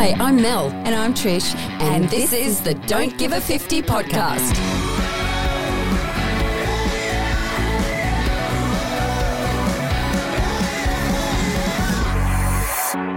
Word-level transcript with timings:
Hi, 0.00 0.12
I'm 0.12 0.40
Mel. 0.40 0.70
And 0.86 0.94
I'm 0.94 1.12
Trish. 1.12 1.54
And, 1.78 2.08
this, 2.08 2.32
is 2.32 2.62
the 2.62 2.72
Don't 2.72 3.18
Give 3.18 3.32
a 3.32 3.40
50 3.40 3.82
podcast. 3.82 4.56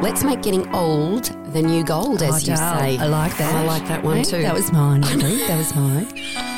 Let's 0.02 0.26
make 0.26 0.42
getting 0.42 0.68
old 0.76 1.28
the 1.54 1.62
new 1.62 1.86
gold, 1.86 2.22
as 2.22 2.46
you 2.46 2.58
say. 2.58 2.98
I 2.98 3.06
like 3.06 3.38
that. 3.38 3.56
I 3.56 3.64
like 3.64 3.88
that 3.88 4.04
one 4.04 4.24
too. 4.24 4.42
That 4.42 4.54
was 4.54 4.74
mine. 4.74 5.02
That 5.48 5.58
was 5.58 5.74
mine. 5.74 6.53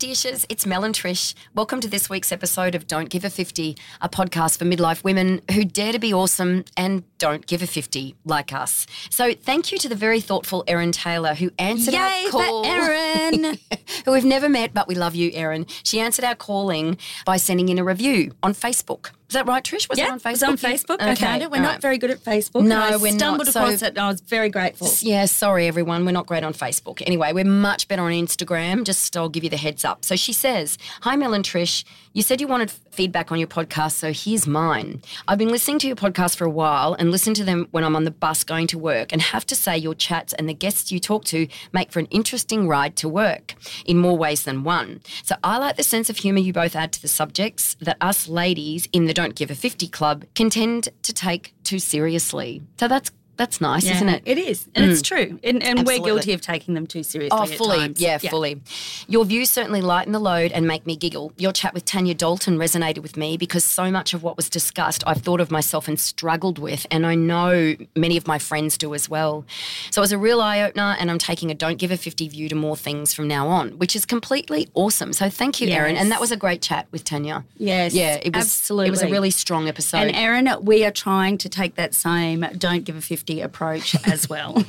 Hi, 0.00 0.06
50ishers. 0.06 0.46
It's 0.48 0.66
Mel 0.66 0.84
and 0.84 0.94
Trish. 0.94 1.34
Welcome 1.54 1.80
to 1.80 1.88
this 1.88 2.08
week's 2.08 2.30
episode 2.30 2.74
of 2.74 2.86
Don't 2.86 3.08
Give 3.08 3.24
a 3.24 3.30
50, 3.30 3.76
a 4.00 4.08
podcast 4.08 4.58
for 4.58 4.64
midlife 4.64 5.02
women 5.02 5.40
who 5.52 5.64
dare 5.64 5.92
to 5.92 5.98
be 5.98 6.12
awesome 6.12 6.64
and 6.76 7.02
don't 7.18 7.46
give 7.46 7.62
a 7.62 7.66
50 7.66 8.14
like 8.24 8.52
us. 8.52 8.86
So, 9.10 9.32
thank 9.34 9.72
you 9.72 9.78
to 9.78 9.88
the 9.88 9.94
very 9.94 10.20
thoughtful 10.20 10.62
Erin 10.66 10.92
Taylor 10.92 11.34
who 11.34 11.50
answered 11.58 11.94
Yay 11.94 12.24
our 12.26 12.30
call. 12.30 12.66
Erin. 12.66 13.58
who 14.04 14.12
we've 14.12 14.24
never 14.24 14.48
met, 14.48 14.72
but 14.72 14.86
we 14.88 14.94
love 14.94 15.14
you, 15.14 15.30
Erin. 15.32 15.66
She 15.82 16.00
answered 16.00 16.24
our 16.24 16.36
calling 16.36 16.96
by 17.24 17.36
sending 17.36 17.68
in 17.68 17.78
a 17.78 17.84
review 17.84 18.32
on 18.42 18.54
Facebook. 18.54 19.10
Is 19.28 19.34
that 19.34 19.46
right, 19.46 19.62
Trish? 19.62 19.90
Was 19.90 19.98
it 19.98 20.08
on 20.08 20.18
Facebook? 20.18 20.26
it 20.26 20.30
was 20.30 20.42
on 20.42 20.56
Facebook. 20.56 20.96
I 21.02 21.12
Okay, 21.12 21.14
found 21.26 21.42
it. 21.42 21.50
We're 21.50 21.58
all 21.58 21.62
not 21.64 21.72
right. 21.72 21.82
very 21.82 21.98
good 21.98 22.10
at 22.10 22.24
Facebook. 22.24 22.64
No, 22.64 22.80
I 22.80 22.96
we're 22.96 23.10
not. 23.10 23.18
stumbled 23.18 23.48
So- 23.48 23.60
across 23.60 23.82
it 23.82 23.88
and 23.90 23.98
I 23.98 24.08
was 24.08 24.22
very 24.22 24.48
grateful. 24.48 24.88
Yeah, 25.00 25.26
sorry 25.26 25.66
everyone, 25.66 26.06
we're 26.06 26.12
not 26.12 26.26
great 26.26 26.44
on 26.44 26.54
Facebook. 26.54 27.02
Anyway, 27.06 27.32
we're 27.34 27.44
much 27.44 27.88
better 27.88 28.02
on 28.02 28.12
Instagram. 28.12 28.84
Just 28.84 29.14
I'll 29.18 29.28
give 29.28 29.44
you 29.44 29.50
the 29.50 29.58
heads 29.58 29.84
up. 29.84 30.04
So 30.06 30.16
she 30.16 30.32
says, 30.32 30.78
"Hi 31.02 31.14
Mel 31.14 31.34
and 31.34 31.44
Trish, 31.44 31.84
you 32.18 32.22
said 32.22 32.40
you 32.40 32.48
wanted 32.48 32.68
feedback 32.90 33.30
on 33.30 33.38
your 33.38 33.46
podcast, 33.46 33.92
so 33.92 34.12
here's 34.12 34.44
mine. 34.44 35.00
I've 35.28 35.38
been 35.38 35.50
listening 35.50 35.78
to 35.78 35.86
your 35.86 35.94
podcast 35.94 36.34
for 36.34 36.44
a 36.44 36.50
while 36.50 36.94
and 36.94 37.12
listen 37.12 37.32
to 37.34 37.44
them 37.44 37.68
when 37.70 37.84
I'm 37.84 37.94
on 37.94 38.02
the 38.02 38.10
bus 38.10 38.42
going 38.42 38.66
to 38.66 38.76
work, 38.76 39.12
and 39.12 39.22
have 39.22 39.46
to 39.46 39.54
say 39.54 39.78
your 39.78 39.94
chats 39.94 40.32
and 40.32 40.48
the 40.48 40.52
guests 40.52 40.90
you 40.90 40.98
talk 40.98 41.24
to 41.26 41.46
make 41.72 41.92
for 41.92 42.00
an 42.00 42.06
interesting 42.06 42.66
ride 42.66 42.96
to 42.96 43.08
work 43.08 43.54
in 43.86 43.98
more 43.98 44.18
ways 44.18 44.42
than 44.42 44.64
one. 44.64 45.00
So 45.22 45.36
I 45.44 45.58
like 45.58 45.76
the 45.76 45.84
sense 45.84 46.10
of 46.10 46.16
humour 46.16 46.40
you 46.40 46.52
both 46.52 46.74
add 46.74 46.90
to 46.94 47.00
the 47.00 47.06
subjects 47.06 47.76
that 47.82 47.96
us 48.00 48.26
ladies 48.26 48.88
in 48.92 49.04
the 49.04 49.14
Don't 49.14 49.36
Give 49.36 49.52
a 49.52 49.54
50 49.54 49.86
club 49.86 50.24
can 50.34 50.50
tend 50.50 50.88
to 51.04 51.12
take 51.12 51.54
too 51.62 51.78
seriously. 51.78 52.62
So 52.80 52.88
that's 52.88 53.12
that's 53.38 53.60
nice, 53.60 53.84
Yeah, 53.84 53.94
isn't 53.94 54.08
it? 54.08 54.22
It 54.26 54.36
is. 54.36 54.66
And 54.74 54.90
it's 54.90 55.00
mm. 55.00 55.04
true. 55.04 55.40
And, 55.44 55.62
and 55.62 55.86
we're 55.86 56.00
guilty 56.00 56.32
of 56.32 56.40
taking 56.40 56.74
them 56.74 56.88
too 56.88 57.04
seriously. 57.04 57.38
Oh, 57.38 57.44
at 57.44 57.50
fully. 57.50 57.78
times. 57.78 58.00
Yeah, 58.00 58.18
fully. 58.18 58.60
Your 59.06 59.24
views 59.24 59.48
certainly 59.48 59.80
lighten 59.80 60.12
the 60.12 60.18
load 60.18 60.50
and 60.50 60.66
make 60.66 60.86
me 60.86 60.96
giggle. 60.96 61.32
Your 61.36 61.52
chat 61.52 61.72
with 61.72 61.84
Tanya 61.84 62.14
Dalton 62.14 62.58
resonated 62.58 62.98
with 62.98 63.16
me 63.16 63.36
because 63.36 63.64
so 63.64 63.92
much 63.92 64.12
of 64.12 64.24
what 64.24 64.36
was 64.36 64.50
discussed 64.50 65.04
I've 65.06 65.22
thought 65.22 65.40
of 65.40 65.52
myself 65.52 65.86
and 65.86 65.98
struggled 65.98 66.58
with, 66.58 66.84
and 66.90 67.06
I 67.06 67.14
know 67.14 67.76
many 67.94 68.16
of 68.16 68.26
my 68.26 68.40
friends 68.40 68.76
do 68.76 68.92
as 68.92 69.08
well. 69.08 69.44
So 69.92 70.00
it 70.00 70.04
was 70.04 70.12
a 70.12 70.18
real 70.18 70.40
eye 70.40 70.60
opener, 70.60 70.96
and 70.98 71.08
I'm 71.08 71.18
taking 71.18 71.52
a 71.52 71.54
don't 71.54 71.78
give 71.78 71.92
a 71.92 71.96
50 71.96 72.28
view 72.28 72.48
to 72.48 72.56
more 72.56 72.76
things 72.76 73.14
from 73.14 73.28
now 73.28 73.46
on, 73.46 73.78
which 73.78 73.94
is 73.94 74.04
completely 74.04 74.68
awesome. 74.74 75.12
So 75.12 75.30
thank 75.30 75.60
you, 75.60 75.68
Erin. 75.68 75.94
Yes. 75.94 76.02
And 76.02 76.10
that 76.10 76.20
was 76.20 76.32
a 76.32 76.36
great 76.36 76.60
chat 76.60 76.88
with 76.90 77.04
Tanya. 77.04 77.44
Yes, 77.56 77.94
Yeah, 77.94 78.16
it 78.16 78.34
was, 78.34 78.46
absolutely. 78.46 78.88
It 78.88 78.90
was 78.90 79.02
a 79.02 79.08
really 79.08 79.30
strong 79.30 79.68
episode. 79.68 79.98
And 79.98 80.16
Erin, 80.16 80.48
we 80.62 80.84
are 80.84 80.90
trying 80.90 81.38
to 81.38 81.48
take 81.48 81.76
that 81.76 81.94
same 81.94 82.44
don't 82.58 82.84
give 82.84 82.96
a 82.96 83.00
50 83.00 83.27
approach 83.40 83.94
as 84.06 84.28
well. 84.28 84.64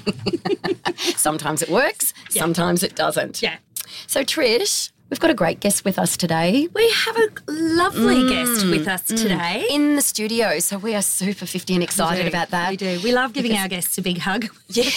sometimes 0.98 1.62
it 1.62 1.70
works, 1.70 2.14
sometimes 2.30 2.84
it 2.84 2.96
doesn't. 2.96 3.42
yeah. 3.42 3.58
So, 4.08 4.24
Trish, 4.24 4.92
we've 5.10 5.20
got 5.20 5.30
a 5.30 5.34
great 5.34 5.60
guest 5.60 5.84
with 5.86 5.98
us 5.98 6.16
today. 6.18 6.68
We 6.74 6.90
have 6.90 7.16
a 7.18 7.28
lovely 7.48 8.16
Mm, 8.16 8.30
guest 8.30 8.66
with 8.68 8.88
us 8.88 9.04
today. 9.04 9.66
in 9.70 9.96
the 9.96 10.02
studio. 10.02 10.60
So 10.60 10.78
we 10.78 10.94
are 10.96 11.02
super 11.02 11.46
50 11.46 11.74
and 11.76 11.84
excited 11.84 12.28
about 12.28 12.50
that. 12.52 12.70
We 12.70 12.78
do. 12.78 13.00
We 13.04 13.12
love 13.12 13.34
giving 13.34 13.56
our 13.56 13.68
guests 13.68 13.98
a 13.98 14.02
big 14.02 14.20
hug. 14.20 14.48
Yeah. 14.72 14.84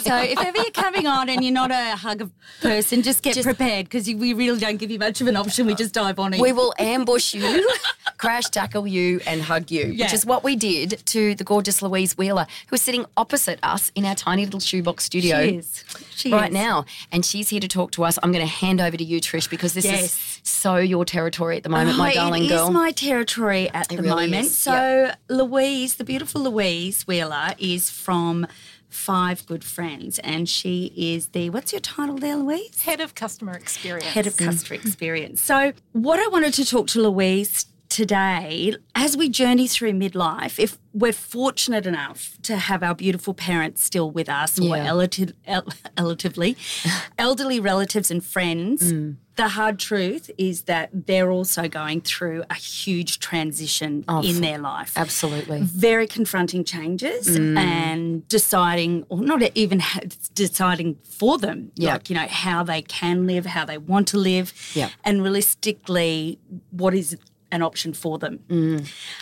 So 0.00 0.16
if 0.16 0.38
ever 0.40 0.56
you're 0.56 0.70
coming 0.72 1.06
on 1.06 1.28
and 1.28 1.44
you're 1.44 1.52
not 1.54 1.70
a 1.70 1.94
hug 1.96 2.30
person, 2.60 3.02
just 3.02 3.22
get 3.22 3.40
prepared 3.42 3.84
because 3.86 4.06
we 4.08 4.32
really 4.32 4.58
don't 4.58 4.76
give 4.78 4.90
you 4.90 4.98
much 4.98 5.20
of 5.20 5.26
an 5.28 5.36
option. 5.36 5.66
We 5.66 5.74
just 5.76 5.94
dive 5.94 6.18
on 6.18 6.34
it. 6.34 6.40
we 6.40 6.52
will 6.52 6.74
ambush 6.80 7.32
you, 7.34 7.70
crash 8.16 8.44
tackle 8.46 8.86
you, 8.88 9.20
and 9.26 9.40
hug 9.42 9.70
you, 9.70 9.90
which 9.96 10.12
is 10.12 10.26
what 10.26 10.42
we 10.42 10.56
did 10.56 11.00
to 11.06 11.34
the 11.36 11.44
gorgeous 11.44 11.80
Louise 11.80 12.16
Wheeler, 12.18 12.46
who 12.68 12.74
is 12.74 12.82
sitting 12.82 13.04
opposite 13.16 13.60
us 13.62 13.92
in 13.94 14.04
our 14.04 14.14
tiny 14.16 14.44
little 14.46 14.58
shoebox 14.58 15.04
studio. 15.04 15.42
She 15.46 15.56
is. 15.56 15.84
She 16.16 16.32
right 16.32 16.50
is. 16.50 16.54
now, 16.54 16.84
and 17.12 17.24
she's 17.24 17.50
here 17.50 17.60
to 17.60 17.68
talk 17.68 17.92
to 17.92 18.04
us. 18.04 18.18
I'm 18.22 18.32
going 18.32 18.44
to 18.44 18.52
hand 18.52 18.80
over 18.80 18.96
to 18.96 19.04
you, 19.04 19.20
Trish, 19.20 19.48
because 19.48 19.59
this 19.68 19.84
Yes. 19.84 20.04
is 20.04 20.40
so 20.42 20.76
your 20.76 21.04
territory 21.04 21.56
at 21.58 21.62
the 21.62 21.68
moment, 21.68 21.96
my 21.96 22.10
Oh, 22.12 22.14
darling 22.14 22.44
it 22.44 22.48
girl. 22.48 22.68
is 22.68 22.70
my 22.70 22.90
territory 22.92 23.68
at 23.70 23.92
It 23.92 23.96
the 23.96 24.02
really 24.02 24.26
moment. 24.26 24.46
is, 24.46 24.56
So 24.56 25.12
Louise, 25.28 25.94
the 25.94 26.04
beautiful 26.04 26.42
Louise 26.42 27.06
Wheeler, 27.06 27.54
is 27.58 27.90
from 27.90 28.46
Five 28.88 29.46
Good 29.46 29.62
Friends, 29.62 30.18
and 30.20 30.48
she 30.48 30.92
is 30.96 31.28
the 31.28 31.50
what's 31.50 31.72
your 31.72 31.80
title 31.80 32.16
there, 32.16 32.36
Louise? 32.36 32.82
Head 32.82 33.00
of 33.00 33.14
customer 33.14 33.52
experience. 33.52 34.12
Head 34.12 34.26
of 34.26 34.36
Customer 34.36 34.78
mm. 34.78 34.84
Experience. 34.84 35.40
So, 35.40 35.72
what 35.92 36.18
I 36.18 36.26
wanted 36.28 36.54
to 36.54 36.64
talk 36.64 36.88
to 36.88 37.00
Louise 37.02 37.66
today, 37.90 38.74
as 38.94 39.16
we 39.16 39.28
journey 39.28 39.66
through 39.68 39.92
midlife, 39.92 40.58
if 40.58 40.78
we're 40.94 41.12
fortunate 41.12 41.86
enough 41.86 42.36
to 42.42 42.56
have 42.56 42.82
our 42.82 42.94
beautiful 42.94 43.34
parents 43.34 43.84
still 43.84 44.10
with 44.10 44.28
us, 44.28 44.58
or 44.58 44.76
Yeah. 44.76 44.86
elati- 44.88 45.32
el- 45.46 45.66
relatively, 45.98 46.56
elderly 47.18 47.60
relatives 47.60 48.10
and 48.10 48.24
friends, 48.24 48.92
Mm. 48.92 49.16
the 49.36 49.48
hard 49.50 49.78
truth 49.78 50.30
is 50.36 50.62
that 50.62 50.90
they're 51.06 51.30
also 51.30 51.68
going 51.68 52.00
through 52.00 52.44
a 52.50 52.54
huge 52.54 53.18
transition 53.20 54.04
Oh, 54.08 54.22
in 54.22 54.40
their 54.40 54.58
life 54.58 54.92
Absolutely. 54.96 55.60
very 55.62 56.06
confronting 56.06 56.64
changes 56.64 57.28
Mm. 57.28 57.56
and 57.58 58.28
deciding, 58.28 59.04
or 59.08 59.20
not 59.20 59.42
even 59.54 59.80
ha- 59.80 60.00
deciding 60.34 60.96
for 61.18 61.38
them, 61.38 61.70
Yeah. 61.76 61.92
like, 61.94 62.10
you 62.10 62.16
know, 62.16 62.26
how 62.28 62.62
they 62.64 62.82
can 62.82 63.26
live, 63.26 63.46
how 63.46 63.64
they 63.64 63.78
want 63.78 64.08
to 64.08 64.18
live, 64.18 64.52
Yeah. 64.74 64.90
and 65.04 65.22
realistically, 65.22 66.38
what 66.70 66.94
is 66.94 67.16
an 67.52 67.62
option 67.62 67.92
for 67.92 68.18
them. 68.18 68.40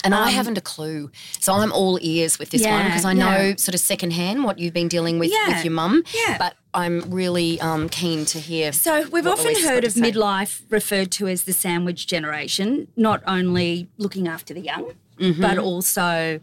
And 0.05 0.15
I 0.15 0.31
haven't 0.31 0.59
a 0.59 0.61
clue. 0.61 1.11
So 1.41 1.53
I'm 1.55 1.73
all 1.73 1.99
ears 2.03 2.39
with 2.39 2.51
this 2.51 2.63
one 2.65 2.73
Um, 2.83 2.87
because 2.87 3.05
I 3.05 3.13
know 3.15 3.39
yeah. 3.39 3.57
sort 3.57 3.75
of 3.75 3.81
secondhand 3.81 4.45
what 4.45 4.59
you've 4.59 4.75
been 4.75 4.89
dealing 4.89 5.19
with 5.19 5.31
Yeah, 5.33 5.49
with 5.55 5.65
your 5.65 5.73
mum. 5.75 6.03
yeah. 6.15 6.37
But 6.39 6.55
I'm 6.75 7.01
really 7.11 7.61
um, 7.61 7.89
keen 7.89 8.25
to 8.27 8.39
hear. 8.39 8.73
So 8.73 9.09
we've 9.09 9.27
often 9.27 9.55
heard 9.63 9.85
of 9.85 9.95
midlife 9.95 10.63
referred 10.71 11.11
to 11.13 11.27
as 11.29 11.45
the 11.45 11.53
sandwich 11.53 12.07
generation, 12.07 12.89
not 12.97 13.23
only 13.27 13.89
looking 13.97 14.29
after 14.29 14.53
the 14.55 14.61
young, 14.61 14.93
but 15.41 15.59
also 15.59 16.41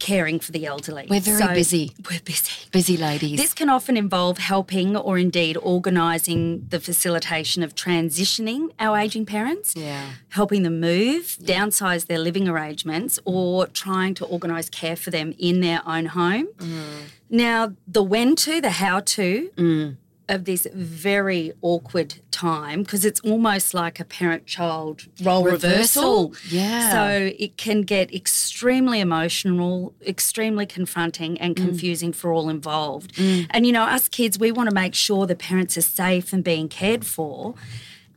caring 0.00 0.40
for 0.40 0.50
the 0.50 0.66
elderly. 0.66 1.06
We're 1.08 1.20
very 1.20 1.38
So 1.38 1.48
busy. 1.54 1.92
We're 2.10 2.20
busy. 2.20 2.50
Busy 2.72 2.96
ladies. 2.96 3.38
This 3.38 3.54
can 3.54 3.68
often 3.68 3.96
involve 3.96 4.38
helping 4.38 4.96
or 4.96 5.18
indeed 5.18 5.56
organising 5.58 6.66
the 6.70 6.80
facilitation 6.80 7.62
of 7.62 7.74
transitioning 7.74 8.70
our 8.80 8.98
ageing 8.98 9.26
parents, 9.26 9.74
Yeah. 9.76 10.06
helping 10.30 10.62
them 10.64 10.80
move, 10.80 11.36
downsize 11.42 12.06
their 12.06 12.18
living 12.18 12.48
arrangements, 12.48 13.18
or 13.24 13.66
trying 13.68 14.14
to 14.14 14.24
organise 14.24 14.68
care 14.68 14.96
for 14.96 15.10
them 15.10 15.34
in 15.38 15.60
their 15.60 15.80
own 15.86 16.06
home. 16.06 16.48
Mm. 16.58 17.02
Now, 17.28 17.72
the 17.86 18.02
when 18.02 18.34
to, 18.36 18.60
the 18.60 18.70
how 18.70 19.00
to 19.00 19.50
of 20.30 20.44
this 20.44 20.66
very 20.72 21.52
awkward 21.60 22.14
time, 22.30 22.82
because 22.84 23.04
it's 23.04 23.20
almost 23.20 23.74
like 23.74 24.00
a 24.00 24.04
parent 24.04 24.46
child 24.46 25.06
role 25.22 25.44
Reversal. 25.44 26.30
reversal. 26.30 26.34
Yeah. 26.48 26.90
So 26.92 27.32
it 27.38 27.56
can 27.58 27.82
get 27.82 28.14
extremely 28.14 29.00
emotional, 29.00 29.92
extremely 30.06 30.66
confronting, 30.66 31.38
and 31.40 31.54
Mm. 31.56 31.64
confusing 31.66 32.12
for 32.12 32.32
all 32.32 32.48
involved. 32.48 33.10
And, 33.18 33.66
you 33.66 33.72
know, 33.72 33.82
us 33.96 34.08
kids, 34.08 34.38
we 34.38 34.50
want 34.52 34.68
to 34.70 34.74
make 34.74 34.94
sure 34.94 35.26
the 35.26 35.34
parents 35.34 35.76
are 35.76 35.82
safe 35.82 36.32
and 36.32 36.42
being 36.42 36.68
cared 36.68 37.04
for. 37.04 37.54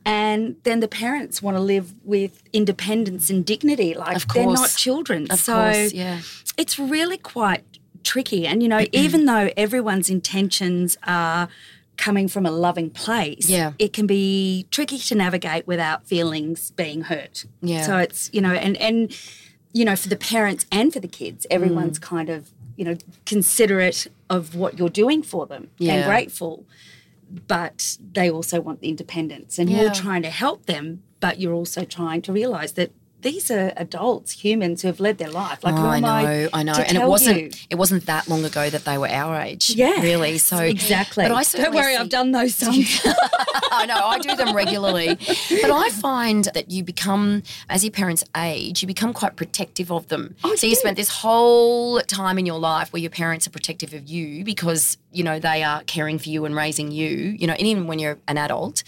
And 0.06 0.56
then 0.64 0.80
the 0.80 0.88
parents 0.88 1.42
want 1.42 1.56
to 1.56 1.62
live 1.62 1.94
with 2.04 2.42
independence 2.52 3.30
and 3.30 3.44
dignity. 3.44 3.94
Like 3.94 4.26
they're 4.34 4.44
not 4.44 4.70
children. 4.76 5.26
Of 5.30 5.40
so 5.40 5.54
course, 5.54 5.92
yeah. 5.92 6.20
it's 6.56 6.78
really 6.78 7.16
quite 7.18 7.62
tricky. 8.04 8.46
And, 8.46 8.62
you 8.62 8.68
know, 8.68 8.84
even 8.92 9.24
though 9.24 9.50
everyone's 9.56 10.10
intentions 10.10 10.98
are 11.06 11.48
coming 11.96 12.28
from 12.28 12.44
a 12.46 12.50
loving 12.50 12.90
place, 12.90 13.48
Yeah. 13.48 13.72
it 13.78 13.92
can 13.92 14.06
be 14.06 14.66
tricky 14.70 14.98
to 14.98 15.14
navigate 15.14 15.66
without 15.66 16.06
feelings 16.06 16.70
being 16.72 17.02
hurt. 17.02 17.44
Yeah. 17.62 17.82
So 17.86 17.98
it's, 17.98 18.30
you 18.32 18.40
know, 18.40 18.52
and, 18.52 18.76
and, 18.78 19.16
you 19.72 19.84
know, 19.84 19.96
for 19.96 20.08
the 20.08 20.16
parents 20.16 20.66
and 20.72 20.92
for 20.92 21.00
the 21.00 21.08
kids, 21.08 21.46
everyone's 21.50 21.98
Mm. 21.98 22.02
kind 22.02 22.30
of, 22.30 22.50
you 22.76 22.84
know, 22.84 22.96
considerate 23.26 24.06
of 24.28 24.54
what 24.56 24.78
you're 24.78 24.88
doing 24.88 25.22
for 25.22 25.46
them 25.46 25.68
and 25.80 26.04
grateful. 26.04 26.64
But 27.46 27.96
they 28.12 28.30
also 28.30 28.60
want 28.60 28.80
the 28.80 28.88
independence. 28.88 29.58
And 29.58 29.70
Yeah. 29.70 29.82
you're 29.82 29.94
trying 29.94 30.22
to 30.22 30.30
help 30.30 30.66
them, 30.66 31.02
but 31.20 31.40
you're 31.40 31.54
also 31.54 31.84
trying 31.84 32.22
to 32.22 32.32
realise 32.32 32.72
that 32.72 32.90
these 33.24 33.50
are 33.50 33.72
adults, 33.76 34.30
humans 34.32 34.82
who 34.82 34.88
have 34.88 35.00
led 35.00 35.18
their 35.18 35.30
life. 35.30 35.64
Like, 35.64 35.74
Oh, 35.74 35.86
I 35.96 35.98
know, 35.98 36.48
I 36.52 36.62
know, 36.62 36.74
to 36.74 36.86
and 36.88 36.96
it 36.96 37.06
wasn't 37.08 37.40
you? 37.40 37.50
it 37.70 37.74
wasn't 37.74 38.06
that 38.06 38.28
long 38.28 38.44
ago 38.44 38.70
that 38.70 38.84
they 38.84 38.96
were 38.98 39.08
our 39.08 39.40
age. 39.40 39.70
Yeah, 39.70 40.00
really. 40.00 40.38
So 40.38 40.58
exactly. 40.58 41.24
But 41.24 41.32
I 41.32 41.42
don't 41.42 41.74
worry, 41.74 41.94
see- 41.94 41.98
I've 42.00 42.08
done 42.10 42.30
those 42.32 42.54
songs. 42.54 43.00
I 43.72 43.86
know, 43.86 43.96
I 43.96 44.18
do 44.20 44.36
them 44.36 44.54
regularly. 44.54 45.14
But 45.16 45.70
I 45.70 45.88
find 45.90 46.44
that 46.54 46.70
you 46.70 46.84
become, 46.84 47.42
as 47.68 47.82
your 47.82 47.90
parents 47.90 48.22
age, 48.36 48.82
you 48.82 48.86
become 48.86 49.12
quite 49.12 49.36
protective 49.36 49.90
of 49.90 50.08
them. 50.08 50.36
Oh, 50.44 50.54
so 50.54 50.66
you 50.66 50.74
spent 50.76 50.96
this 50.96 51.08
whole 51.08 52.00
time 52.02 52.38
in 52.38 52.46
your 52.46 52.58
life 52.58 52.92
where 52.92 53.00
your 53.00 53.10
parents 53.10 53.46
are 53.46 53.50
protective 53.50 53.92
of 53.94 54.06
you 54.06 54.44
because, 54.44 54.98
you 55.12 55.24
know, 55.24 55.38
they 55.40 55.62
are 55.62 55.82
caring 55.84 56.18
for 56.18 56.28
you 56.28 56.44
and 56.44 56.54
raising 56.54 56.92
you, 56.92 57.08
you 57.08 57.46
know, 57.46 57.54
and 57.54 57.66
even 57.66 57.86
when 57.86 57.98
you're 57.98 58.18
an 58.28 58.38
adult. 58.38 58.84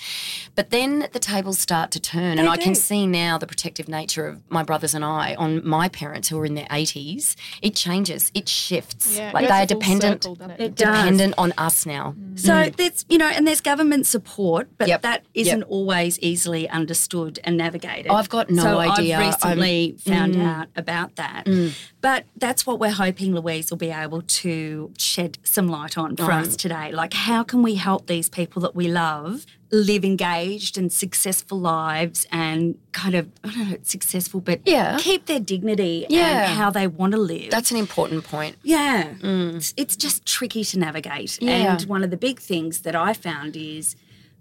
But 0.54 0.70
then 0.70 1.08
the 1.12 1.18
tables 1.18 1.58
start 1.58 1.90
to 1.92 2.00
turn. 2.00 2.38
and 2.38 2.46
They 2.46 2.52
I 2.52 2.56
can 2.58 2.74
see 2.74 3.06
now 3.06 3.38
the 3.38 3.46
protective 3.46 3.88
nature 3.88 4.25
of 4.28 4.40
my 4.50 4.62
brothers 4.62 4.94
and 4.94 5.04
I 5.04 5.34
on 5.36 5.66
my 5.66 5.88
parents 5.88 6.28
who 6.28 6.38
are 6.38 6.44
in 6.46 6.54
their 6.54 6.66
80s. 6.66 7.36
It 7.62 7.74
changes, 7.74 8.30
it 8.34 8.48
shifts. 8.48 9.16
Yeah, 9.16 9.30
like 9.32 9.42
goes 9.48 9.50
they 9.50 9.62
are 9.62 9.66
dependent. 9.66 10.24
circle, 10.24 10.50
it? 10.50 10.60
It. 10.60 10.74
Dependent 10.76 11.34
on 11.38 11.52
us 11.58 11.86
now. 11.86 12.14
So 12.36 12.70
there's, 12.76 13.04
you 13.08 13.18
know, 13.18 13.28
and 13.28 13.46
there's 13.46 13.60
government 13.60 14.06
support, 14.06 14.68
but 14.78 14.86
Mm. 14.86 14.90
Yep, 14.90 15.02
that 15.02 15.24
yep. 15.34 15.46
isn't 15.46 15.62
always 15.64 16.18
easily 16.20 16.68
understood 16.68 17.38
and 17.44 17.56
navigated. 17.56 18.10
I've 18.10 18.28
got 18.28 18.50
no 18.50 18.62
so 18.62 18.78
idea. 18.78 19.16
I've 19.18 19.22
I'm- 19.22 19.58
recently 19.58 19.96
found 19.98 20.34
Mm. 20.34 20.46
out 20.46 20.68
about 20.76 21.16
that. 21.16 21.46
But 22.00 22.24
that's 22.36 22.66
what 22.66 22.78
we're 22.78 22.90
hoping 22.92 23.34
Louise 23.34 23.70
will 23.70 23.78
be 23.78 23.90
able 23.90 24.22
to 24.22 24.92
shed 24.98 25.38
some 25.42 25.66
light 25.68 25.98
on 25.98 26.16
for 26.16 26.30
us 26.30 26.56
today. 26.56 26.92
Like, 26.92 27.14
how 27.14 27.42
can 27.42 27.62
we 27.62 27.74
help 27.74 28.06
these 28.06 28.28
people 28.28 28.62
that 28.62 28.74
we 28.76 28.86
love 28.88 29.44
live 29.70 30.04
engaged 30.04 30.78
and 30.78 30.92
successful 30.92 31.58
lives 31.58 32.26
and 32.30 32.78
kind 32.92 33.14
of, 33.14 33.28
I 33.42 33.50
don't 33.52 33.70
know, 33.70 33.76
successful, 33.82 34.40
but 34.40 34.60
Yeah. 34.64 34.96
keep 35.00 35.26
their 35.26 35.40
dignity 35.40 36.06
Yeah. 36.08 36.46
and 36.50 36.58
how 36.58 36.70
they 36.70 36.86
want 36.86 37.12
to 37.12 37.18
live. 37.18 37.50
That's 37.50 37.70
an 37.72 37.76
important 37.76 38.24
point. 38.24 38.56
Yeah. 38.62 39.14
Mm. 39.20 39.56
It's, 39.56 39.74
it's 39.76 39.96
just 39.96 40.24
tricky 40.24 40.62
to 40.64 40.78
navigate. 40.78 41.40
Yeah. 41.42 41.72
And 41.72 41.82
one 41.88 42.04
of 42.04 42.10
the 42.10 42.16
big 42.16 42.38
things 42.40 42.80
that 42.82 42.94
I 42.94 43.12
found 43.12 43.56
is 43.56 43.96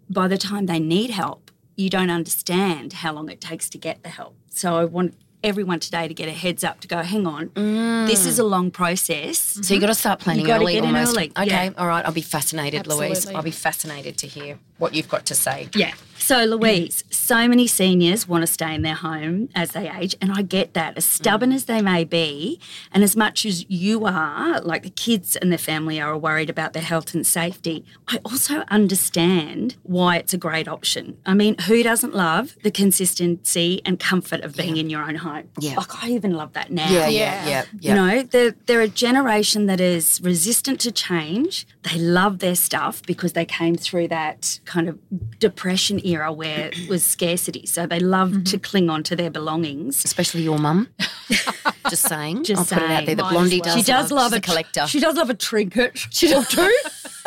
by 0.09 0.27
the 0.27 0.37
time 0.37 0.67
they 0.67 0.79
need 0.79 1.09
help, 1.09 1.49
you 1.75 1.89
don't 1.89 2.11
understand 2.11 2.93
how 2.93 3.11
long 3.13 3.27
it 3.29 3.41
takes 3.41 3.67
to 3.71 3.77
get 3.77 4.03
the 4.03 4.09
help. 4.09 4.35
So 4.49 4.75
I 4.77 4.85
want 4.85 5.15
everyone 5.45 5.79
today 5.79 6.07
to 6.07 6.13
get 6.13 6.27
a 6.27 6.31
heads 6.31 6.63
up 6.63 6.79
to 6.81 6.87
go, 6.87 7.01
hang 7.03 7.27
on, 7.27 7.49
mm. 7.49 8.07
this 8.07 8.25
is 8.25 8.39
a 8.39 8.43
long 8.43 8.71
process. 8.71 9.37
So 9.61 9.73
you've 9.73 9.81
got 9.81 9.87
to 9.87 9.93
start 9.95 10.19
planning 10.19 10.49
early 10.49 10.79
almost. 10.79 11.15
early, 11.15 11.31
Okay, 11.37 11.45
yeah. 11.47 11.71
all 11.77 11.87
right. 11.87 12.03
I'll 12.05 12.11
be 12.11 12.21
fascinated, 12.21 12.87
Louise. 12.87 13.27
I'll 13.27 13.43
be 13.43 13.51
fascinated 13.51 14.17
to 14.17 14.27
hear 14.27 14.57
what 14.79 14.93
you've 14.93 15.07
got 15.07 15.25
to 15.27 15.35
say. 15.35 15.69
Yeah. 15.75 15.93
So, 16.25 16.43
Louise, 16.43 17.03
so 17.11 17.47
many 17.47 17.67
seniors 17.67 18.27
want 18.27 18.41
to 18.41 18.47
stay 18.47 18.73
in 18.73 18.81
their 18.81 18.95
home 18.95 19.47
as 19.53 19.73
they 19.73 19.87
age, 19.87 20.15
and 20.19 20.31
I 20.31 20.41
get 20.41 20.73
that. 20.73 20.97
As 20.97 21.05
stubborn 21.05 21.51
as 21.51 21.65
they 21.65 21.83
may 21.83 22.03
be, 22.03 22.59
and 22.91 23.03
as 23.03 23.15
much 23.15 23.45
as 23.45 23.63
you 23.69 24.05
are, 24.07 24.59
like 24.61 24.81
the 24.81 24.89
kids 24.89 25.35
and 25.35 25.51
their 25.51 25.59
family 25.59 26.01
are 26.01 26.17
worried 26.17 26.49
about 26.49 26.73
their 26.73 26.81
health 26.81 27.13
and 27.13 27.27
safety, 27.27 27.85
I 28.07 28.17
also 28.25 28.63
understand 28.69 29.75
why 29.83 30.17
it's 30.17 30.33
a 30.33 30.37
great 30.39 30.67
option. 30.67 31.15
I 31.27 31.35
mean, 31.35 31.59
who 31.59 31.83
doesn't 31.83 32.15
love 32.15 32.55
the 32.63 32.71
consistency 32.71 33.83
and 33.85 33.99
comfort 33.99 34.41
of 34.41 34.55
being 34.55 34.77
in 34.77 34.89
your 34.89 35.03
own 35.03 35.17
home? 35.17 35.49
Yeah. 35.59 35.75
Like, 35.75 36.03
I 36.03 36.09
even 36.09 36.33
love 36.33 36.53
that 36.53 36.71
now. 36.71 36.89
Yeah, 36.89 37.07
yeah, 37.07 37.07
Yeah. 37.07 37.47
yeah, 37.47 37.65
yeah. 37.79 37.89
You 37.91 37.95
know, 37.95 38.23
they're, 38.23 38.55
they're 38.65 38.81
a 38.81 38.87
generation 38.87 39.67
that 39.67 39.79
is 39.79 40.19
resistant 40.23 40.79
to 40.79 40.91
change. 40.91 41.67
They 41.83 41.99
love 41.99 42.39
their 42.39 42.55
stuff 42.55 43.03
because 43.03 43.33
they 43.33 43.45
came 43.45 43.75
through 43.75 44.07
that 44.07 44.59
kind 44.65 44.89
of 44.89 44.97
depression 45.37 46.03
era 46.03 46.14
where 46.31 46.67
it 46.67 46.89
was 46.89 47.03
scarcity. 47.03 47.65
So 47.65 47.85
they 47.85 47.99
love 47.99 48.29
Mm-hmm. 48.31 48.43
to 48.43 48.57
cling 48.59 48.89
on 48.89 49.03
to 49.03 49.15
their 49.15 49.29
belongings. 49.29 50.03
Especially 50.03 50.41
your 50.41 50.57
mum. 50.57 50.87
Just 51.89 52.07
saying. 52.07 52.43
Just 52.43 52.73
I'll 52.73 52.79
put 52.79 52.85
it 52.85 52.91
out 52.91 52.95
saying. 52.97 53.05
there. 53.05 53.15
The 53.15 53.23
blondie 53.23 53.61
well. 53.63 53.75
does. 53.75 53.85
She 53.85 53.91
does 53.91 54.11
love 54.11 54.31
she's 54.31 54.33
a 54.33 54.37
a 54.37 54.41
collector. 54.41 54.87
She 54.87 54.99
does 54.99 55.15
love 55.15 55.29
a 55.29 55.33
trinket. 55.35 55.97
She 56.11 56.27
does 56.27 56.47
too. 56.47 56.73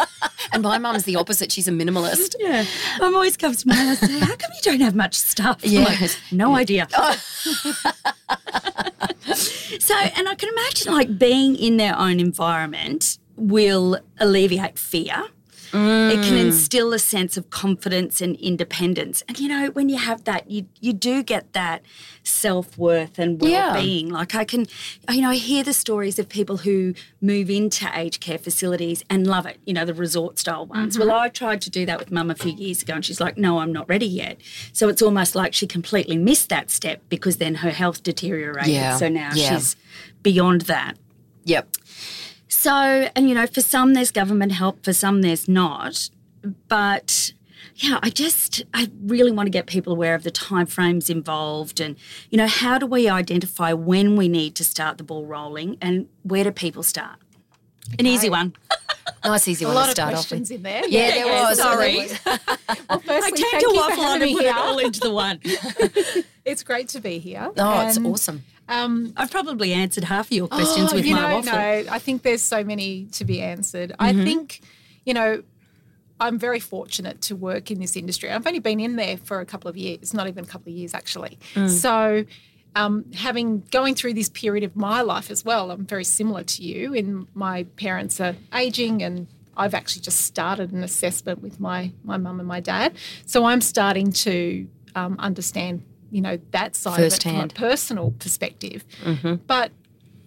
and 0.52 0.62
my 0.62 0.79
mum's 0.79 1.05
the 1.05 1.17
opposite. 1.17 1.50
She's 1.52 1.68
a 1.68 1.71
minimalist. 1.73 2.35
yeah. 2.38 2.64
Mum 3.00 3.14
always 3.14 3.37
comes 3.37 3.62
to 3.62 3.68
me 3.68 3.75
and 3.78 3.90
I 3.90 3.95
say, 3.95 4.18
How 4.18 4.35
come 4.37 4.50
you 4.54 4.61
don't 4.62 4.80
have 4.80 4.95
much 4.95 5.14
stuff? 5.14 5.61
I'm 5.64 5.85
like, 5.85 6.16
no 6.33 6.54
idea. 6.57 6.87
so, 9.35 9.95
and 10.16 10.28
I 10.28 10.35
can 10.37 10.49
imagine 10.50 10.92
like 10.92 11.18
being 11.18 11.57
in 11.57 11.76
their 11.76 11.97
own 11.99 12.21
environment 12.21 13.18
will 13.37 13.99
alleviate 14.18 14.78
fear. 14.78 15.25
It 15.72 15.76
Mm. 15.76 16.25
can 16.25 16.37
instill 16.37 16.92
a 16.92 16.98
sense 16.98 17.37
of 17.37 17.50
confidence 17.50 18.20
and 18.20 18.37
independence. 18.37 19.22
And 19.28 19.38
you 19.38 19.48
know, 19.48 19.68
when 19.70 19.88
you 19.88 19.98
have 19.98 20.25
that, 20.25 20.50
you 20.50 20.66
you 20.80 20.92
do 20.92 21.22
get 21.22 21.52
that 21.52 21.82
self 22.22 22.76
worth 22.78 23.18
and 23.18 23.40
Yeah. 23.42 23.72
well 23.72 23.82
being. 23.82 24.08
Like 24.10 24.34
I 24.34 24.44
can, 24.44 24.66
you 25.10 25.20
know, 25.20 25.30
I 25.30 25.37
hear 25.37 25.62
the 25.64 25.72
stories 25.72 26.18
of 26.18 26.28
people 26.28 26.58
who 26.58 26.94
move 27.20 27.50
into 27.50 27.88
aged 27.94 28.20
care 28.20 28.38
facilities 28.38 29.02
and 29.10 29.26
love 29.26 29.46
it. 29.46 29.58
You 29.66 29.75
know, 29.75 29.84
the 29.84 29.94
resort 29.94 30.38
style 30.38 30.66
ones. 30.66 30.98
Well, 30.98 31.10
I 31.10 31.28
tried 31.28 31.60
to 31.62 31.70
do 31.70 31.84
that 31.87 31.98
with 31.98 32.10
Mum 32.10 32.30
a 32.30 32.34
few 32.34 32.52
years 32.52 32.82
ago, 32.82 32.94
and 32.94 33.04
she's 33.04 33.20
like, 33.20 33.37
"No, 33.37 33.58
I'm 33.58 33.72
not 33.72 33.88
ready 33.88 34.06
yet." 34.06 34.38
So 34.72 34.88
it's 34.88 35.02
almost 35.02 35.34
like 35.34 35.54
she 35.54 35.66
completely 35.66 36.16
missed 36.16 36.48
that 36.48 36.70
step 36.70 37.02
because 37.08 37.37
then 37.37 37.56
her 37.56 37.70
health 37.70 38.02
deteriorated. 38.02 38.72
Yeah. 38.72 38.96
So 38.96 39.08
now 39.08 39.30
Yeah. 39.34 39.50
she's 39.56 39.76
beyond 40.22 40.62
that. 40.62 40.96
Yep. 41.44 41.68
So, 42.60 42.72
and 43.14 43.28
you 43.28 43.36
know, 43.36 43.46
for 43.46 43.60
some 43.60 43.94
there's 43.94 44.10
government 44.10 44.50
help, 44.50 44.82
for 44.84 44.92
some 44.92 45.22
there's 45.22 45.46
not. 45.46 46.10
But 46.66 47.32
yeah, 47.76 48.00
I 48.02 48.10
just 48.10 48.64
I 48.74 48.90
really 49.04 49.30
want 49.30 49.46
to 49.46 49.50
get 49.50 49.66
people 49.66 49.92
aware 49.92 50.16
of 50.16 50.24
the 50.24 50.32
timeframes 50.32 51.08
involved 51.08 51.78
and 51.78 51.94
you 52.30 52.36
know, 52.36 52.48
how 52.48 52.76
do 52.78 52.86
we 52.86 53.08
identify 53.08 53.72
when 53.72 54.16
we 54.16 54.26
need 54.26 54.56
to 54.56 54.64
start 54.64 54.98
the 54.98 55.04
ball 55.04 55.24
rolling 55.24 55.76
and 55.80 56.08
where 56.24 56.42
do 56.42 56.50
people 56.50 56.82
start? 56.82 57.18
An 57.96 58.06
easy 58.06 58.28
one. 58.28 58.54
Nice, 59.24 59.48
easy 59.48 59.64
A 59.64 59.68
one 59.68 59.74
lot 59.74 59.84
to 59.84 59.88
of 59.88 59.94
start 59.96 60.08
off 60.14 60.28
questions 60.28 60.50
with. 60.50 60.58
in 60.58 60.62
there. 60.62 60.86
Yeah, 60.86 61.10
there 61.10 61.26
Yeah, 61.26 61.48
was. 61.48 61.56
sorry. 61.58 62.08
Well, 62.90 63.00
firstly, 63.00 63.08
I 63.08 63.30
tend 63.30 63.50
thank 63.50 63.64
to 63.64 63.72
waffle 63.74 64.04
on 64.04 64.20
having 64.20 64.28
and 64.28 64.36
put 64.36 64.46
it 64.46 64.54
all 64.54 64.78
into 64.78 65.00
the 65.00 65.10
one. 65.10 65.40
It's 66.44 66.62
great 66.62 66.88
to 66.90 67.00
be 67.00 67.18
here. 67.18 67.50
Oh, 67.56 67.86
it's 67.86 67.98
awesome. 67.98 68.44
Um, 68.68 69.12
I've 69.16 69.30
probably 69.30 69.72
answered 69.72 70.04
half 70.04 70.26
of 70.26 70.32
your 70.32 70.48
questions 70.48 70.92
oh, 70.92 70.96
with 70.96 71.06
you 71.06 71.14
my 71.14 71.22
know, 71.22 71.34
waffle. 71.37 71.52
no, 71.52 71.84
I 71.90 71.98
think 71.98 72.22
there's 72.22 72.42
so 72.42 72.62
many 72.62 73.06
to 73.12 73.25
be 73.25 73.40
answered. 73.40 73.94
I 73.98 74.12
think, 74.12 74.60
you 75.04 75.14
know, 75.14 75.42
I'm 76.20 76.38
very 76.38 76.60
fortunate 76.60 77.20
to 77.22 77.37
work 77.37 77.70
in 77.70 77.80
this 77.80 77.96
industry. 77.96 78.30
I've 78.30 78.46
only 78.46 78.58
been 78.58 78.80
in 78.80 78.96
there 78.96 79.16
for 79.16 79.40
a 79.40 79.46
couple 79.46 79.70
of 79.70 79.76
years, 79.76 80.12
not 80.12 80.28
even 80.28 80.44
a 80.44 80.46
couple 80.46 80.70
of 80.72 80.76
years 80.76 80.92
actually. 80.94 81.38
So 81.68 82.25
um, 82.76 83.10
having 83.12 83.64
going 83.70 83.94
through 83.94 84.14
this 84.14 84.28
period 84.28 84.64
of 84.64 84.76
my 84.76 85.00
life 85.00 85.30
as 85.30 85.44
well, 85.44 85.70
I'm 85.70 85.84
very 85.87 86.04
similar 86.04 86.44
to 86.44 86.62
you. 86.62 86.92
In 86.94 87.26
my 87.34 87.64
parents 87.76 88.20
are 88.20 88.37
aging, 88.54 89.02
and 89.02 89.26
I've 89.56 89.75
actually 89.75 90.02
just 90.02 90.20
started 90.20 90.72
an 90.72 90.82
assessment 90.82 91.42
with 91.42 91.58
my 91.58 91.92
my 92.04 92.16
mum 92.16 92.38
and 92.38 92.48
my 92.48 92.60
dad. 92.60 92.94
So 93.26 93.44
I'm 93.46 93.60
starting 93.60 94.12
to 94.12 94.68
um, 94.94 95.16
understand, 95.18 95.82
you 96.10 96.20
know, 96.20 96.38
that 96.50 96.74
side 96.74 96.96
Firsthand. 96.96 97.36
of 97.36 97.44
it 97.44 97.56
from 97.56 97.66
a 97.66 97.68
personal 97.70 98.10
perspective. 98.12 98.84
Mm-hmm. 99.04 99.34
But 99.46 99.72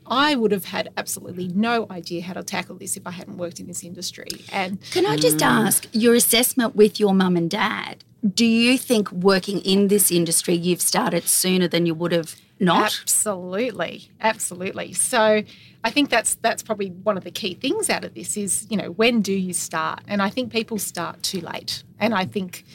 I 0.05 0.35
would 0.35 0.51
have 0.51 0.65
had 0.65 0.89
absolutely 0.97 1.47
no 1.47 1.87
idea 1.89 2.21
how 2.21 2.33
to 2.33 2.43
tackle 2.43 2.75
this 2.75 2.97
if 2.97 3.07
I 3.07 3.11
hadn't 3.11 3.37
worked 3.37 3.59
in 3.59 3.67
this 3.67 3.83
industry. 3.83 4.27
And 4.51 4.79
Can 4.91 5.05
I 5.05 5.15
just 5.15 5.37
mm. 5.37 5.45
ask 5.45 5.87
your 5.93 6.15
assessment 6.15 6.75
with 6.75 6.99
your 6.99 7.13
mum 7.13 7.37
and 7.37 7.49
dad? 7.49 8.03
Do 8.35 8.45
you 8.45 8.77
think 8.77 9.11
working 9.11 9.59
in 9.59 9.87
this 9.87 10.11
industry 10.11 10.53
you've 10.53 10.81
started 10.81 11.23
sooner 11.23 11.67
than 11.67 11.85
you 11.85 11.95
would 11.95 12.11
have 12.11 12.35
not? 12.59 12.99
Absolutely, 13.01 14.11
absolutely. 14.19 14.93
So 14.93 15.43
I 15.83 15.89
think 15.89 16.09
that's 16.09 16.35
that's 16.35 16.61
probably 16.61 16.89
one 16.89 17.17
of 17.17 17.23
the 17.23 17.31
key 17.31 17.55
things 17.55 17.89
out 17.89 18.03
of 18.03 18.13
this 18.13 18.37
is 18.37 18.67
you 18.69 18.77
know 18.77 18.91
when 18.91 19.21
do 19.21 19.33
you 19.33 19.53
start? 19.53 20.01
And 20.07 20.21
I 20.21 20.29
think 20.29 20.51
people 20.51 20.77
start 20.77 21.23
too 21.23 21.41
late. 21.41 21.83
And 21.99 22.13
I 22.13 22.25
think 22.25 22.65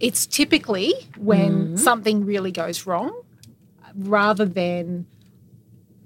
it's 0.00 0.26
typically 0.26 0.92
when 1.18 1.68
mm. 1.74 1.78
something 1.78 2.24
really 2.24 2.50
goes 2.52 2.86
wrong, 2.86 3.12
rather 3.96 4.44
than 4.44 5.06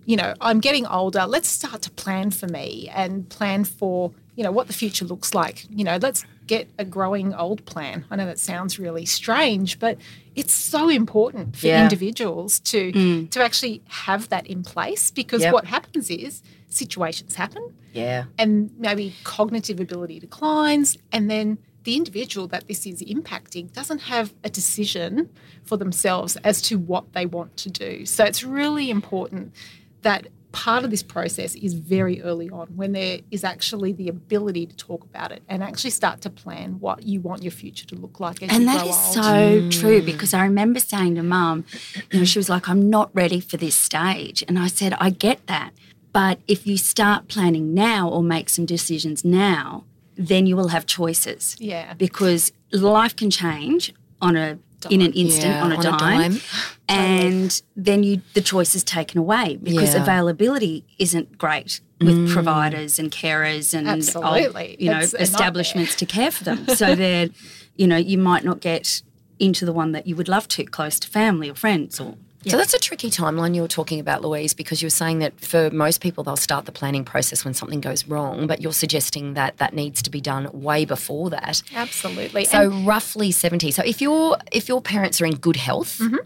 you 0.04 0.16
know 0.16 0.34
I'm 0.40 0.60
getting 0.60 0.86
older. 0.86 1.24
Let's 1.26 1.48
start 1.48 1.82
to 1.82 1.90
plan 1.90 2.30
for 2.30 2.46
me 2.48 2.90
and 2.94 3.28
plan 3.28 3.64
for 3.64 4.12
you 4.36 4.42
know 4.42 4.52
what 4.52 4.66
the 4.66 4.72
future 4.72 5.04
looks 5.04 5.34
like. 5.34 5.66
You 5.70 5.84
know, 5.84 5.98
let's 6.00 6.24
get 6.46 6.68
a 6.78 6.84
growing 6.84 7.32
old 7.34 7.64
plan. 7.64 8.04
I 8.10 8.16
know 8.16 8.26
that 8.26 8.38
sounds 8.38 8.78
really 8.78 9.06
strange, 9.06 9.78
but 9.78 9.96
it's 10.34 10.52
so 10.52 10.88
important 10.88 11.56
for 11.56 11.68
Yeah. 11.68 11.84
individuals 11.84 12.60
to 12.60 12.92
mm. 12.92 13.30
to 13.30 13.42
actually 13.42 13.80
have 13.88 14.28
that 14.28 14.46
in 14.46 14.62
place 14.62 15.10
because 15.10 15.42
Yep. 15.42 15.52
what 15.52 15.64
happens 15.66 16.10
is 16.10 16.42
situations 16.68 17.36
happen 17.36 17.72
Yeah. 17.92 18.24
and 18.36 18.70
maybe 18.78 19.14
cognitive 19.22 19.78
ability 19.80 20.18
declines 20.18 20.98
and 21.12 21.30
then 21.30 21.58
the 21.84 21.96
individual 21.96 22.46
that 22.48 22.66
this 22.66 22.86
is 22.86 23.02
impacting 23.02 23.72
doesn't 23.72 24.02
have 24.02 24.34
a 24.42 24.50
decision 24.50 25.30
for 25.64 25.76
themselves 25.76 26.36
as 26.36 26.60
to 26.62 26.78
what 26.78 27.12
they 27.12 27.26
want 27.26 27.56
to 27.58 27.70
do. 27.70 28.04
So 28.06 28.24
it's 28.24 28.42
really 28.42 28.90
important 28.90 29.54
that 30.02 30.26
part 30.52 30.84
of 30.84 30.90
this 30.90 31.02
process 31.02 31.56
is 31.56 31.74
very 31.74 32.22
early 32.22 32.48
on 32.48 32.68
when 32.76 32.92
there 32.92 33.18
is 33.32 33.42
actually 33.42 33.92
the 33.92 34.08
ability 34.08 34.64
to 34.66 34.76
talk 34.76 35.02
about 35.04 35.32
it 35.32 35.42
and 35.48 35.64
actually 35.64 35.90
start 35.90 36.20
to 36.20 36.30
plan 36.30 36.78
what 36.78 37.02
you 37.02 37.20
want 37.20 37.42
your 37.42 37.50
future 37.50 37.84
to 37.84 37.96
look 37.96 38.20
like 38.20 38.40
as 38.40 38.50
And 38.50 38.68
that 38.68 38.86
is 38.86 38.96
old. 38.96 39.14
so 39.14 39.68
true 39.70 40.00
because 40.00 40.32
I 40.32 40.44
remember 40.44 40.78
saying 40.78 41.16
to 41.16 41.24
mum, 41.24 41.64
you 42.12 42.20
know, 42.20 42.24
she 42.24 42.38
was 42.38 42.48
like, 42.48 42.68
I'm 42.68 42.88
not 42.88 43.10
ready 43.12 43.40
for 43.40 43.56
this 43.56 43.74
stage. 43.74 44.44
And 44.46 44.58
I 44.58 44.68
said, 44.68 44.94
I 45.00 45.10
get 45.10 45.44
that. 45.48 45.72
But 46.12 46.38
if 46.46 46.68
you 46.68 46.78
start 46.78 47.26
planning 47.26 47.74
now 47.74 48.08
or 48.08 48.22
make 48.22 48.48
some 48.48 48.64
decisions 48.64 49.24
now, 49.24 49.82
then 50.16 50.46
you 50.46 50.56
will 50.56 50.68
have 50.68 50.86
choices. 50.86 51.56
Yeah. 51.58 51.94
Because 51.94 52.52
life 52.72 53.14
can 53.16 53.30
change 53.30 53.92
on 54.20 54.36
a 54.36 54.58
in 54.90 55.00
an 55.00 55.12
instant 55.12 55.46
Yeah, 55.54 55.64
on 55.64 55.72
a 55.72 55.76
on 55.76 55.80
a 55.80 55.98
dime, 55.98 56.32
dime. 56.32 56.40
and 56.88 57.62
then 57.74 58.02
you 58.02 58.20
the 58.34 58.40
choice 58.42 58.74
is 58.74 58.84
taken 58.84 59.18
away 59.18 59.58
because 59.62 59.94
Yeah. 59.94 60.02
availability 60.02 60.84
isn't 60.98 61.38
great 61.38 61.80
with 62.00 62.16
mm. 62.16 62.32
providers 62.32 62.98
and 62.98 63.10
carers 63.10 63.72
and 63.72 63.86
old, 63.88 63.96
Absolutely. 63.96 64.76
you 64.78 64.90
know 64.90 64.98
It's 64.98 65.14
establishments 65.14 65.94
to 65.96 66.06
care 66.06 66.30
for 66.30 66.44
them. 66.44 66.66
So 66.68 66.94
they're, 67.02 67.30
you 67.76 67.86
know, 67.86 67.96
you 67.96 68.18
might 68.18 68.44
not 68.44 68.60
get 68.60 69.02
into 69.38 69.64
the 69.64 69.72
one 69.72 69.92
that 69.92 70.06
you 70.06 70.16
would 70.16 70.28
love 70.28 70.48
to, 70.48 70.64
close 70.64 70.98
to 71.00 71.08
family 71.08 71.50
or 71.50 71.54
friends 71.54 71.98
or. 72.00 72.16
So 72.50 72.56
that's 72.56 72.74
a 72.74 72.78
tricky 72.78 73.10
timeline 73.10 73.54
you 73.54 73.62
were 73.62 73.68
talking 73.68 74.00
about, 74.00 74.22
Louise, 74.22 74.54
because 74.54 74.82
you 74.82 74.86
were 74.86 74.90
saying 74.90 75.18
that 75.20 75.38
for 75.40 75.70
most 75.70 76.00
people 76.00 76.24
they'll 76.24 76.36
start 76.36 76.66
the 76.66 76.72
planning 76.72 77.04
process 77.04 77.44
when 77.44 77.54
something 77.54 77.80
goes 77.80 78.06
wrong, 78.06 78.46
but 78.46 78.60
you're 78.60 78.72
suggesting 78.72 79.34
that 79.34 79.56
that 79.58 79.74
needs 79.74 80.02
to 80.02 80.10
be 80.10 80.20
done 80.20 80.48
way 80.52 80.84
before 80.84 81.30
that. 81.30 81.62
Absolutely. 81.74 82.44
So 82.44 82.70
And- 82.70 82.86
roughly 82.86 83.30
70. 83.32 83.70
So 83.70 83.82
if 83.84 84.00
your 84.00 84.36
if 84.52 84.68
your 84.68 84.80
parents 84.82 85.20
are 85.20 85.26
in 85.26 85.36
good 85.36 85.56
health, 85.56 85.98
Mm-hmm. 85.98 86.16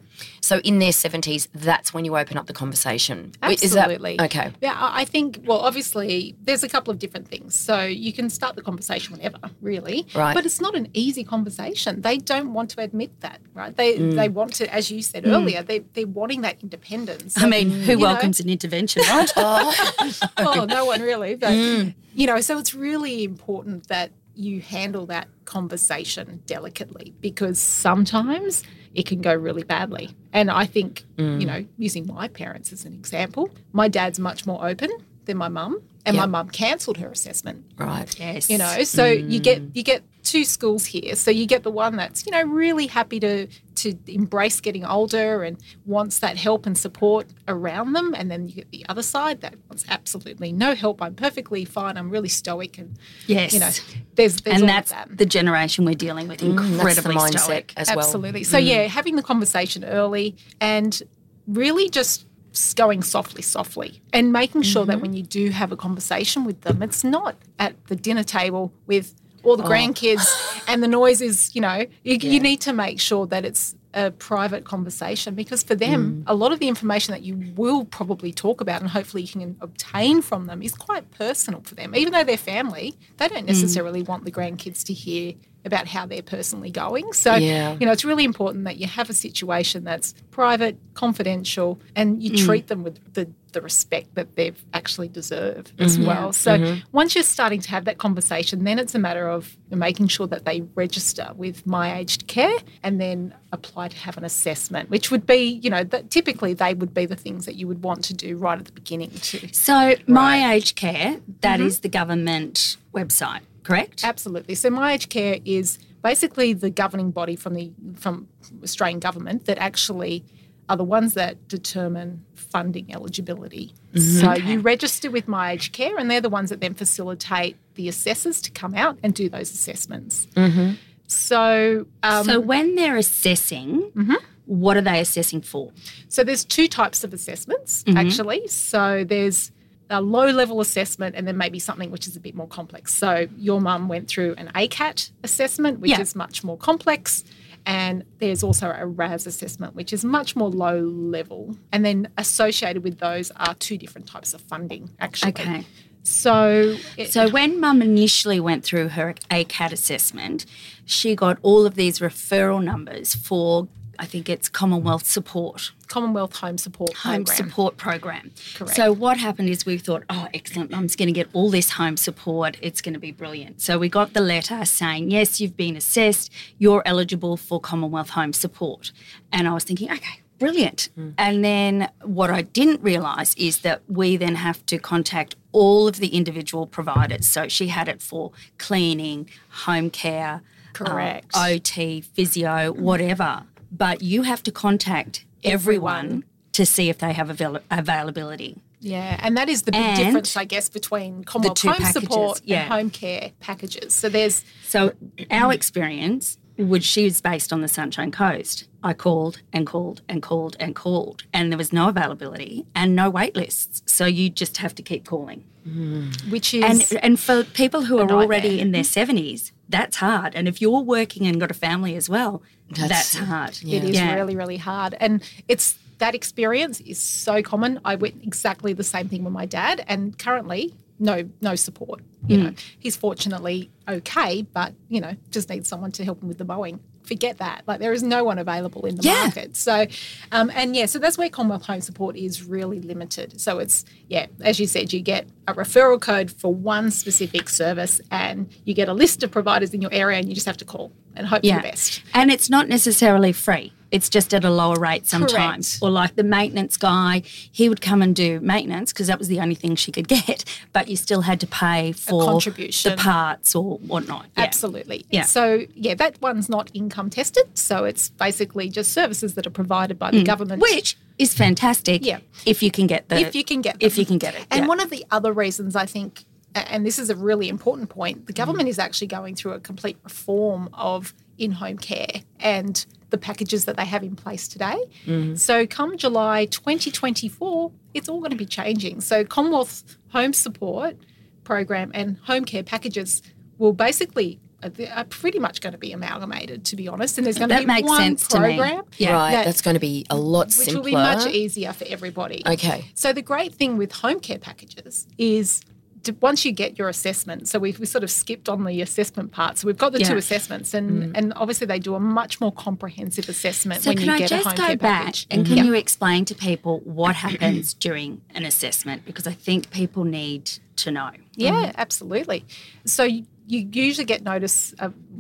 So 0.40 0.58
in 0.60 0.78
their 0.78 0.90
70s, 0.92 1.48
that's 1.54 1.92
when 1.94 2.04
you 2.04 2.16
open 2.16 2.36
up 2.36 2.46
the 2.46 2.52
conversation. 2.52 3.32
Absolutely. 3.42 4.16
that 4.16 4.24
okay? 4.26 4.50
Yeah, 4.60 4.74
I 4.78 5.00
I 5.02 5.04
think, 5.04 5.40
well, 5.44 5.58
obviously, 5.60 6.34
there's 6.42 6.62
a 6.64 6.68
couple 6.68 6.90
of 6.92 6.98
different 6.98 7.28
things. 7.28 7.54
So 7.54 7.82
you 7.84 8.12
can 8.12 8.28
start 8.30 8.56
the 8.56 8.62
conversation 8.62 9.16
whenever, 9.16 9.38
really. 9.60 10.06
Right. 10.14 10.34
But 10.34 10.44
it's 10.46 10.60
not 10.60 10.74
an 10.74 10.88
easy 10.92 11.24
conversation. 11.24 12.00
They 12.02 12.18
don't 12.18 12.52
want 12.52 12.70
to 12.70 12.80
admit 12.80 13.20
that, 13.20 13.40
right? 13.54 13.74
They 13.76 13.96
Mm. 13.98 14.14
they 14.16 14.28
want 14.28 14.54
to, 14.54 14.72
as 14.74 14.90
you 14.90 15.02
said 15.02 15.26
earlier, 15.26 15.62
they, 15.62 15.80
they're 15.94 16.06
wanting 16.06 16.40
that 16.42 16.56
independence. 16.62 17.34
I 17.42 17.46
mean, 17.48 17.70
who 17.70 17.92
You 17.92 17.96
know? 17.98 18.02
welcomes 18.06 18.40
an 18.40 18.48
intervention, 18.48 19.02
right? 19.08 19.30
oh, 19.36 20.66
no 20.68 20.84
one 20.84 21.00
really. 21.02 21.34
But, 21.36 21.50
Mm. 21.54 21.94
you 22.14 22.26
know, 22.26 22.40
so 22.40 22.58
it's 22.58 22.74
really 22.74 23.24
important 23.24 23.88
that 23.88 24.10
you 24.34 24.60
handle 24.60 25.06
that 25.06 25.26
conversation 25.44 26.42
delicately 26.46 27.14
because 27.20 27.58
sometimes 27.58 28.62
it 28.98 29.06
can 29.06 29.20
go 29.20 29.32
really 29.34 29.62
badly. 29.62 30.10
And 30.32 30.50
I 30.50 30.66
think, 30.66 31.04
Mm. 31.16 31.40
you 31.40 31.46
know, 31.46 31.64
using 31.78 32.04
my 32.06 32.26
parents 32.28 32.72
as 32.72 32.84
an 32.84 32.92
example, 32.94 33.48
my 33.72 33.86
dad's 33.88 34.18
much 34.18 34.44
more 34.44 34.60
open 34.68 34.90
than 35.26 35.36
my 35.36 35.48
mum, 35.48 35.80
and 36.04 36.16
my 36.16 36.24
Yep. 36.24 36.30
mum 36.30 36.48
cancelled 36.48 36.96
her 36.98 37.08
assessment 37.10 37.64
Right. 37.76 38.08
yes. 38.18 38.48
you 38.50 38.56
know 38.58 38.82
so 38.84 39.04
you 39.04 39.38
get 39.40 39.58
Mm. 39.62 39.70
you 39.76 39.82
get 39.82 40.02
two 40.30 40.44
schools 40.44 40.84
here 40.84 41.14
so 41.16 41.30
you 41.30 41.46
get 41.46 41.62
the 41.62 41.70
one 41.70 41.96
that's 41.96 42.26
you 42.26 42.32
know 42.32 42.42
really 42.42 42.86
happy 42.86 43.18
to 43.18 43.46
to 43.74 43.94
embrace 44.08 44.60
getting 44.60 44.84
older 44.84 45.42
and 45.44 45.56
wants 45.86 46.18
that 46.18 46.36
help 46.36 46.66
and 46.66 46.76
support 46.76 47.26
around 47.46 47.92
them 47.94 48.12
and 48.14 48.30
then 48.30 48.46
you 48.48 48.54
get 48.56 48.70
the 48.70 48.84
other 48.88 49.02
side 49.02 49.40
that 49.40 49.54
wants 49.68 49.84
absolutely 49.88 50.52
no 50.52 50.74
help 50.74 51.00
i'm 51.00 51.14
perfectly 51.14 51.64
fine 51.64 51.96
i'm 51.96 52.10
really 52.10 52.28
stoic 52.28 52.76
and 52.78 52.98
Yes. 53.26 53.54
you 53.54 53.60
know 53.60 53.70
there's 54.16 54.36
there's 54.42 54.54
and 54.56 54.62
all 54.62 54.66
that's 54.66 54.90
of 54.92 54.96
that 55.08 55.18
the 55.18 55.26
generation 55.26 55.84
we're 55.84 55.94
dealing 55.94 56.28
with. 56.28 56.40
Mm, 56.40 56.56
That's 56.56 56.68
the 56.68 56.74
Incredibly 56.74 57.14
mindset 57.16 57.38
stoic. 57.40 57.72
as 57.76 57.88
well. 57.88 57.98
Absolutely. 58.00 58.44
So 58.44 58.58
yeah, 58.58 58.82
having 58.88 59.16
the 59.16 59.22
conversation 59.22 59.84
early 59.84 60.36
and 60.60 61.00
really 61.46 61.88
just 61.88 62.26
going 62.74 63.02
softly, 63.02 63.42
softly, 63.42 64.00
and 64.12 64.32
making 64.32 64.62
sure 64.62 64.84
that 64.86 65.00
when 65.00 65.12
you 65.12 65.22
do 65.22 65.50
have 65.50 65.70
a 65.70 65.76
conversation 65.76 66.44
with 66.44 66.62
them, 66.62 66.82
it's 66.82 67.04
not 67.04 67.36
at 67.58 67.72
the 67.86 67.94
dinner 67.96 68.24
table 68.24 68.72
with 68.86 69.14
all 69.42 69.56
the 69.56 69.64
oh. 69.64 69.68
grandkids 69.68 70.26
and 70.68 70.82
the 70.82 70.88
noise 70.88 71.20
is, 71.20 71.54
you 71.54 71.60
know, 71.60 71.86
you, 72.04 72.16
you 72.16 72.40
need 72.40 72.60
to 72.62 72.72
make 72.72 73.00
sure 73.00 73.26
that 73.26 73.44
it's 73.44 73.74
a 73.94 74.10
private 74.10 74.64
conversation 74.64 75.34
because 75.34 75.62
for 75.62 75.74
them, 75.74 76.18
mm. 76.18 76.24
a 76.26 76.34
lot 76.34 76.52
of 76.52 76.58
the 76.58 76.68
information 76.68 77.12
that 77.12 77.22
you 77.22 77.52
will 77.56 77.84
probably 77.84 78.32
talk 78.32 78.60
about 78.60 78.80
and 78.80 78.90
hopefully 78.90 79.22
you 79.22 79.28
can 79.28 79.56
obtain 79.60 80.20
from 80.20 80.46
them 80.46 80.62
is 80.62 80.74
quite 80.74 81.10
personal 81.10 81.60
for 81.62 81.74
them. 81.74 81.94
Even 81.94 82.12
though 82.12 82.24
they're 82.24 82.36
family, 82.36 82.94
they 83.16 83.28
don't 83.28 83.44
mm. 83.44 83.48
necessarily 83.48 84.02
want 84.02 84.24
the 84.24 84.30
grandkids 84.30 84.84
to 84.84 84.92
hear 84.92 85.34
about 85.68 85.86
how 85.86 86.04
they're 86.06 86.22
personally 86.22 86.70
going. 86.70 87.12
So, 87.12 87.36
Yeah. 87.36 87.76
you 87.78 87.86
know, 87.86 87.92
it's 87.92 88.04
really 88.04 88.24
important 88.24 88.64
that 88.64 88.78
you 88.78 88.88
have 88.88 89.08
a 89.08 89.14
situation 89.14 89.84
that's 89.84 90.14
private, 90.32 90.76
confidential, 90.94 91.80
and 91.94 92.20
you 92.22 92.32
mm. 92.32 92.44
treat 92.44 92.66
them 92.66 92.82
with 92.82 93.14
the, 93.14 93.28
the 93.52 93.60
respect 93.60 94.14
that 94.14 94.36
they've 94.36 94.60
actually 94.74 95.08
deserve 95.08 95.72
as 95.78 95.96
mm-hmm. 95.96 96.06
well. 96.06 96.32
So, 96.32 96.58
mm-hmm. 96.58 96.80
once 96.92 97.14
you're 97.14 97.24
starting 97.24 97.60
to 97.60 97.70
have 97.70 97.84
that 97.84 97.98
conversation, 97.98 98.64
then 98.64 98.78
it's 98.78 98.94
a 98.94 98.98
matter 98.98 99.28
of 99.28 99.56
making 99.70 100.08
sure 100.08 100.26
that 100.26 100.44
they 100.44 100.62
register 100.74 101.30
with 101.36 101.66
My 101.66 101.98
Aged 101.98 102.26
Care 102.26 102.58
and 102.82 103.00
then 103.00 103.34
apply 103.52 103.88
to 103.88 103.96
have 103.96 104.16
an 104.16 104.24
assessment, 104.24 104.90
which 104.90 105.10
would 105.10 105.26
be, 105.26 105.60
you 105.62 105.70
know, 105.70 105.84
that 105.84 106.10
typically 106.10 106.54
they 106.54 106.74
would 106.74 106.92
be 106.92 107.06
the 107.06 107.16
things 107.16 107.46
that 107.46 107.56
you 107.56 107.66
would 107.66 107.82
want 107.82 108.04
to 108.04 108.14
do 108.14 108.36
right 108.36 108.58
at 108.58 108.66
the 108.66 108.72
beginning 108.72 109.10
too. 109.10 109.48
So, 109.52 109.94
My 110.06 110.52
Aged 110.52 110.76
Care, 110.76 111.20
that 111.40 111.58
mm-hmm. 111.58 111.66
is 111.66 111.80
the 111.80 111.88
government 111.88 112.76
website, 112.94 113.40
correct? 113.68 114.04
Absolutely. 114.04 114.54
So 114.54 114.70
my 114.70 114.94
aged 114.94 115.10
care 115.10 115.38
is 115.44 115.78
basically 116.02 116.52
the 116.52 116.70
governing 116.70 117.10
body 117.10 117.36
from 117.36 117.54
the 117.54 117.70
from 117.94 118.28
Australian 118.62 119.00
government 119.00 119.44
that 119.44 119.58
actually 119.58 120.24
are 120.68 120.76
the 120.76 120.84
ones 120.84 121.14
that 121.14 121.48
determine 121.48 122.24
funding 122.34 122.92
eligibility. 122.94 123.72
So 123.94 124.00
mm-hmm. 124.00 124.48
you 124.48 124.60
register 124.60 125.10
with 125.10 125.26
My 125.26 125.52
Aged 125.52 125.72
Care, 125.72 125.96
and 125.98 126.10
they're 126.10 126.20
the 126.20 126.28
ones 126.28 126.50
that 126.50 126.60
then 126.60 126.74
facilitate 126.74 127.56
the 127.74 127.88
assessors 127.88 128.42
to 128.42 128.50
come 128.50 128.74
out 128.74 128.98
and 129.02 129.14
do 129.14 129.28
those 129.28 129.50
assessments. 129.50 130.26
Mm-hmm. 130.34 130.74
So 131.06 131.86
um, 132.02 132.24
so, 132.24 132.40
when 132.40 132.74
they're 132.74 132.98
assessing, 132.98 133.90
mm-hmm. 133.96 134.14
what 134.44 134.76
are 134.76 134.82
they 134.82 135.00
assessing 135.00 135.40
for? 135.40 135.72
So 136.08 136.22
there's 136.22 136.44
two 136.44 136.68
types 136.68 137.02
of 137.02 137.14
assessments 137.14 137.84
actually. 137.96 138.46
So 138.48 139.04
there's 139.04 139.50
a 139.90 140.00
low 140.00 140.26
level 140.26 140.60
assessment 140.60 141.14
and 141.16 141.26
then 141.26 141.36
maybe 141.36 141.58
something 141.58 141.90
which 141.90 142.06
is 142.06 142.16
a 142.16 142.20
bit 142.20 142.34
more 142.34 142.46
complex. 142.46 142.94
So 142.94 143.26
your 143.38 143.60
mum 143.60 143.88
went 143.88 144.08
through 144.08 144.34
an 144.36 144.50
ACAT 144.54 145.10
assessment, 145.24 145.80
which 145.80 145.90
Yeah. 145.90 146.00
is 146.00 146.14
much 146.14 146.44
more 146.44 146.56
complex. 146.58 147.24
And 147.66 148.04
there's 148.18 148.42
also 148.42 148.70
a 148.70 148.86
RAS 148.86 149.26
assessment, 149.26 149.74
which 149.74 149.92
is 149.92 150.04
much 150.04 150.34
more 150.36 150.48
low 150.48 150.78
level. 150.80 151.56
And 151.72 151.84
then 151.84 152.08
associated 152.16 152.82
with 152.82 152.98
those 152.98 153.30
are 153.36 153.54
two 153.54 153.76
different 153.76 154.06
types 154.06 154.32
of 154.32 154.40
funding, 154.40 154.90
actually. 155.00 155.30
Okay. 155.30 155.66
So, 156.02 156.76
it, 156.96 157.12
So 157.12 157.28
when 157.28 157.60
mum 157.60 157.82
initially 157.82 158.40
went 158.40 158.64
through 158.64 158.88
her 158.90 159.14
ACAT 159.30 159.72
assessment, 159.72 160.46
she 160.86 161.14
got 161.14 161.38
all 161.42 161.66
of 161.66 161.74
these 161.74 161.98
referral 161.98 162.64
numbers 162.64 163.14
for 163.14 163.68
I 163.98 164.06
think 164.06 164.28
it's 164.28 164.48
Commonwealth 164.48 165.06
Support 165.06 165.72
Commonwealth 165.88 166.36
Home 166.36 166.58
Support 166.58 166.94
home 166.94 167.24
Program. 167.24 167.48
support 167.48 167.76
program. 167.76 168.30
Correct. 168.54 168.76
So 168.76 168.92
what 168.92 169.16
happened 169.16 169.48
is 169.48 169.66
we 169.66 169.78
thought, 169.78 170.04
oh, 170.10 170.28
excellent, 170.32 170.70
Mum's 170.70 170.94
going 170.94 171.08
to 171.08 171.12
get 171.12 171.28
all 171.32 171.50
this 171.50 171.70
home 171.70 171.96
support. 171.96 172.56
It's 172.60 172.80
going 172.80 172.94
to 172.94 173.00
be 173.00 173.10
brilliant. 173.10 173.60
So 173.60 173.78
we 173.78 173.88
got 173.88 174.12
the 174.12 174.20
letter 174.20 174.64
saying, 174.64 175.10
yes, 175.10 175.40
you've 175.40 175.56
been 175.56 175.76
assessed. 175.76 176.30
You're 176.58 176.82
eligible 176.84 177.36
for 177.36 177.58
Commonwealth 177.60 178.10
Home 178.10 178.32
Support. 178.32 178.92
And 179.32 179.48
I 179.48 179.54
was 179.54 179.64
thinking, 179.64 179.90
okay. 179.90 180.20
Brilliant. 180.38 180.90
And 181.18 181.44
then 181.44 181.90
what 182.04 182.30
I 182.30 182.42
didn't 182.42 182.80
realise 182.80 183.34
is 183.34 183.62
that 183.62 183.82
we 183.88 184.16
then 184.16 184.36
have 184.36 184.64
to 184.66 184.78
contact 184.78 185.34
all 185.50 185.88
of 185.88 185.96
the 185.96 186.08
individual 186.08 186.64
providers. 186.64 187.26
So 187.26 187.48
she 187.48 187.68
had 187.68 187.88
it 187.88 188.00
for 188.00 188.30
cleaning, 188.56 189.28
home 189.48 189.90
care, 189.90 190.42
uh, 190.80 190.84
Correct. 190.84 191.26
OT, 191.34 192.02
physio, 192.02 192.72
whatever. 192.72 193.42
But 193.70 194.02
you 194.02 194.22
have 194.22 194.42
to 194.44 194.52
contact 194.52 195.24
everyone, 195.44 196.06
Everyone. 196.06 196.24
to 196.52 196.66
see 196.66 196.88
if 196.88 196.98
they 196.98 197.12
have 197.12 197.30
avail- 197.30 197.60
availability. 197.70 198.56
Yeah, 198.80 199.18
and 199.20 199.36
that 199.36 199.48
is 199.48 199.62
the 199.62 199.72
big 199.72 199.80
And 199.80 199.96
difference, 199.96 200.36
I 200.36 200.44
guess, 200.44 200.68
between 200.68 201.24
Commonwealth 201.24 201.62
Home 201.62 201.72
packages, 201.74 201.92
Support 202.02 202.40
yeah. 202.44 202.62
and 202.62 202.72
home 202.72 202.90
care 202.90 203.32
packages. 203.40 203.92
So 203.92 204.08
there's 204.08 204.44
So 204.64 204.92
our 205.30 205.52
experience, 205.52 206.38
which 206.56 206.84
she 206.84 207.04
was 207.04 207.20
based 207.20 207.52
on 207.52 207.60
the 207.60 207.66
Sunshine 207.68 208.12
Coast, 208.12 208.68
I 208.84 208.92
called 208.92 209.42
and 209.52 209.66
called 209.66 210.02
and 210.08 210.22
called 210.22 210.56
and 210.60 210.76
called, 210.76 211.24
and 211.32 211.50
there 211.50 211.58
was 211.58 211.72
no 211.72 211.88
availability 211.88 212.66
and 212.74 212.94
no 212.94 213.10
wait 213.10 213.34
lists. 213.34 213.82
So 213.86 214.06
you 214.06 214.30
just 214.30 214.58
have 214.58 214.74
to 214.76 214.82
keep 214.82 215.04
calling. 215.04 215.44
Mm. 215.68 216.30
which 216.30 216.54
is 216.54 216.92
and 216.92 217.20
for 217.20 217.44
people 217.44 217.82
who 217.82 217.98
are 217.98 218.10
already 218.10 218.58
in 218.58 218.70
their 218.72 218.84
seventies, 218.84 219.52
that's 219.68 219.96
hard. 219.96 220.34
And 220.34 220.48
if 220.48 220.60
you're 220.60 220.80
working 220.80 221.26
and 221.26 221.38
got 221.40 221.50
a 221.50 221.54
family 221.54 221.94
as 221.96 222.08
well, 222.08 222.42
that's, 222.70 223.16
hard. 223.16 223.58
It 223.62 223.84
is 223.84 224.00
really, 224.00 224.36
really 224.36 224.56
hard. 224.58 224.94
And 225.00 225.22
it's 225.48 225.76
that 225.98 226.14
experience 226.14 226.80
is 226.80 226.98
so 226.98 227.42
common. 227.42 227.80
I 227.84 227.96
went 227.96 228.22
exactly 228.22 228.72
the 228.72 228.84
same 228.84 229.08
thing 229.08 229.24
with 229.24 229.32
my 229.32 229.46
dad 229.46 229.84
and 229.88 230.16
currently 230.18 230.74
no 231.00 231.28
no 231.40 231.54
support. 231.54 232.00
You 232.26 232.38
Mm. 232.38 232.42
know, 232.42 232.52
he's 232.78 232.96
fortunately 232.96 233.70
okay, 233.88 234.42
but 234.42 234.74
you 234.88 235.00
know, 235.00 235.14
just 235.30 235.48
needs 235.48 235.68
someone 235.68 235.92
to 235.92 236.04
help 236.04 236.20
him 236.22 236.28
with 236.28 236.38
the 236.38 236.44
mowing. 236.44 236.80
Forget 237.04 237.38
that. 237.38 237.62
Like 237.66 237.80
there 237.80 237.92
is 237.92 238.02
no 238.02 238.22
one 238.24 238.38
available 238.38 238.84
in 238.84 238.96
the 238.96 239.02
Yeah. 239.02 239.22
market. 239.24 239.56
So 239.56 239.86
um, 240.32 240.50
and 240.54 240.76
yeah, 240.76 240.86
so 240.86 240.98
that's 240.98 241.16
where 241.16 241.28
Commonwealth 241.30 241.64
Home 241.66 241.80
Support 241.80 242.16
is 242.16 242.42
really 242.44 242.80
limited. 242.80 243.40
So 243.40 243.58
it's 243.60 243.84
yeah, 244.08 244.26
as 244.40 244.58
you 244.60 244.66
said, 244.66 244.92
you 244.92 245.00
get 245.00 245.26
a 245.48 245.54
referral 245.54 246.00
code 246.00 246.30
for 246.30 246.52
one 246.52 246.90
specific 246.90 247.48
service 247.48 248.00
and 248.10 248.52
you 248.64 248.74
get 248.74 248.88
a 248.88 248.92
list 248.92 249.22
of 249.22 249.30
providers 249.30 249.72
in 249.72 249.80
your 249.80 249.92
area 249.92 250.18
and 250.18 250.28
you 250.28 250.34
just 250.34 250.46
have 250.46 250.58
to 250.58 250.64
call 250.64 250.92
and 251.16 251.26
hope 251.26 251.42
for 251.42 251.54
the 251.54 251.60
best. 251.62 252.02
And 252.14 252.30
it's 252.30 252.50
not 252.50 252.68
necessarily 252.68 253.32
free. 253.32 253.72
It's 253.90 254.10
just 254.10 254.34
at 254.34 254.44
a 254.44 254.50
lower 254.50 254.78
rate 254.78 255.06
sometimes. 255.06 255.78
Correct. 255.78 255.82
Or 255.82 255.90
like 255.90 256.14
the 256.14 256.22
maintenance 256.22 256.76
guy, 256.76 257.22
he 257.24 257.70
would 257.70 257.80
come 257.80 258.02
and 258.02 258.14
do 258.14 258.38
maintenance 258.40 258.92
because 258.92 259.06
that 259.06 259.18
was 259.18 259.28
the 259.28 259.40
only 259.40 259.54
thing 259.54 259.76
she 259.76 259.90
could 259.90 260.08
get, 260.26 260.44
but 260.74 260.88
you 260.88 260.96
still 260.96 261.22
had 261.22 261.40
to 261.40 261.46
pay 261.46 261.92
for 261.92 262.22
contribution. 262.22 262.90
the 262.90 262.98
parts 262.98 263.54
or 263.54 263.78
whatnot. 263.78 264.26
Yeah. 264.36 264.44
Absolutely. 264.44 265.06
Yeah. 265.10 265.22
So 265.22 265.64
yeah, 265.74 265.94
that 265.94 266.20
one's 266.20 266.50
not 266.50 266.70
income 266.74 267.08
tested. 267.08 267.48
So 267.56 267.84
it's 267.84 268.10
basically 268.10 268.68
just 268.68 268.92
services 268.92 269.34
that 269.34 269.46
are 269.46 269.50
provided 269.50 269.98
by 269.98 270.10
the 270.10 270.22
government. 270.22 270.62
Mm. 270.62 270.74
Which 270.74 270.96
is 271.18 271.34
fantastic 271.34 272.04
Yeah. 272.04 272.20
if 272.46 272.62
you 272.62 272.70
can 272.70 272.86
get 272.86 273.08
the 273.08 273.18
if 273.18 273.34
you 273.34 273.44
can 273.44 273.60
get 273.60 273.76
if 273.80 273.98
you 273.98 274.06
can 274.06 274.18
get 274.18 274.34
it. 274.34 274.46
And 274.50 274.62
yeah. 274.62 274.68
one 274.68 274.80
of 274.80 274.90
the 274.90 275.04
other 275.10 275.32
reasons 275.32 275.76
I 275.76 275.86
think, 275.86 276.24
and 276.54 276.86
this 276.86 276.98
is 276.98 277.10
a 277.10 277.16
really 277.16 277.48
important 277.48 277.90
point, 277.90 278.26
the 278.26 278.32
government 278.32 278.68
is 278.68 278.78
actually 278.78 279.08
going 279.08 279.34
through 279.34 279.52
a 279.52 279.60
complete 279.60 279.98
reform 280.04 280.68
of 280.72 281.14
in-home 281.38 281.78
care 281.78 282.22
and 282.40 282.84
the 283.10 283.18
packages 283.18 283.64
that 283.64 283.76
they 283.76 283.84
have 283.84 284.02
in 284.02 284.16
place 284.16 284.48
today. 284.48 284.76
Mm-hmm. 285.06 285.36
So 285.36 285.66
come 285.66 285.96
July 285.96 286.46
2024, 286.46 287.72
it's 287.94 288.08
all 288.08 288.18
going 288.18 288.30
to 288.30 288.36
be 288.36 288.46
changing. 288.46 289.00
So 289.00 289.24
Commonwealth 289.24 289.96
Home 290.12 290.32
Support 290.32 290.96
Program 291.44 291.90
and 291.94 292.18
home 292.18 292.44
care 292.44 292.62
packages 292.62 293.22
will 293.56 293.72
basically 293.72 294.40
are 294.62 294.70
are 294.94 295.04
pretty 295.04 295.38
much 295.38 295.60
going 295.60 295.72
to 295.72 295.78
be 295.78 295.92
amalgamated, 295.92 296.64
to 296.66 296.76
be 296.76 296.88
honest. 296.88 297.18
And 297.18 297.26
there's 297.26 297.38
going 297.38 297.48
to 297.50 297.54
That 297.54 297.60
be 297.60 297.66
makes 297.66 297.88
one 297.88 298.00
sense 298.00 298.28
to 298.28 298.40
me. 298.40 298.56
program, 298.56 298.84
Yeah. 298.96 299.12
right, 299.12 299.32
that- 299.32 299.44
that's 299.46 299.62
going 299.62 299.74
to 299.74 299.80
be 299.80 300.04
a 300.10 300.16
lot 300.16 300.46
which 300.46 300.54
simpler. 300.54 300.80
will 300.80 300.84
be 300.84 300.92
much 300.92 301.26
easier 301.26 301.72
for 301.72 301.84
everybody. 301.88 302.42
Okay. 302.46 302.84
So 302.94 303.12
the 303.12 303.22
great 303.22 303.54
thing 303.54 303.76
with 303.76 303.92
home 303.92 304.20
care 304.20 304.38
packages 304.38 305.06
is 305.16 305.60
to, 306.04 306.12
once 306.20 306.44
you 306.44 306.52
get 306.52 306.78
your 306.78 306.88
assessment, 306.88 307.48
so 307.48 307.58
we've 307.58 307.78
we 307.78 307.86
sort 307.86 308.04
of 308.04 308.10
skipped 308.10 308.48
on 308.48 308.64
the 308.64 308.80
assessment 308.82 309.32
part. 309.32 309.58
So 309.58 309.66
we've 309.66 309.76
got 309.78 309.92
the 309.92 309.98
two 309.98 310.16
assessments, 310.16 310.72
and 310.72 310.90
mm. 310.90 311.12
and 311.18 311.32
obviously 311.34 311.66
they 311.66 311.78
do 311.78 311.94
a 311.94 312.00
much 312.00 312.40
more 312.40 312.52
comprehensive 312.52 313.28
assessment 313.28 313.82
So 313.82 313.90
when 313.90 313.98
can 313.98 314.06
you 314.06 314.12
I 314.12 314.18
get 314.18 314.28
just 314.30 314.46
a 314.46 314.48
home 314.50 314.56
go 314.56 314.66
care 314.66 314.76
back 314.76 315.04
package. 315.06 315.26
and 315.30 315.46
can 315.46 315.64
you 315.66 315.74
explain 315.74 316.24
to 316.26 316.34
people 316.34 316.80
what 316.84 317.16
happens 317.16 317.74
during 317.74 318.22
an 318.34 318.44
assessment? 318.44 319.04
Because 319.04 319.26
I 319.26 319.32
think 319.32 319.70
people 319.70 320.04
need 320.04 320.50
to 320.76 320.90
know. 320.90 321.10
Yeah, 321.34 321.72
absolutely. 321.76 322.44
So 322.84 323.08
you, 323.48 323.68
usually 323.72 324.04
get 324.04 324.22
notice 324.22 324.74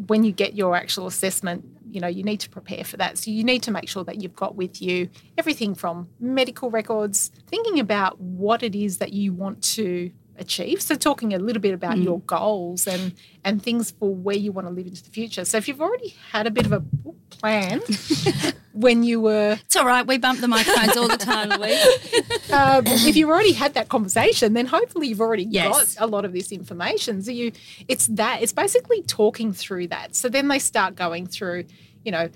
when 0.06 0.22
you 0.22 0.32
get 0.32 0.54
your 0.54 0.76
actual 0.76 1.06
assessment. 1.06 1.64
You 1.90 2.00
know, 2.00 2.08
you 2.08 2.22
need 2.22 2.40
to 2.40 2.50
prepare 2.50 2.84
for 2.84 2.98
that. 2.98 3.16
So 3.16 3.30
you 3.30 3.42
need 3.42 3.62
to 3.62 3.70
make 3.70 3.88
sure 3.88 4.04
that 4.04 4.20
you've 4.22 4.36
got 4.36 4.54
with 4.54 4.82
you 4.82 5.08
everything 5.38 5.74
from 5.74 6.08
medical 6.20 6.70
records, 6.70 7.30
thinking 7.46 7.80
about 7.80 8.20
what 8.20 8.62
it 8.62 8.74
is 8.74 8.98
that 8.98 9.14
you 9.14 9.32
want 9.32 9.62
to 9.62 10.10
achieve. 10.38 10.80
So 10.80 10.94
talking 10.94 11.34
a 11.34 11.38
little 11.38 11.60
bit 11.62 11.74
about 11.74 11.98
your 11.98 12.20
goals 12.20 12.86
and 12.86 13.12
and 13.44 13.62
things 13.62 13.90
for 13.92 14.14
where 14.14 14.36
you 14.36 14.52
want 14.52 14.66
to 14.66 14.72
live 14.72 14.86
into 14.86 15.02
the 15.02 15.10
future. 15.10 15.44
So 15.44 15.56
if 15.58 15.68
you've 15.68 15.80
already 15.80 16.14
had 16.30 16.46
a 16.46 16.50
bit 16.50 16.66
of 16.66 16.72
a 16.72 16.82
plan 17.30 17.80
when 18.72 19.02
you 19.02 19.20
were 19.20 19.58
It's 19.64 19.76
all 19.76 19.86
right. 19.86 20.06
We 20.06 20.18
bump 20.18 20.40
the 20.40 20.48
microphones 20.48 20.96
all 20.96 21.08
the 21.08 21.16
time, 21.16 21.50
um, 22.52 22.84
if 22.86 23.16
you've 23.16 23.28
already 23.28 23.52
had 23.52 23.74
that 23.74 23.88
conversation, 23.88 24.54
then 24.54 24.66
hopefully 24.66 25.08
you've 25.08 25.20
already 25.20 25.44
Yes. 25.44 25.94
got 25.96 26.04
a 26.04 26.06
lot 26.06 26.24
of 26.24 26.32
this 26.32 26.52
information. 26.52 27.22
So 27.22 27.30
you, 27.30 27.52
it's 27.88 28.06
that 28.08 28.42
it's 28.42 28.52
basically 28.52 29.02
talking 29.02 29.52
through 29.52 29.88
that. 29.88 30.14
So 30.14 30.28
then 30.28 30.48
they 30.48 30.58
start 30.58 30.94
going 30.94 31.26
through, 31.26 31.64
you 32.04 32.12
know, 32.12 32.28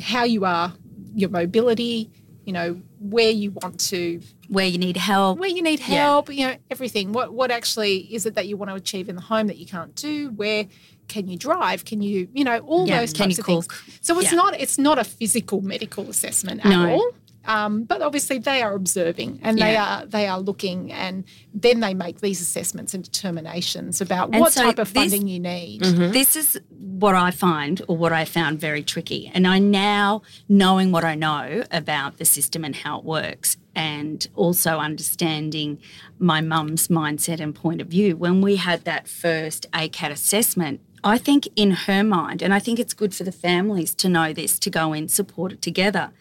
how 0.00 0.24
you 0.24 0.44
are, 0.44 0.72
your 1.14 1.30
mobility, 1.30 2.10
you 2.44 2.52
know, 2.52 2.80
where 3.00 3.30
you 3.30 3.50
want 3.52 3.78
to, 3.80 4.20
Where 4.48 4.66
you 4.66 4.78
need 4.78 4.96
help. 4.96 5.38
where 5.38 5.48
you 5.48 5.62
need 5.62 5.78
Yeah. 5.80 5.86
help, 5.86 6.32
you 6.32 6.46
know, 6.46 6.56
everything. 6.70 7.12
What 7.12 7.32
what 7.32 7.50
actually 7.50 7.98
is 8.14 8.26
it 8.26 8.34
that 8.34 8.46
you 8.48 8.56
want 8.56 8.70
to 8.70 8.74
achieve 8.74 9.08
in 9.08 9.16
the 9.16 9.22
home 9.22 9.46
that 9.46 9.58
you 9.58 9.66
can't 9.66 9.94
do? 9.94 10.30
Where 10.30 10.66
can 11.08 11.28
you 11.28 11.36
drive? 11.36 11.84
Can 11.84 12.00
you, 12.02 12.28
you 12.32 12.44
know, 12.44 12.58
all 12.60 12.86
Yeah, 12.86 13.00
those 13.00 13.12
can 13.12 13.26
types 13.26 13.38
of 13.38 13.46
things. 13.46 13.66
cook? 13.66 13.78
So 14.00 14.18
it's 14.18 14.32
Yeah. 14.32 14.36
not 14.38 14.60
it's 14.60 14.78
not 14.78 14.98
a 14.98 15.04
physical 15.04 15.60
medical 15.60 16.08
assessment 16.10 16.64
at 16.64 16.70
No. 16.70 16.90
all. 16.94 17.10
Um, 17.44 17.84
but 17.84 18.02
obviously 18.02 18.38
they 18.38 18.62
are 18.62 18.74
observing 18.74 19.40
and 19.42 19.58
they 19.58 19.76
are 19.76 20.06
they 20.06 20.26
are 20.28 20.40
looking 20.40 20.92
and 20.92 21.24
then 21.52 21.80
they 21.80 21.92
make 21.94 22.20
these 22.20 22.40
assessments 22.40 22.94
and 22.94 23.02
determinations 23.02 24.00
about 24.00 24.30
And 24.32 24.40
what 24.40 24.52
so 24.52 24.62
type 24.62 24.78
of 24.78 24.92
this- 24.92 25.10
funding 25.12 25.28
you 25.28 25.40
need. 25.40 25.82
This 25.82 26.36
is 26.36 26.60
what 26.78 27.14
I 27.16 27.32
find, 27.32 27.82
or 27.88 27.96
what 27.96 28.12
I 28.12 28.24
found 28.24 28.60
very 28.60 28.82
tricky. 28.84 29.30
And 29.34 29.44
I 29.46 29.58
now, 29.58 30.22
knowing 30.48 30.92
what 30.92 31.04
I 31.04 31.16
know 31.16 31.64
about 31.72 32.18
the 32.18 32.24
system 32.24 32.64
and 32.64 32.76
how 32.76 32.98
it 32.98 33.04
works, 33.04 33.56
and 33.74 34.28
also 34.36 34.78
understanding 34.78 35.78
my 36.18 36.40
mum's 36.40 36.86
mindset 36.88 37.40
and 37.40 37.54
point 37.54 37.80
of 37.80 37.88
view, 37.88 38.16
when 38.16 38.40
we 38.40 38.56
had 38.56 38.84
that 38.84 39.08
first 39.08 39.66
ACAT 39.72 40.10
assessment, 40.12 40.80
I 41.04 41.18
think 41.18 41.48
in 41.56 41.72
her 41.72 42.04
mind, 42.04 42.40
and 42.42 42.54
I 42.54 42.60
think 42.60 42.78
it's 42.78 42.94
good 42.94 43.12
for 43.14 43.24
the 43.24 43.32
families 43.32 43.94
to 43.96 44.08
know 44.08 44.32
this, 44.32 44.58
to 44.60 44.70
go 44.70 44.92
in, 44.92 45.08
support 45.08 45.50
it 45.52 45.60
together. 45.60 46.12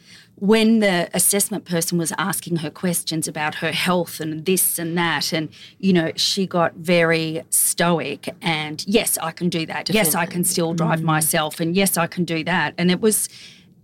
When 0.42 0.80
the 0.80 1.08
assessment 1.14 1.66
person 1.66 2.00
was 2.00 2.12
asking 2.18 2.58
her 2.58 2.72
questions 2.72 3.28
about 3.28 3.54
her 3.56 3.72
health 3.72 4.20
and 4.20 4.44
this 4.44 4.80
and 4.80 4.98
that, 4.98 5.32
and 5.32 5.50
you 5.78 5.94
know, 5.94 6.12
she 6.16 6.48
got 6.48 6.74
very 6.74 7.44
stoic 7.52 8.28
and 8.42 8.84
yes, 8.88 9.20
I 9.20 9.32
can 9.34 9.50
do 9.50 9.68
that. 9.68 9.92
Yes, 9.92 10.16
I 10.16 10.26
can 10.26 10.44
still 10.44 10.74
drive 10.74 11.02
mm. 11.02 11.04
myself, 11.04 11.60
and 11.60 11.76
yes, 11.76 11.96
I 11.96 12.08
can 12.08 12.26
do 12.26 12.44
that. 12.46 12.74
And 12.80 12.90
it 12.90 13.00
was, 13.02 13.30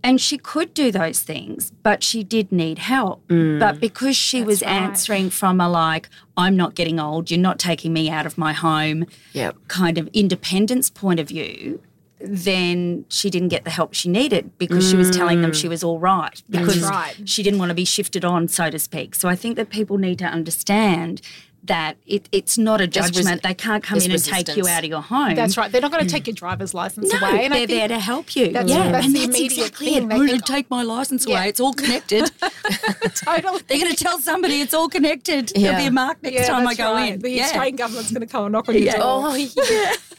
and 0.02 0.20
she 0.20 0.36
could 0.36 0.74
do 0.74 0.90
those 0.90 1.20
things, 1.20 1.70
but 1.84 2.02
she 2.02 2.24
did 2.24 2.50
need 2.50 2.80
help. 2.80 3.24
Mm. 3.28 3.60
But 3.60 3.78
because 3.78 4.16
she 4.16 4.42
was 4.42 4.60
right. 4.62 4.70
answering 4.70 5.30
from 5.30 5.60
a 5.60 5.68
like, 5.68 6.08
I'm 6.36 6.56
not 6.56 6.74
getting 6.74 6.98
old, 6.98 7.30
you're 7.30 7.38
not 7.38 7.60
taking 7.60 7.92
me 7.92 8.10
out 8.10 8.26
of 8.26 8.36
my 8.36 8.52
home 8.52 9.06
Yep. 9.32 9.56
kind 9.68 9.96
of 9.96 10.08
independence 10.12 10.90
point 10.90 11.20
of 11.20 11.28
view, 11.28 11.80
then 12.20 13.04
she 13.08 13.30
didn't 13.30 13.48
get 13.48 13.64
the 13.64 13.70
help 13.70 13.94
she 13.94 14.08
needed 14.08 14.56
because 14.58 14.88
she 14.88 14.96
was 14.96 15.10
telling 15.10 15.40
them 15.42 15.52
mm. 15.52 15.54
she 15.54 15.68
was 15.68 15.84
all 15.84 15.98
right 15.98 16.42
because 16.50 16.82
right. 16.82 17.16
she 17.28 17.42
didn't 17.42 17.58
want 17.58 17.70
to 17.70 17.74
be 17.74 17.84
shifted 17.84 18.24
on, 18.24 18.48
so 18.48 18.70
to 18.70 18.78
speak. 18.78 19.14
So 19.14 19.28
I 19.28 19.36
think 19.36 19.56
that 19.56 19.70
people 19.70 19.98
need 19.98 20.18
to 20.18 20.26
understand 20.26 21.20
that 21.64 21.96
it, 22.06 22.28
it's 22.32 22.56
not 22.56 22.80
a 22.80 22.86
There's 22.86 23.06
res- 23.06 23.16
judgment. 23.16 23.42
they 23.42 23.54
can't 23.54 23.82
come 23.82 23.98
in 23.98 24.10
and 24.10 24.24
take 24.24 24.56
you 24.56 24.66
out 24.68 24.84
of 24.84 24.90
your 24.90 25.02
home. 25.02 25.34
That's 25.34 25.56
right. 25.56 25.70
They're 25.70 25.80
not 25.80 25.90
going 25.92 26.04
to 26.04 26.10
take 26.10 26.26
your 26.26 26.34
mm. 26.34 26.38
driver's 26.38 26.72
license 26.72 27.12
No, 27.12 27.18
away. 27.18 27.44
And 27.44 27.52
they're 27.52 27.66
think 27.66 27.70
there 27.70 27.88
to 27.88 27.98
help 27.98 28.34
you. 28.34 28.52
that's- 28.52 28.70
yeah, 28.70 28.90
that's 28.90 29.06
and 29.06 29.14
the 29.14 29.26
that's 29.26 29.40
exactly 29.40 29.86
thing. 29.86 30.04
it. 30.04 30.08
They 30.08 30.14
I'm 30.14 30.26
going 30.26 30.40
to 30.40 30.52
take 30.52 30.70
my 30.70 30.82
license 30.82 31.26
Yeah. 31.26 31.38
away. 31.38 31.48
It's 31.48 31.60
all 31.60 31.74
connected. 31.74 32.30
totally. 32.40 33.62
They're 33.66 33.78
going 33.78 33.94
to 33.94 34.02
tell 34.02 34.18
somebody 34.18 34.60
it's 34.60 34.72
all 34.74 34.88
connected. 34.88 35.52
Yeah. 35.54 35.62
There'll 35.72 35.78
be 35.84 35.86
a 35.88 35.90
mark 35.92 36.22
next 36.22 36.36
Yeah, 36.36 36.46
time 36.46 36.66
I 36.66 36.74
go 36.74 36.94
right. 36.94 37.14
in. 37.14 37.20
The. 37.20 37.42
Australian 37.42 37.76
government's 37.76 38.12
going 38.12 38.26
to 38.26 38.32
come 38.32 38.44
and 38.44 38.52
knock 38.52 38.68
on 38.68 38.74
your 38.74 38.84
Yeah. 38.84 38.96
door. 38.96 39.22
Oh, 39.26 39.34
yeah. 39.34 39.92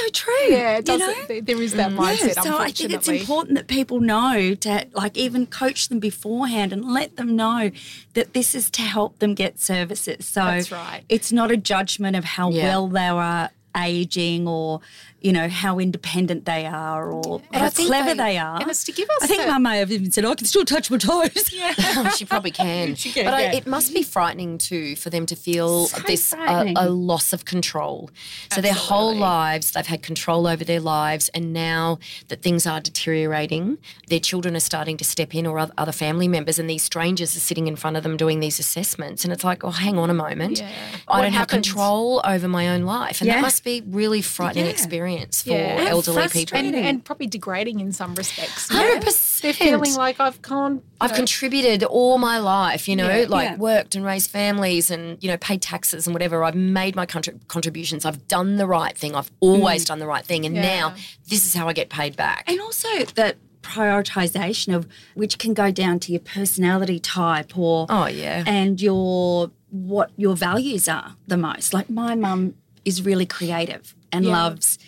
So 0.00 0.08
true. 0.10 0.34
Yeah, 0.48 0.78
it 0.78 0.88
you 0.88 0.98
does, 0.98 1.28
know? 1.28 1.40
there 1.40 1.62
is 1.62 1.72
that 1.74 1.92
mm. 1.92 1.96
mindset. 1.98 2.36
Yeah, 2.36 2.42
so 2.42 2.58
I 2.58 2.70
think 2.70 2.92
it's 2.92 3.08
important 3.08 3.56
that 3.56 3.66
people 3.66 4.00
know 4.00 4.54
to 4.54 4.86
like 4.92 5.16
even 5.16 5.46
coach 5.46 5.88
them 5.88 6.00
beforehand 6.00 6.72
and 6.72 6.84
let 6.84 7.16
them 7.16 7.36
know 7.36 7.70
that 8.14 8.32
this 8.32 8.54
is 8.54 8.70
to 8.70 8.82
help 8.82 9.18
them 9.18 9.34
get 9.34 9.60
services. 9.60 10.26
So 10.26 10.40
That's 10.44 10.72
right. 10.72 11.02
it's 11.08 11.32
not 11.32 11.50
a 11.50 11.56
judgment 11.56 12.16
of 12.16 12.24
how 12.24 12.50
Yeah. 12.50 12.64
well 12.64 12.88
they 12.88 13.08
are 13.08 13.50
aging 13.76 14.48
or 14.48 14.80
you 15.20 15.32
know 15.32 15.48
how 15.50 15.78
independent 15.78 16.46
they 16.46 16.64
are 16.64 17.10
or 17.12 17.42
And 17.52 17.62
how 17.62 17.68
clever 17.70 18.14
they- 18.14 18.32
they, 18.32 18.38
are. 18.38 18.58
and 18.60 18.70
it's 18.70 18.84
to 18.84 18.92
give 18.92 19.06
I 19.20 19.26
think 19.26 19.46
Mum 19.46 19.62
may 19.62 19.78
have 19.78 19.92
even 19.92 20.10
said, 20.10 20.24
"I 20.24 20.34
can 20.34 20.46
still 20.46 20.64
touch 20.64 20.90
my 20.90 20.96
toes." 20.98 21.52
Yeah. 21.52 22.08
she 22.10 22.24
probably 22.24 22.52
can. 22.52 22.94
can, 22.96 23.24
but 23.26 23.34
I, 23.34 23.42
it 23.52 23.66
must 23.66 23.92
be 23.92 24.02
frightening 24.02 24.56
too 24.56 24.96
for 24.96 25.10
them 25.10 25.26
to 25.26 25.36
feel 25.36 25.86
So 25.88 26.00
this 26.06 26.32
uh, 26.32 26.36
frightening. 26.36 26.76
a 26.78 26.88
loss 26.88 27.32
of 27.34 27.44
control. 27.44 28.08
So 28.52 28.60
their 28.62 28.72
whole 28.72 29.14
lives 29.14 29.72
they've 29.72 29.86
had 29.86 30.02
control 30.02 30.46
over 30.46 30.64
their 30.64 30.80
lives, 30.80 31.28
and 31.30 31.52
now 31.52 31.98
that 32.28 32.40
things 32.42 32.66
are 32.66 32.80
deteriorating, 32.80 33.76
their 34.08 34.20
children 34.20 34.56
are 34.56 34.60
starting 34.60 34.96
to 34.96 35.04
step 35.04 35.34
in, 35.34 35.46
or 35.46 35.58
other 35.76 35.92
family 35.92 36.28
members, 36.28 36.58
and 36.58 36.68
these 36.70 36.82
strangers 36.82 37.36
are 37.36 37.40
sitting 37.40 37.66
in 37.66 37.76
front 37.76 37.96
of 37.98 38.02
them 38.02 38.16
doing 38.16 38.40
these 38.40 38.58
assessments, 38.58 39.24
and 39.24 39.32
it's 39.34 39.44
like, 39.44 39.64
oh, 39.64 39.70
hang 39.70 39.98
on 39.98 40.08
a 40.08 40.14
moment, 40.14 40.60
Yeah. 40.60 40.70
I 41.08 41.16
What 41.18 41.22
don't 41.24 41.32
have 41.32 41.48
control 41.48 42.22
over 42.24 42.48
my 42.48 42.68
own 42.70 42.82
life, 42.82 43.20
and 43.20 43.28
Yeah. 43.28 43.34
that 43.36 43.42
must 43.42 43.59
be 43.62 43.82
really 43.86 44.22
frightening 44.22 44.64
Yeah. 44.66 44.70
experience 44.70 45.42
for 45.42 45.50
Yeah. 45.50 45.78
And 45.80 45.88
elderly 45.88 46.28
people. 46.28 46.58
and, 46.58 46.74
and 46.74 47.04
probably 47.04 47.26
degrading 47.26 47.80
in 47.80 47.92
some 47.92 48.14
respects. 48.14 48.68
Hundred 48.68 48.96
know? 48.96 49.00
percent. 49.00 49.42
They're 49.42 49.52
feeling 49.52 49.94
like 49.94 50.20
I've 50.20 50.40
gone. 50.42 50.82
I've 51.00 51.10
know, 51.10 51.16
contributed 51.16 51.82
all 51.84 52.18
my 52.18 52.38
life, 52.38 52.88
you 52.88 52.96
know, 52.96 53.08
Yeah. 53.20 53.26
like 53.28 53.50
Yeah. 53.50 53.56
worked 53.56 53.94
and 53.94 54.04
raised 54.04 54.30
families 54.30 54.90
and, 54.90 55.22
you 55.22 55.30
know, 55.30 55.36
paid 55.38 55.62
taxes 55.62 56.06
and 56.06 56.14
whatever. 56.14 56.44
I've 56.44 56.54
made 56.54 56.94
my 56.94 57.06
contrib- 57.06 57.46
contributions. 57.48 58.04
I've 58.04 58.26
done 58.28 58.56
the 58.56 58.66
right 58.66 58.96
thing. 58.96 59.14
I've 59.14 59.30
always 59.40 59.84
mm. 59.84 59.88
done 59.88 59.98
the 59.98 60.06
right 60.06 60.24
thing. 60.24 60.44
And 60.44 60.54
Yeah. 60.54 60.62
now 60.62 60.94
this 61.28 61.46
is 61.46 61.54
how 61.54 61.68
I 61.68 61.72
get 61.72 61.88
paid 61.88 62.16
back. 62.16 62.44
And 62.46 62.60
also 62.60 62.88
that 63.14 63.36
prioritization 63.62 64.74
of 64.74 64.86
which 65.14 65.38
can 65.38 65.54
go 65.54 65.70
down 65.70 65.98
to 66.00 66.12
your 66.12 66.20
personality 66.20 66.98
type 66.98 67.56
or 67.56 67.86
Oh, 67.88 68.06
yeah. 68.06 68.44
and 68.46 68.80
your 68.80 69.50
what 69.70 70.10
your 70.16 70.34
values 70.34 70.88
are 70.88 71.14
the 71.28 71.36
most. 71.36 71.72
Like 71.72 71.88
my 71.88 72.14
mum 72.16 72.54
is 72.84 73.02
really 73.02 73.26
creative 73.26 73.94
and 74.12 74.24
Yeah. 74.24 74.32
loves 74.32 74.78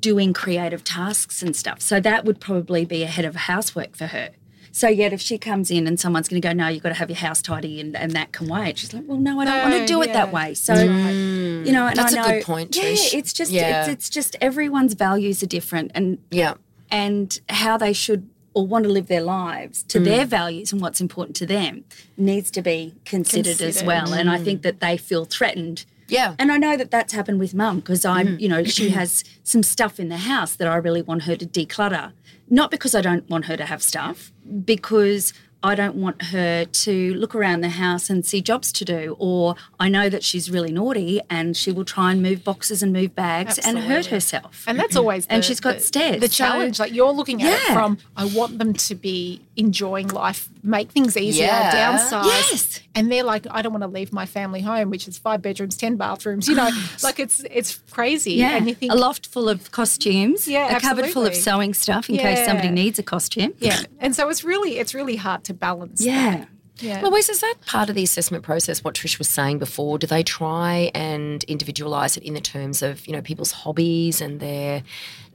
doing 0.00 0.32
creative 0.32 0.82
tasks 0.82 1.42
and 1.42 1.54
stuff. 1.54 1.80
So 1.80 2.00
that 2.00 2.24
would 2.24 2.40
probably 2.40 2.84
be 2.84 3.02
ahead 3.04 3.24
of 3.24 3.36
housework 3.36 3.96
for 3.96 4.06
her. 4.08 4.30
So 4.72 4.88
yet 4.88 5.14
if 5.14 5.22
she 5.22 5.38
comes 5.38 5.70
in 5.70 5.86
and 5.86 5.98
someone's 5.98 6.28
going 6.28 6.42
to 6.42 6.46
go, 6.46 6.52
no, 6.52 6.68
you've 6.68 6.82
got 6.82 6.90
to 6.90 6.96
have 6.96 7.08
your 7.08 7.16
house 7.16 7.40
tidy 7.40 7.80
and, 7.80 7.96
and 7.96 8.12
that 8.12 8.32
can 8.32 8.46
wait. 8.46 8.76
She's 8.78 8.92
like, 8.92 9.04
well, 9.06 9.16
no, 9.16 9.40
I 9.40 9.44
don't 9.46 9.70
want 9.70 9.80
to 9.80 9.86
do 9.86 10.02
it 10.02 10.12
that 10.12 10.32
way. 10.32 10.52
So, 10.52 10.74
mm. 10.74 11.64
you 11.64 11.72
know, 11.72 11.86
and 11.86 11.96
That's 11.96 12.14
I 12.14 12.18
a 12.18 12.22
know, 12.22 12.34
good 12.34 12.44
point, 12.44 12.76
Yeah, 12.76 12.82
Trish. 12.82 13.14
it's 13.14 13.32
just, 13.32 13.50
Yeah. 13.50 13.80
it's, 13.82 13.88
it's 13.88 14.10
just 14.10 14.36
everyone's 14.40 14.92
values 14.92 15.42
are 15.42 15.46
different 15.46 15.92
and 15.94 16.18
yeah. 16.30 16.54
and 16.90 17.40
how 17.48 17.78
they 17.78 17.94
should 17.94 18.28
or 18.52 18.66
want 18.66 18.84
to 18.84 18.90
live 18.90 19.06
their 19.06 19.22
lives 19.22 19.82
to 19.84 20.00
their 20.00 20.26
mm. 20.26 20.28
values 20.28 20.72
and 20.72 20.82
what's 20.82 21.00
important 21.00 21.36
to 21.36 21.46
them 21.46 21.84
needs 22.18 22.50
to 22.50 22.60
be 22.60 22.94
considered, 23.04 23.52
as 23.52 23.58
Considered. 23.58 23.86
well. 23.86 24.12
And 24.12 24.28
I 24.28 24.38
mm. 24.38 24.44
think 24.44 24.62
that 24.62 24.80
they 24.80 24.96
feel 24.98 25.24
threatened. 25.24 25.86
Yeah. 26.08 26.34
And 26.38 26.52
I 26.52 26.58
know 26.58 26.76
that 26.76 26.90
that's 26.90 27.12
happened 27.12 27.40
with 27.40 27.54
mum 27.54 27.80
because 27.80 28.04
I'm, 28.04 28.26
mm. 28.28 28.40
you 28.40 28.48
know, 28.48 28.64
she 28.64 28.88
has 29.00 29.24
some 29.42 29.62
stuff 29.62 29.98
in 29.98 30.08
the 30.08 30.18
house 30.18 30.56
that 30.56 30.68
I 30.68 30.76
really 30.76 31.02
want 31.02 31.22
her 31.22 31.36
to 31.36 31.46
declutter. 31.46 32.12
Not 32.48 32.70
because 32.70 32.94
I 32.94 33.00
don't 33.00 33.28
want 33.28 33.46
her 33.46 33.56
to 33.56 33.66
have 33.66 33.82
stuff, 33.82 34.32
because 34.64 35.32
I 35.62 35.74
don't 35.74 35.96
want 35.96 36.22
her 36.26 36.64
to 36.64 37.14
look 37.14 37.34
around 37.34 37.62
the 37.62 37.70
house 37.70 38.08
and 38.08 38.24
see 38.24 38.40
jobs 38.40 38.70
to 38.72 38.84
do. 38.84 39.16
Or 39.18 39.56
I 39.80 39.88
know 39.88 40.08
that 40.08 40.22
she's 40.22 40.48
really 40.48 40.70
naughty 40.70 41.20
and 41.28 41.56
she 41.56 41.72
will 41.72 41.84
try 41.84 42.12
and 42.12 42.22
move 42.22 42.44
boxes 42.44 42.84
and 42.84 42.92
move 42.92 43.16
bags 43.16 43.58
and 43.58 43.78
hurt 43.80 44.06
herself. 44.06 44.64
And 44.68 44.78
that's 44.78 44.94
always 44.94 45.26
the, 45.26 45.32
And 45.32 45.44
she's 45.44 45.58
got 45.58 45.76
the- 45.76 45.80
stairs, 45.80 46.20
The 46.20 46.28
so- 46.28 46.34
challenge, 46.34 46.78
like 46.78 46.92
you're 46.94 47.10
looking 47.12 47.42
at 47.42 47.52
it 47.52 47.72
from, 47.72 47.98
I 48.16 48.26
want 48.26 48.58
them 48.58 48.74
to 48.74 48.94
be 48.94 49.40
enjoying 49.56 50.06
life, 50.08 50.48
make 50.66 50.90
things 50.90 51.16
easier, 51.16 51.46
Yeah. 51.46 51.96
downsize. 51.96 52.24
Yes. 52.26 52.80
And 52.94 53.10
they're 53.10 53.22
like, 53.24 53.46
I 53.50 53.62
don't 53.62 53.72
want 53.72 53.82
to 53.82 53.88
leave 53.88 54.12
my 54.12 54.26
family 54.26 54.60
home, 54.60 54.90
which 54.90 55.06
is 55.08 55.16
five 55.18 55.40
bedrooms, 55.40 55.76
ten 55.76 55.96
bathrooms. 55.96 56.48
You 56.48 56.56
know, 56.56 56.68
like 57.02 57.18
it's 57.18 57.42
it's 57.50 57.76
crazy. 57.90 58.34
Yeah, 58.34 58.56
And 58.56 58.68
you 58.68 58.74
think, 58.74 58.92
a 58.92 58.96
loft 58.96 59.26
full 59.26 59.48
of 59.48 59.70
costumes. 59.70 60.46
Yeah, 60.48 60.76
a 60.76 60.80
cupboard 60.80 61.06
full 61.10 61.24
of 61.26 61.34
sewing 61.34 61.72
stuff 61.74 62.10
in 62.10 62.16
case 62.18 62.44
somebody 62.44 62.70
needs 62.70 62.98
a 62.98 63.02
costume. 63.02 63.54
yeah. 63.58 63.80
And 64.00 64.14
so 64.16 64.28
it's 64.28 64.44
really 64.44 64.78
it's 64.78 64.92
really 64.94 65.16
hard 65.16 65.44
to 65.44 65.54
balance. 65.54 66.04
yeah. 66.04 66.36
that. 66.38 66.48
Yeah. 66.78 67.00
Well, 67.00 67.10
Wes, 67.10 67.30
is 67.30 67.40
that 67.40 67.54
part 67.64 67.88
of 67.88 67.94
the 67.94 68.02
assessment 68.02 68.44
process, 68.44 68.84
what 68.84 68.94
Trish 68.94 69.16
was 69.18 69.28
saying 69.28 69.58
before? 69.58 69.98
Do 69.98 70.06
they 70.06 70.22
try 70.22 70.90
and 70.94 71.42
individualise 71.48 72.18
it 72.18 72.22
in 72.22 72.34
the 72.34 72.40
terms 72.42 72.82
of, 72.82 73.06
you 73.06 73.14
know, 73.14 73.22
people's 73.22 73.50
hobbies 73.50 74.20
and 74.20 74.40
their 74.40 74.82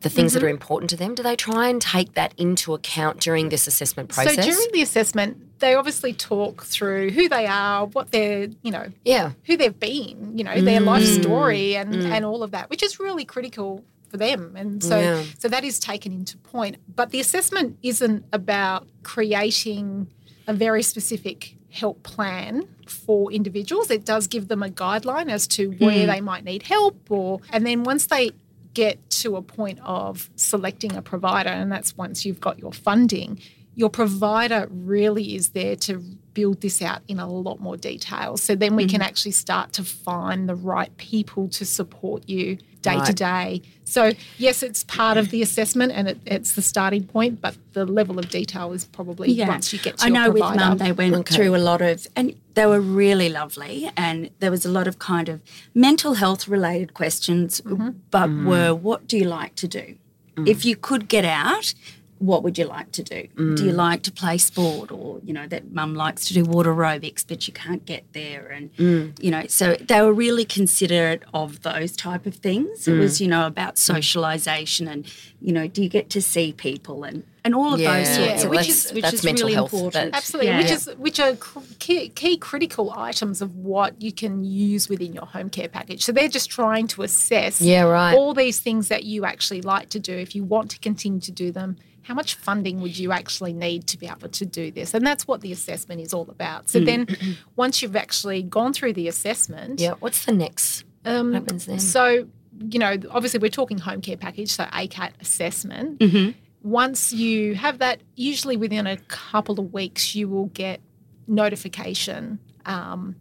the 0.02 0.10
things 0.10 0.32
Mm-hmm. 0.34 0.40
that 0.42 0.46
are 0.46 0.50
important 0.50 0.90
to 0.92 0.98
them? 0.98 1.16
Do 1.16 1.24
they 1.24 1.36
try 1.36 1.68
and 1.70 1.82
take 1.82 2.14
that 2.16 2.34
into 2.38 2.74
account 2.74 3.20
during 3.22 3.50
this 3.50 3.68
assessment 3.68 4.10
process? 4.10 4.36
So 4.36 4.42
during 4.42 4.68
the 4.74 4.82
assessment, 4.82 5.60
they 5.60 5.76
obviously 5.76 6.14
talk 6.14 6.64
through 6.66 7.12
who 7.12 7.30
they 7.30 7.46
are, 7.46 7.86
what 7.86 8.12
they're, 8.12 8.48
you 8.64 8.72
know, 8.72 8.88
yeah. 9.06 9.32
who 9.46 9.58
they've 9.58 9.80
been, 9.80 10.38
you 10.38 10.44
know, 10.44 10.60
their 10.62 10.82
Mm. 10.82 10.86
life 10.86 11.06
story 11.06 11.76
and, 11.76 11.94
and 11.96 12.26
all 12.26 12.42
of 12.44 12.52
that, 12.52 12.70
which 12.70 12.82
is 12.84 13.00
really 13.00 13.26
critical 13.26 13.84
for 14.10 14.18
them. 14.18 14.56
And 14.56 14.84
so 14.84 15.00
Yeah. 15.00 15.24
so 15.40 15.48
that 15.48 15.64
is 15.64 15.80
taken 15.80 16.12
into 16.12 16.38
point. 16.38 16.78
But 16.96 17.12
the 17.12 17.20
assessment 17.20 17.78
isn't 17.84 18.26
about 18.34 18.88
creating 19.04 20.08
a 20.48 20.54
very 20.54 20.84
specific 20.84 21.56
help 21.70 22.04
plan 22.04 22.68
for 22.88 23.32
individuals. 23.32 23.90
It 23.90 24.04
does 24.04 24.28
give 24.28 24.50
them 24.50 24.62
a 24.62 24.68
guideline 24.70 25.30
as 25.32 25.48
to 25.56 25.70
where 25.80 26.06
they 26.06 26.20
might 26.20 26.44
need 26.44 26.64
help 26.64 27.10
or 27.10 27.40
and 27.54 27.66
then 27.66 27.84
once 27.84 28.08
they 28.08 28.32
get 28.74 29.10
to 29.10 29.36
a 29.36 29.42
point 29.42 29.80
of 29.84 30.30
selecting 30.36 30.96
a 30.96 31.02
provider 31.02 31.50
and 31.50 31.72
that's 31.72 31.98
once 31.98 32.26
you've 32.26 32.40
got 32.40 32.60
your 32.60 32.74
funding, 32.74 33.40
your 33.76 33.90
provider 33.90 34.68
really 34.70 35.36
is 35.36 35.50
there 35.50 35.76
to 35.78 36.04
build 36.34 36.62
this 36.62 36.82
out 36.82 37.02
in 37.08 37.20
a 37.20 37.28
lot 37.28 37.60
more 37.60 37.78
detail. 37.78 38.38
So 38.38 38.56
then 38.56 38.76
we 38.76 38.86
can 38.86 39.00
mm-hmm. 39.00 39.08
actually 39.08 39.32
start 39.32 39.74
to 39.74 39.84
find 39.84 40.48
the 40.48 40.56
right 40.56 40.96
people 40.98 41.50
to 41.50 41.66
support 41.66 42.28
you 42.30 42.58
day 42.82 43.00
to 43.06 43.14
day. 43.14 43.62
So, 43.84 44.14
yes, 44.38 44.64
it's 44.64 44.84
part 44.86 45.18
of 45.18 45.30
the 45.30 45.42
assessment 45.42 45.92
and 45.92 46.08
it, 46.08 46.20
it's 46.26 46.54
the 46.54 46.62
starting 46.62 47.04
point, 47.04 47.42
but 47.42 47.56
the 47.74 47.86
level 47.86 48.18
of 48.18 48.30
detail 48.30 48.72
is 48.74 48.86
probably 48.86 49.40
once 49.46 49.72
you 49.72 49.80
get 49.80 49.98
to 49.98 50.06
I 50.06 50.08
your 50.08 50.14
know 50.16 50.32
with 50.32 50.42
provider. 50.42 50.60
mum 50.60 50.78
they 50.78 50.92
went 50.92 51.16
Okay. 51.16 51.36
through 51.36 51.56
a 51.56 51.58
lot 51.60 51.82
of 51.82 52.08
and 52.16 52.36
they 52.54 52.66
were 52.66 52.82
really 52.82 53.30
lovely 53.30 53.92
and 53.96 54.30
there 54.40 54.52
was 54.52 54.66
a 54.66 54.70
lot 54.70 54.88
of 54.88 55.00
kind 55.00 55.30
of 55.30 55.42
mental 55.76 56.16
health 56.16 56.48
related 56.48 56.94
questions 56.94 57.62
Mm-hmm. 57.62 57.90
but 58.10 58.30
mm. 58.30 58.46
were 58.46 58.74
what 58.74 59.08
do 59.08 59.18
you 59.18 59.26
like 59.26 59.56
to 59.56 59.68
do? 59.68 59.96
Mm. 60.38 60.48
If 60.48 60.66
you 60.66 60.76
could 60.76 61.08
get 61.08 61.26
out, 61.26 61.74
what 62.22 62.44
would 62.44 62.58
you 62.58 62.66
like 62.66 62.92
to 62.92 63.04
do? 63.04 63.28
Do 63.36 63.66
you 63.66 63.74
mm. 63.74 63.76
like 63.76 64.04
to 64.04 64.12
play 64.12 64.38
sport 64.38 64.92
or, 64.92 65.20
you 65.24 65.34
know, 65.34 65.48
that 65.48 65.72
mum 65.72 65.96
likes 65.96 66.26
to 66.28 66.34
do 66.34 66.46
water 66.46 66.74
aerobics 66.74 67.26
but 67.28 67.48
you 67.48 67.54
can't 67.54 67.84
get 67.86 68.04
there 68.14 68.48
and 68.48 68.76
mm. 68.78 69.24
you 69.24 69.32
know, 69.32 69.44
so 69.48 69.76
they 69.76 70.02
were 70.02 70.14
really 70.14 70.46
considerate 70.46 71.24
of 71.34 71.62
those 71.64 71.96
type 71.96 72.26
of 72.28 72.36
things. 72.36 72.88
It 72.88 72.94
was, 72.94 73.18
mm. 73.18 73.22
you 73.22 73.28
know, 73.28 73.48
about 73.48 73.78
socialization 73.78 74.88
and, 74.88 75.06
you 75.42 75.52
know, 75.52 75.68
do 75.68 75.82
you 75.82 75.90
get 75.90 76.10
to 76.12 76.22
see 76.22 76.54
people 76.54 77.04
and 77.04 77.24
and 77.44 77.56
all 77.56 77.74
of 77.74 77.80
Yeah. 77.80 77.98
those 77.98 78.08
sorts 78.08 78.42
Yeah, 78.42 78.44
of 78.44 78.50
which 78.52 78.60
which 78.60 78.70
is- 78.70 78.86
is 78.86 78.94
which 78.94 79.02
that's 79.02 79.14
is 79.16 79.24
mental 79.24 79.46
really 79.46 79.56
health. 79.56 79.74
important. 79.74 80.14
Absolutely, 80.16 80.52
Yeah. 80.52 80.58
which 80.60 80.72
is 80.72 80.90
which 80.98 81.20
are 81.20 81.36
key, 81.80 82.10
key 82.10 82.38
critical 82.38 82.94
items 82.96 83.42
of 83.42 83.56
what 83.56 84.00
you 84.00 84.12
can 84.12 84.44
use 84.44 84.90
within 84.90 85.14
your 85.14 85.26
home 85.26 85.50
care 85.50 85.68
package. 85.68 86.04
So 86.04 86.12
they're 86.12 86.28
just 86.28 86.52
trying 86.52 86.86
to 86.90 87.02
assess 87.02 87.60
Yeah, 87.60 87.84
right. 87.84 88.16
all 88.16 88.36
these 88.36 88.60
things 88.60 88.90
that 88.90 89.06
you 89.06 89.26
actually 89.26 89.62
like 89.62 89.90
to 89.90 90.00
do. 90.00 90.14
If 90.14 90.36
you 90.36 90.44
want 90.44 90.70
to 90.72 90.80
continue 90.80 91.20
to 91.22 91.32
do 91.32 91.52
them, 91.52 91.78
how 92.04 92.14
much 92.16 92.36
funding 92.36 92.82
would 92.82 92.98
you 92.98 93.12
actually 93.12 93.54
need 93.54 93.88
to 93.88 93.98
be 93.98 94.08
able 94.08 94.30
to 94.30 94.46
do 94.46 94.72
this? 94.72 94.94
And 94.94 95.06
that's 95.06 95.28
what 95.28 95.42
the 95.42 95.52
assessment 95.52 96.02
is 96.02 96.14
all 96.14 96.28
about. 96.30 96.70
So 96.70 96.80
then, 96.80 97.08
once 97.56 97.82
you've 97.82 97.96
actually 97.96 98.42
gone 98.44 98.74
through 98.74 98.94
the 98.94 99.08
assessment, 99.08 99.80
Yeah. 99.80 99.94
What's 100.00 100.26
the 100.26 100.32
next? 100.32 100.84
um, 101.06 101.32
what 101.32 101.42
happens 101.42 101.66
then? 101.68 101.80
so, 101.80 102.28
you 102.70 102.80
know, 102.80 102.96
obviously 103.12 103.40
we're 103.40 103.50
talking 103.50 103.78
home 103.80 104.02
care 104.02 104.18
package, 104.18 104.52
so 104.52 104.64
ACAT 104.66 105.12
assessment. 105.22 106.00
Mm-hmm. 106.00 106.32
Once 106.64 107.12
you 107.12 107.56
have 107.56 107.80
that, 107.80 108.00
usually 108.16 108.56
within 108.58 108.86
a 108.88 108.98
couple 109.08 109.60
of 109.60 109.74
weeks, 109.74 110.14
you 110.16 110.28
will 110.30 110.46
get 110.48 110.80
notification 111.28 112.40
um, 112.66 113.16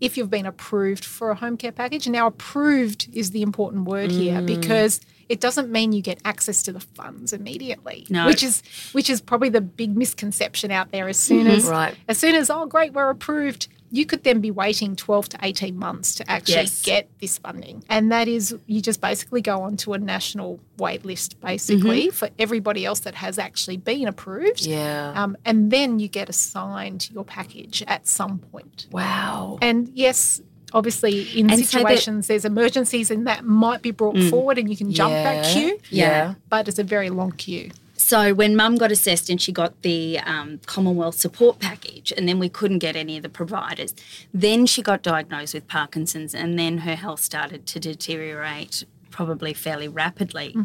if 0.00 0.16
you've 0.16 0.30
been 0.30 0.46
approved 0.46 1.04
for 1.04 1.30
a 1.30 1.34
home 1.34 1.56
care 1.56 1.72
package. 1.72 2.08
Now, 2.08 2.26
approved 2.28 3.08
is 3.12 3.30
the 3.32 3.42
important 3.42 3.84
word 3.84 4.10
Mm. 4.10 4.18
here 4.20 4.40
because 4.42 5.00
it 5.28 5.40
doesn't 5.40 5.70
mean 5.70 5.92
you 5.92 6.02
get 6.02 6.18
access 6.24 6.62
to 6.64 6.72
the 6.72 6.80
funds 6.80 7.32
immediately, 7.32 8.06
No. 8.10 8.26
which 8.26 8.42
is 8.42 8.62
which 8.92 9.10
is 9.10 9.20
probably 9.20 9.48
the 9.50 9.60
big 9.60 9.96
misconception 9.96 10.70
out 10.70 10.90
there. 10.92 11.08
As 11.08 11.18
soon 11.18 11.46
as 11.46 11.64
Right. 11.64 11.94
as 12.08 12.18
soon 12.18 12.34
as 12.34 12.50
oh 12.50 12.66
great 12.66 12.92
we're 12.92 13.10
approved, 13.10 13.68
you 13.90 14.04
could 14.04 14.22
then 14.24 14.40
be 14.40 14.50
waiting 14.50 14.96
twelve 14.96 15.28
to 15.30 15.38
eighteen 15.42 15.78
months 15.78 16.14
to 16.16 16.30
actually 16.30 16.54
Yes. 16.54 16.82
get 16.82 17.08
this 17.20 17.38
funding, 17.38 17.84
and 17.88 18.10
that 18.12 18.28
is 18.28 18.54
you 18.66 18.80
just 18.80 19.00
basically 19.00 19.40
go 19.42 19.62
onto 19.62 19.92
a 19.92 19.98
national 19.98 20.60
wait 20.78 21.04
list 21.04 21.40
basically 21.40 22.08
for 22.10 22.28
everybody 22.38 22.84
else 22.84 23.00
that 23.00 23.14
has 23.16 23.38
actually 23.38 23.76
been 23.76 24.06
approved. 24.08 24.64
Yeah. 24.66 25.12
Um, 25.14 25.36
and 25.44 25.70
then 25.70 25.98
you 25.98 26.08
get 26.08 26.28
assigned 26.28 27.10
your 27.12 27.24
package 27.24 27.82
at 27.86 28.06
some 28.06 28.38
point. 28.38 28.86
wow. 28.92 29.58
And 29.60 29.90
yes, 29.94 30.40
obviously 30.72 31.22
in 31.38 31.50
And 31.50 31.64
so 31.64 31.78
that- 31.78 31.88
situations 31.98 32.26
there's 32.26 32.44
emergencies 32.44 33.10
and 33.10 33.26
that 33.26 33.44
might 33.44 33.82
be 33.82 33.90
brought 33.90 34.18
forward 34.24 34.58
and 34.58 34.68
you 34.70 34.76
can 34.76 34.92
jump 34.92 35.12
that 35.12 35.46
queue. 35.46 35.78
Yeah. 35.90 36.34
But 36.48 36.68
it's 36.68 36.78
a 36.78 36.84
very 36.84 37.10
long 37.10 37.32
queue. 37.32 37.70
So 37.96 38.32
when 38.32 38.54
mum 38.54 38.76
got 38.76 38.92
assessed 38.92 39.28
and 39.28 39.40
she 39.42 39.50
got 39.52 39.82
the 39.82 40.20
um, 40.20 40.60
Commonwealth 40.66 41.16
support 41.16 41.58
package, 41.58 42.12
and 42.16 42.28
then 42.28 42.38
we 42.38 42.48
couldn't 42.48 42.78
get 42.78 42.94
any 42.96 43.16
of 43.16 43.22
the 43.22 43.28
providers, 43.28 43.92
then 44.32 44.66
she 44.66 44.82
got 44.82 45.02
diagnosed 45.02 45.52
with 45.52 45.66
Parkinson's, 45.68 46.32
and 46.34 46.58
then 46.58 46.78
her 46.78 46.94
health 46.94 47.20
started 47.20 47.66
to 47.66 47.80
deteriorate 47.80 48.84
probably 49.10 49.52
fairly 49.52 49.88
rapidly. 49.88 50.56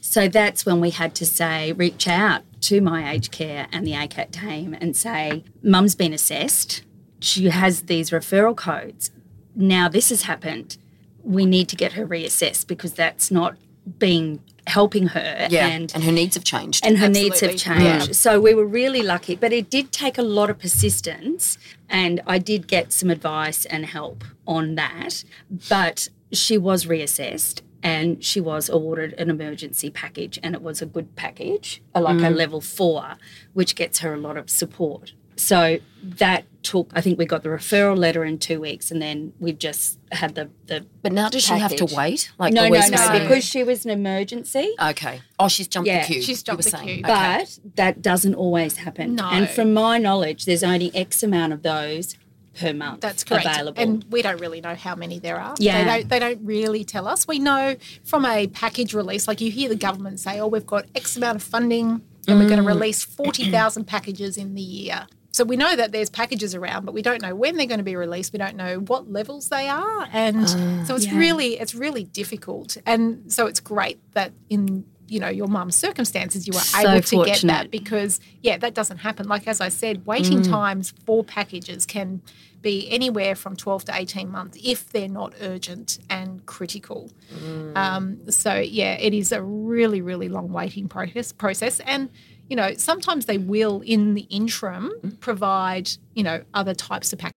So 0.00 0.26
that's 0.26 0.66
when 0.66 0.80
we 0.80 0.90
had 0.90 1.14
to 1.14 1.24
say, 1.26 1.70
reach 1.72 2.08
out 2.08 2.42
to 2.62 2.80
my 2.80 3.12
aged 3.12 3.30
care 3.30 3.68
and 3.72 3.86
the 3.86 3.92
ACAT 3.92 4.32
team 4.32 4.74
and 4.78 4.96
say, 4.96 5.44
mum's 5.62 5.94
been 5.94 6.12
assessed, 6.12 6.82
she 7.20 7.48
has 7.50 7.82
these 7.82 8.10
referral 8.10 8.56
codes. 8.56 9.12
Now 9.54 9.88
this 9.88 10.10
has 10.10 10.22
happened. 10.22 10.76
We 11.22 11.44
need 11.44 11.68
to 11.68 11.76
get 11.76 11.92
her 11.92 12.06
reassessed 12.06 12.66
because 12.66 12.94
that's 12.94 13.30
not 13.30 13.56
being 13.98 14.40
helping 14.66 15.08
her 15.08 15.48
Yeah. 15.50 15.66
and 15.66 15.90
And, 15.94 16.04
her 16.04 16.12
needs 16.12 16.34
have 16.36 16.44
changed. 16.44 16.86
and 16.86 16.98
her 16.98 17.08
needs 17.08 17.40
have 17.40 17.56
changed. 17.56 18.08
Yeah. 18.08 18.12
So 18.12 18.40
we 18.40 18.54
were 18.54 18.66
really 18.66 19.02
lucky, 19.02 19.34
but 19.34 19.52
it 19.52 19.68
did 19.70 19.90
take 19.90 20.16
a 20.18 20.22
lot 20.22 20.50
of 20.50 20.58
persistence, 20.58 21.58
and 21.88 22.20
I 22.26 22.38
did 22.38 22.68
get 22.68 22.92
some 22.92 23.10
advice 23.10 23.64
and 23.64 23.86
help 23.86 24.22
on 24.46 24.74
that. 24.76 25.24
But 25.68 26.08
she 26.32 26.56
was 26.58 26.86
reassessed. 26.86 27.62
And 27.82 28.22
she 28.22 28.42
was 28.42 28.68
awarded 28.68 29.14
an 29.14 29.30
emergency 29.30 29.88
package, 29.88 30.38
and 30.42 30.54
it 30.54 30.60
was 30.60 30.82
a 30.82 30.86
good 30.86 31.16
package, 31.16 31.80
like 31.94 32.18
a 32.18 32.24
mm. 32.24 32.36
level 32.36 32.60
four, 32.60 33.14
which 33.54 33.74
gets 33.74 34.00
her 34.00 34.12
a 34.12 34.18
lot 34.18 34.36
of 34.36 34.50
support. 34.50 35.14
So 35.36 35.78
that 36.02 36.44
took, 36.62 36.90
I 36.94 37.00
think 37.00 37.18
we 37.18 37.24
got 37.26 37.42
the 37.42 37.48
referral 37.48 37.96
letter 37.96 38.24
in 38.24 38.38
two 38.38 38.60
weeks, 38.60 38.90
and 38.90 39.00
then 39.00 39.32
we've 39.38 39.58
just 39.58 39.98
had 40.12 40.34
the. 40.34 40.50
the 40.66 40.86
but 41.02 41.12
now 41.12 41.28
does 41.28 41.42
she 41.44 41.54
have 41.58 41.74
to 41.76 41.86
wait? 41.96 42.30
Like 42.38 42.52
no, 42.52 42.68
no, 42.68 42.78
no, 42.80 43.08
maybe? 43.12 43.24
because 43.26 43.44
she 43.44 43.62
was 43.64 43.84
an 43.84 43.90
emergency. 43.90 44.74
Okay. 44.80 45.20
Oh, 45.38 45.48
she's 45.48 45.68
jumped 45.68 45.86
Yeah. 45.88 46.00
the 46.06 46.12
queue. 46.12 46.22
She's 46.22 46.40
you 46.40 46.44
jumped 46.44 46.64
the 46.64 46.70
saying. 46.70 46.84
queue. 46.86 46.96
Okay. 47.04 47.38
But 47.44 47.58
that 47.76 48.02
doesn't 48.02 48.34
always 48.34 48.76
happen. 48.76 49.14
No. 49.16 49.28
And 49.30 49.48
from 49.48 49.72
my 49.74 49.98
knowledge, 49.98 50.44
there's 50.44 50.62
only 50.62 50.94
X 50.94 51.22
amount 51.22 51.52
of 51.52 51.62
those 51.62 52.16
per 52.58 52.72
month 52.72 53.00
That's 53.00 53.22
correct. 53.24 53.46
available. 53.46 53.80
And 53.80 54.04
we 54.10 54.22
don't 54.22 54.40
really 54.40 54.60
know 54.60 54.74
how 54.74 54.94
many 54.96 55.18
there 55.20 55.40
are. 55.40 55.54
Yeah. 55.58 55.78
They 55.84 55.90
don't, 56.00 56.08
they 56.08 56.18
don't 56.18 56.44
really 56.44 56.84
tell 56.84 57.06
us. 57.06 57.26
We 57.28 57.38
know 57.38 57.76
from 58.04 58.26
a 58.26 58.48
package 58.48 58.92
release, 58.92 59.28
like 59.28 59.40
you 59.40 59.50
hear 59.50 59.68
the 59.68 59.76
government 59.76 60.18
say, 60.20 60.40
oh, 60.40 60.48
we've 60.48 60.66
got 60.66 60.86
X 60.94 61.16
amount 61.16 61.36
of 61.36 61.42
funding 61.42 62.02
and 62.28 62.38
we're 62.38 62.44
Mm. 62.46 62.48
going 62.48 62.62
to 62.62 62.66
release 62.66 63.02
40,000 63.04 63.84
packages 63.86 64.36
in 64.36 64.54
the 64.54 64.60
year. 64.62 65.06
So 65.32 65.44
we 65.44 65.56
know 65.56 65.76
that 65.76 65.92
there's 65.92 66.10
packages 66.10 66.54
around, 66.54 66.84
but 66.84 66.92
we 66.92 67.02
don't 67.02 67.22
know 67.22 67.34
when 67.34 67.56
they're 67.56 67.66
going 67.66 67.78
to 67.78 67.84
be 67.84 67.96
released. 67.96 68.32
We 68.32 68.38
don't 68.38 68.56
know 68.56 68.80
what 68.80 69.10
levels 69.10 69.48
they 69.48 69.68
are. 69.68 70.08
And 70.12 70.46
ah, 70.46 70.84
so 70.86 70.96
it's 70.96 71.06
Yeah. 71.06 71.18
really, 71.18 71.58
it's 71.58 71.74
really 71.74 72.04
difficult. 72.04 72.76
And 72.84 73.32
so 73.32 73.46
it's 73.46 73.60
great 73.60 73.98
that 74.14 74.32
in 74.48 74.84
you 75.10 75.18
know 75.18 75.28
your 75.28 75.48
mum's 75.48 75.76
circumstances 75.76 76.46
you 76.46 76.52
were 76.52 76.60
So 76.60 76.88
able 76.88 77.02
to 77.02 77.24
get 77.24 77.40
that 77.42 77.70
because 77.70 78.20
yeah 78.42 78.56
that 78.58 78.74
doesn't 78.74 78.98
happen 78.98 79.26
like 79.26 79.48
as 79.48 79.60
i 79.60 79.68
said 79.68 80.06
waiting 80.06 80.40
mm. 80.42 80.48
times 80.48 80.94
for 81.04 81.24
packages 81.24 81.84
can 81.84 82.22
be 82.62 82.88
anywhere 82.90 83.34
from 83.34 83.56
12 83.56 83.86
to 83.86 83.92
18 83.94 84.30
months 84.30 84.56
if 84.62 84.88
they're 84.90 85.08
not 85.08 85.34
urgent 85.40 85.98
and 86.08 86.46
critical 86.46 87.10
mm. 87.34 87.76
um, 87.76 88.30
so 88.30 88.54
yeah 88.54 88.92
it 88.94 89.12
is 89.12 89.32
a 89.32 89.42
really 89.42 90.00
really 90.00 90.28
long 90.28 90.52
waiting 90.52 90.86
process 90.86 91.32
process 91.32 91.80
and 91.80 92.08
you 92.50 92.56
know 92.56 92.74
sometimes 92.74 93.24
they 93.24 93.38
will 93.38 93.80
in 93.86 94.14
the 94.14 94.26
interim 94.28 94.90
mm-hmm. 94.90 95.10
provide 95.20 95.90
you 96.14 96.22
know 96.22 96.42
other 96.52 96.74
types 96.74 97.12
of 97.12 97.18
packages 97.18 97.36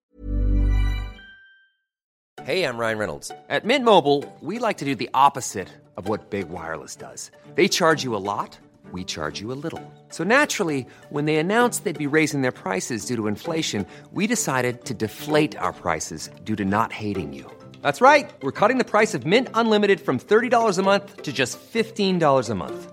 Hey, 2.44 2.66
I'm 2.66 2.78
Ryan 2.78 2.98
Reynolds. 2.98 3.32
At 3.48 3.64
Mint 3.64 3.86
Mobile, 3.86 4.26
we 4.42 4.60
like 4.60 4.80
to 4.80 4.86
do 4.86 4.96
the 4.96 5.10
opposite 5.14 5.70
of 5.96 6.10
what 6.10 6.30
Big 6.30 6.50
Wireless 6.50 6.98
does. 6.98 7.32
They 7.56 7.70
charge 7.70 8.04
you 8.04 8.18
a 8.18 8.20
lot, 8.20 8.60
we 8.92 9.06
charge 9.06 9.40
you 9.40 9.54
a 9.54 9.60
little. 9.64 9.82
So 10.10 10.26
naturally, 10.26 10.86
when 11.10 11.24
they 11.24 11.38
announced 11.38 11.86
they'd 11.86 11.98
be 11.98 12.18
raising 12.18 12.42
their 12.42 12.52
prices 12.52 13.06
due 13.06 13.16
to 13.16 13.28
inflation, 13.28 13.86
we 14.12 14.28
decided 14.28 14.84
to 14.86 14.94
deflate 14.94 15.58
our 15.58 15.72
prices 15.72 16.30
due 16.44 16.58
to 16.58 16.66
not 16.66 16.92
hating 16.92 17.32
you. 17.32 17.50
That's 17.82 18.02
right. 18.02 18.30
We're 18.42 18.60
cutting 18.60 18.78
the 18.78 18.92
price 18.92 19.14
of 19.14 19.26
Mint 19.26 19.48
Unlimited 19.54 20.02
from 20.02 20.20
$30 20.20 20.78
a 20.78 20.84
month 20.84 21.22
to 21.22 21.32
just 21.32 21.58
$15 21.74 22.50
a 22.50 22.56
month. 22.56 22.93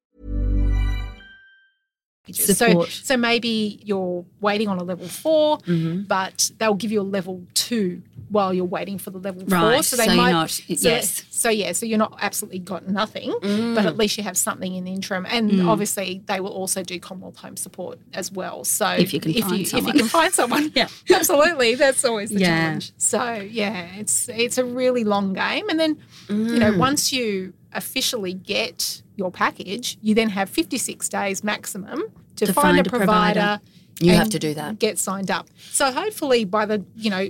So, 2.31 2.53
Support. 2.53 2.89
so 2.89 3.17
maybe 3.17 3.79
you're 3.83 4.23
waiting 4.41 4.67
on 4.67 4.77
a 4.77 4.83
level 4.83 5.07
4 5.07 5.57
Mm-hmm. 5.57 6.03
but 6.03 6.51
they'll 6.59 6.75
give 6.75 6.91
you 6.91 7.01
a 7.01 7.03
level 7.03 7.41
two 7.55 8.03
while 8.29 8.53
you're 8.53 8.63
waiting 8.63 8.97
for 8.99 9.09
the 9.09 9.17
level 9.17 9.41
four. 9.41 9.81
So 9.83 9.97
they 9.97 10.05
so 10.05 10.15
might. 10.15 10.31
not- 10.31 10.49
so, 10.51 10.63
yes. 10.67 11.25
So 11.31 11.49
yeah, 11.49 11.71
so 11.71 11.85
you're 11.87 11.97
not 11.97 12.17
absolutely 12.21 12.59
got 12.59 12.87
nothing, 12.87 13.31
Mm. 13.41 13.73
but 13.75 13.85
at 13.87 13.97
least 13.97 14.17
you 14.17 14.23
have 14.23 14.37
something 14.37 14.73
in 14.75 14.83
the 14.83 14.91
interim. 14.91 15.25
And 15.25 15.67
obviously, 15.67 16.21
they 16.27 16.39
will 16.39 16.51
also 16.53 16.83
do 16.83 16.99
Commonwealth 16.99 17.37
Home 17.37 17.57
Support 17.57 17.99
as 18.13 18.31
well. 18.31 18.63
So 18.63 18.87
If 18.91 19.13
you 19.13 19.19
can 19.19 19.31
if 19.31 19.43
find 19.45 19.59
you, 19.59 19.65
someone. 19.65 19.89
if 19.89 19.95
you 19.95 19.99
can 20.01 20.09
find 20.09 20.31
someone, 20.33 20.71
Yeah. 20.75 20.87
absolutely, 21.13 21.73
that's 21.75 22.05
always 22.05 22.29
the 22.29 22.39
Yeah. 22.41 22.47
challenge. 22.47 22.93
So 22.97 23.33
yeah, 23.33 23.87
it's 23.97 24.29
it's 24.29 24.57
a 24.59 24.63
really 24.63 25.03
long 25.03 25.33
game, 25.33 25.67
and 25.69 25.79
then 25.79 25.97
you 26.29 26.35
Mm. 26.35 26.59
know 26.59 26.77
once 26.77 27.11
you 27.11 27.53
officially 27.73 28.33
get 28.33 29.01
your 29.21 29.31
package, 29.31 29.97
you 30.01 30.13
then 30.15 30.29
have 30.29 30.49
56 30.49 31.09
days 31.09 31.43
maximum 31.43 31.99
to, 32.37 32.45
To 32.47 32.53
find, 32.53 32.75
find 32.75 32.87
a 32.87 32.89
provider. 32.89 33.39
provider. 33.39 33.61
You 33.99 34.13
have 34.13 34.29
to 34.29 34.39
do 34.39 34.53
that. 34.55 34.79
Get 34.79 34.97
signed 34.97 35.29
up. 35.37 35.45
So 35.71 35.91
hopefully 35.91 36.43
by 36.45 36.65
the 36.65 36.77
you 36.95 37.09
know 37.11 37.23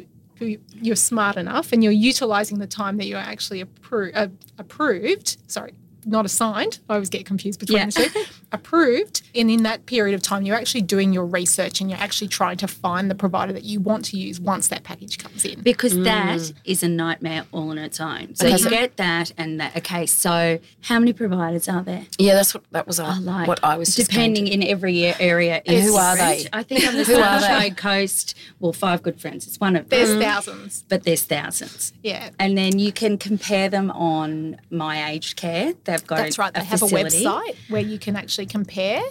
you're 0.85 0.95
smart 0.95 1.35
enough 1.37 1.71
and 1.73 1.83
you're 1.83 1.91
utilising 2.13 2.57
the 2.59 2.67
time 2.81 2.97
that 2.97 3.05
you're 3.05 3.19
actually 3.33 3.63
appro- 3.63 4.11
uh, 4.15 4.27
approved. 4.57 5.37
Sorry. 5.47 5.73
Not 6.05 6.25
assigned. 6.25 6.79
I 6.89 6.93
always 6.95 7.09
get 7.09 7.25
confused 7.25 7.59
between 7.59 7.77
Yeah. 7.79 7.85
the 7.87 8.09
two. 8.13 8.23
approved. 8.53 9.21
And 9.33 9.49
in 9.49 9.63
that 9.63 9.85
period 9.85 10.13
of 10.13 10.21
time, 10.21 10.43
you're 10.43 10.55
actually 10.57 10.81
doing 10.81 11.13
your 11.13 11.25
research 11.25 11.79
and 11.79 11.89
you're 11.89 11.99
actually 11.99 12.27
trying 12.27 12.57
to 12.57 12.67
find 12.67 13.09
the 13.09 13.15
provider 13.15 13.53
that 13.53 13.63
you 13.63 13.79
want 13.79 14.03
to 14.05 14.17
use 14.17 14.39
once 14.41 14.67
that 14.67 14.83
package 14.83 15.17
comes 15.17 15.45
in. 15.45 15.61
because 15.61 15.97
that 15.99 16.51
is 16.65 16.83
a 16.83 16.89
nightmare 16.89 17.45
all 17.51 17.69
on 17.69 17.77
its 17.77 17.99
own. 18.01 18.35
So 18.35 18.45
Okay, 18.47 18.57
you 18.57 18.63
so- 18.63 18.69
get 18.69 18.97
that 18.97 19.31
and 19.37 19.59
that. 19.61 19.77
Okay, 19.77 20.05
so 20.05 20.59
how 20.81 20.99
many 20.99 21.13
providers 21.13 21.67
are 21.69 21.81
there? 21.81 22.05
Yeah, 22.17 22.33
that's 22.35 22.53
what 22.53 22.63
that 22.71 22.87
was 22.87 22.99
uh, 22.99 23.05
I 23.05 23.19
like 23.19 23.47
what 23.47 23.63
I 23.63 23.77
was 23.77 23.95
just 23.95 24.09
depending 24.09 24.45
going 24.45 24.61
in 24.61 24.67
every 24.67 25.05
area. 25.05 25.61
And 25.65 25.75
is 25.77 25.85
who 25.85 25.95
are 25.95 26.17
they? 26.17 26.47
I 26.51 26.63
think 26.63 26.85
on 26.87 26.95
the 26.95 27.03
Who? 27.05 27.15
Sunshine 27.15 27.75
Coast, 27.75 28.35
well, 28.59 28.73
Five 28.73 29.01
Good 29.01 29.19
Friends. 29.21 29.47
It's 29.47 29.59
one 29.59 29.75
of 29.75 29.89
them. 29.89 29.97
There's 29.99 30.21
thousands. 30.21 30.83
but 30.89 31.03
there's 31.03 31.23
thousands. 31.23 31.93
Yeah. 32.03 32.29
And 32.39 32.57
then 32.57 32.79
you 32.79 32.91
can 32.91 33.17
compare 33.17 33.69
them 33.69 33.91
on 33.91 34.57
My 34.69 35.09
Aged 35.11 35.37
Care. 35.37 35.73
They've 35.97 36.07
got 36.07 36.17
That's 36.17 36.37
a, 36.37 36.41
right. 36.41 36.53
They 36.53 36.61
a 36.61 36.63
have 36.63 36.79
facility. 36.79 37.23
a 37.25 37.27
website 37.29 37.55
where 37.69 37.81
you 37.81 37.99
can 37.99 38.15
actually 38.15 38.45
compare. 38.47 39.01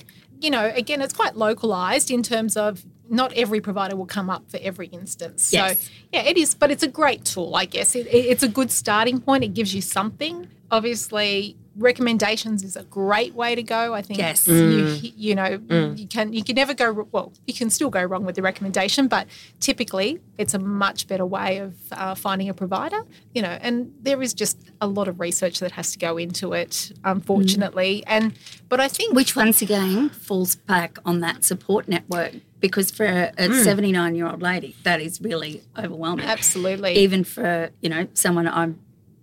You 0.40 0.50
know, 0.50 0.72
again, 0.74 1.00
it's 1.02 1.12
quite 1.14 1.36
localized 1.36 2.10
in 2.10 2.22
terms 2.22 2.56
of 2.56 2.84
not 3.08 3.32
every 3.34 3.60
provider 3.60 3.96
will 3.96 4.06
come 4.06 4.30
up 4.30 4.50
for 4.50 4.58
every 4.62 4.86
instance. 4.88 5.52
Yes. 5.52 5.80
So, 5.80 5.90
yeah, 6.12 6.22
it 6.22 6.36
is, 6.36 6.54
but 6.54 6.70
it's 6.70 6.82
a 6.82 6.88
great 6.88 7.24
tool, 7.24 7.54
I 7.56 7.64
guess. 7.64 7.94
It, 7.94 8.06
it- 8.06 8.26
it's 8.26 8.42
a 8.42 8.48
good 8.48 8.70
starting 8.70 9.20
point. 9.20 9.44
It 9.44 9.54
gives 9.54 9.74
you 9.74 9.82
something. 9.82 10.48
Obviously, 10.70 11.56
recommendations 11.80 12.62
is 12.62 12.76
a 12.76 12.84
great 12.84 13.34
way 13.34 13.54
to 13.54 13.62
go. 13.62 13.94
I 13.94 14.02
think 14.02 14.18
Yes. 14.18 14.46
you, 14.46 14.98
you 15.16 15.34
know 15.34 15.60
you 15.96 16.06
can 16.06 16.32
you 16.32 16.44
can 16.44 16.54
never 16.56 16.74
go 16.74 17.06
well. 17.10 17.32
You 17.46 17.54
can 17.54 17.70
still 17.70 17.90
go 17.90 18.02
wrong 18.04 18.24
with 18.24 18.36
the 18.36 18.42
recommendation, 18.42 19.08
but 19.08 19.26
typically 19.60 20.20
it's 20.38 20.54
a 20.54 20.58
much 20.58 21.08
better 21.08 21.26
way 21.26 21.58
of 21.58 21.74
uh, 21.92 22.14
finding 22.14 22.48
a 22.48 22.54
provider. 22.54 23.00
You 23.34 23.42
know, 23.42 23.58
and 23.60 23.92
there 24.02 24.22
is 24.22 24.34
just 24.34 24.58
a 24.80 24.86
lot 24.86 25.08
of 25.08 25.18
research 25.20 25.58
that 25.60 25.72
has 25.72 25.92
to 25.92 25.98
go 25.98 26.16
into 26.18 26.52
it, 26.52 26.92
unfortunately. 27.04 28.04
And 28.06 28.32
but 28.68 28.80
I 28.80 28.88
think 28.88 29.14
Which 29.14 29.34
once 29.36 29.62
again 29.62 30.10
falls 30.10 30.56
back 30.56 30.98
on 31.04 31.20
that 31.20 31.44
support 31.44 31.88
network 31.88 32.34
because 32.60 32.90
for 32.90 33.04
a 33.06 33.32
Hmm. 33.38 33.62
79 33.62 34.14
year 34.14 34.26
old 34.28 34.42
lady, 34.42 34.76
that 34.84 35.00
is 35.00 35.20
really 35.20 35.62
overwhelming. 35.78 36.26
absolutely 36.26 36.94
Even 36.96 37.24
for, 37.24 37.70
you 37.80 37.88
know, 37.88 38.06
someone 38.14 38.46
I'm 38.46 38.78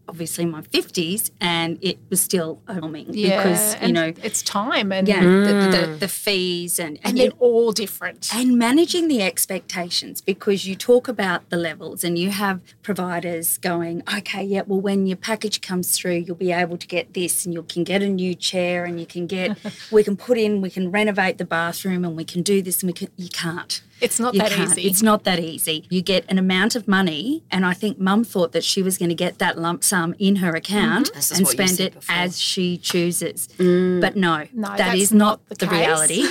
obviously 0.07 0.43
in 0.43 0.51
my 0.51 0.61
50s 0.61 1.31
and 1.41 1.77
it 1.81 1.97
was 2.09 2.21
still 2.21 2.61
overwhelming 2.69 3.11
because, 3.11 3.75
you 3.81 3.91
know, 3.91 4.13
it's 4.23 4.41
time 4.41 4.91
and 4.91 5.07
yeah, 5.07 5.21
the, 5.21 5.27
the, 5.29 5.97
the 5.99 6.05
mm. 6.05 6.09
fees 6.09 6.79
and, 6.79 6.97
and 6.97 7.05
and, 7.05 7.17
they're 7.17 7.25
you- 7.25 7.31
all 7.39 7.71
different. 7.71 8.33
and 8.33 8.57
managing 8.57 9.07
the 9.07 9.21
expectations 9.21 10.21
because 10.21 10.67
you 10.67 10.75
talk 10.75 11.07
about 11.07 11.49
the 11.49 11.57
levels 11.57 12.03
and 12.03 12.17
you 12.17 12.31
have 12.31 12.61
providers 12.81 13.57
going, 13.57 14.03
okay, 14.17 14.43
yeah, 14.43 14.61
well, 14.65 14.79
when 14.79 15.07
your 15.07 15.17
package 15.17 15.61
comes 15.61 15.97
through, 15.97 16.15
you'll 16.15 16.35
be 16.35 16.51
able 16.51 16.77
to 16.77 16.87
get 16.87 17.13
this 17.13 17.45
and 17.45 17.53
you 17.53 17.63
can 17.63 17.83
get 17.83 18.01
a 18.01 18.09
new 18.09 18.33
chair 18.35 18.85
and 18.85 18.99
you 18.99 19.05
can 19.05 19.27
get, 19.27 19.57
we 19.91 20.03
can 20.03 20.15
put 20.15 20.37
in, 20.37 20.61
we 20.61 20.69
can 20.69 20.91
renovate 20.91 21.37
the 21.37 21.45
bathroom 21.45 22.05
and 22.05 22.15
we 22.15 22.25
can 22.25 22.41
do 22.41 22.61
this 22.61 22.81
and 22.81 22.89
we 22.89 22.93
can, 22.93 23.09
you 23.17 23.29
can't. 23.29 23.81
It's 24.01 24.19
not 24.19 24.33
You 24.33 24.41
that 24.41 24.51
can't. 24.51 24.71
easy. 24.71 24.87
It's 24.87 25.01
not 25.01 25.23
that 25.23 25.39
easy. 25.39 25.85
You 25.89 26.01
get 26.01 26.25
an 26.29 26.37
amount 26.37 26.75
of 26.75 26.87
money, 26.87 27.43
and 27.51 27.65
I 27.65 27.73
think 27.73 27.99
Mum 27.99 28.23
thought 28.23 28.51
that 28.51 28.63
she 28.63 28.81
was 28.81 28.97
going 28.97 29.09
to 29.09 29.15
get 29.15 29.39
that 29.39 29.57
lump 29.57 29.83
sum 29.83 30.13
in 30.19 30.37
her 30.37 30.55
account 30.55 31.07
mm-hmm. 31.09 31.19
is 31.19 31.31
and 31.31 31.47
spend 31.47 31.79
it 31.79 31.93
before. 31.95 32.15
as 32.15 32.39
she 32.39 32.77
chooses. 32.77 33.47
Mm. 33.57 34.01
But 34.01 34.15
no, 34.15 34.45
No, 34.53 34.75
that's 34.77 35.11
not, 35.11 35.41
not 35.49 35.49
the 35.59 35.65
the, 35.65 35.71
reality. 35.71 36.23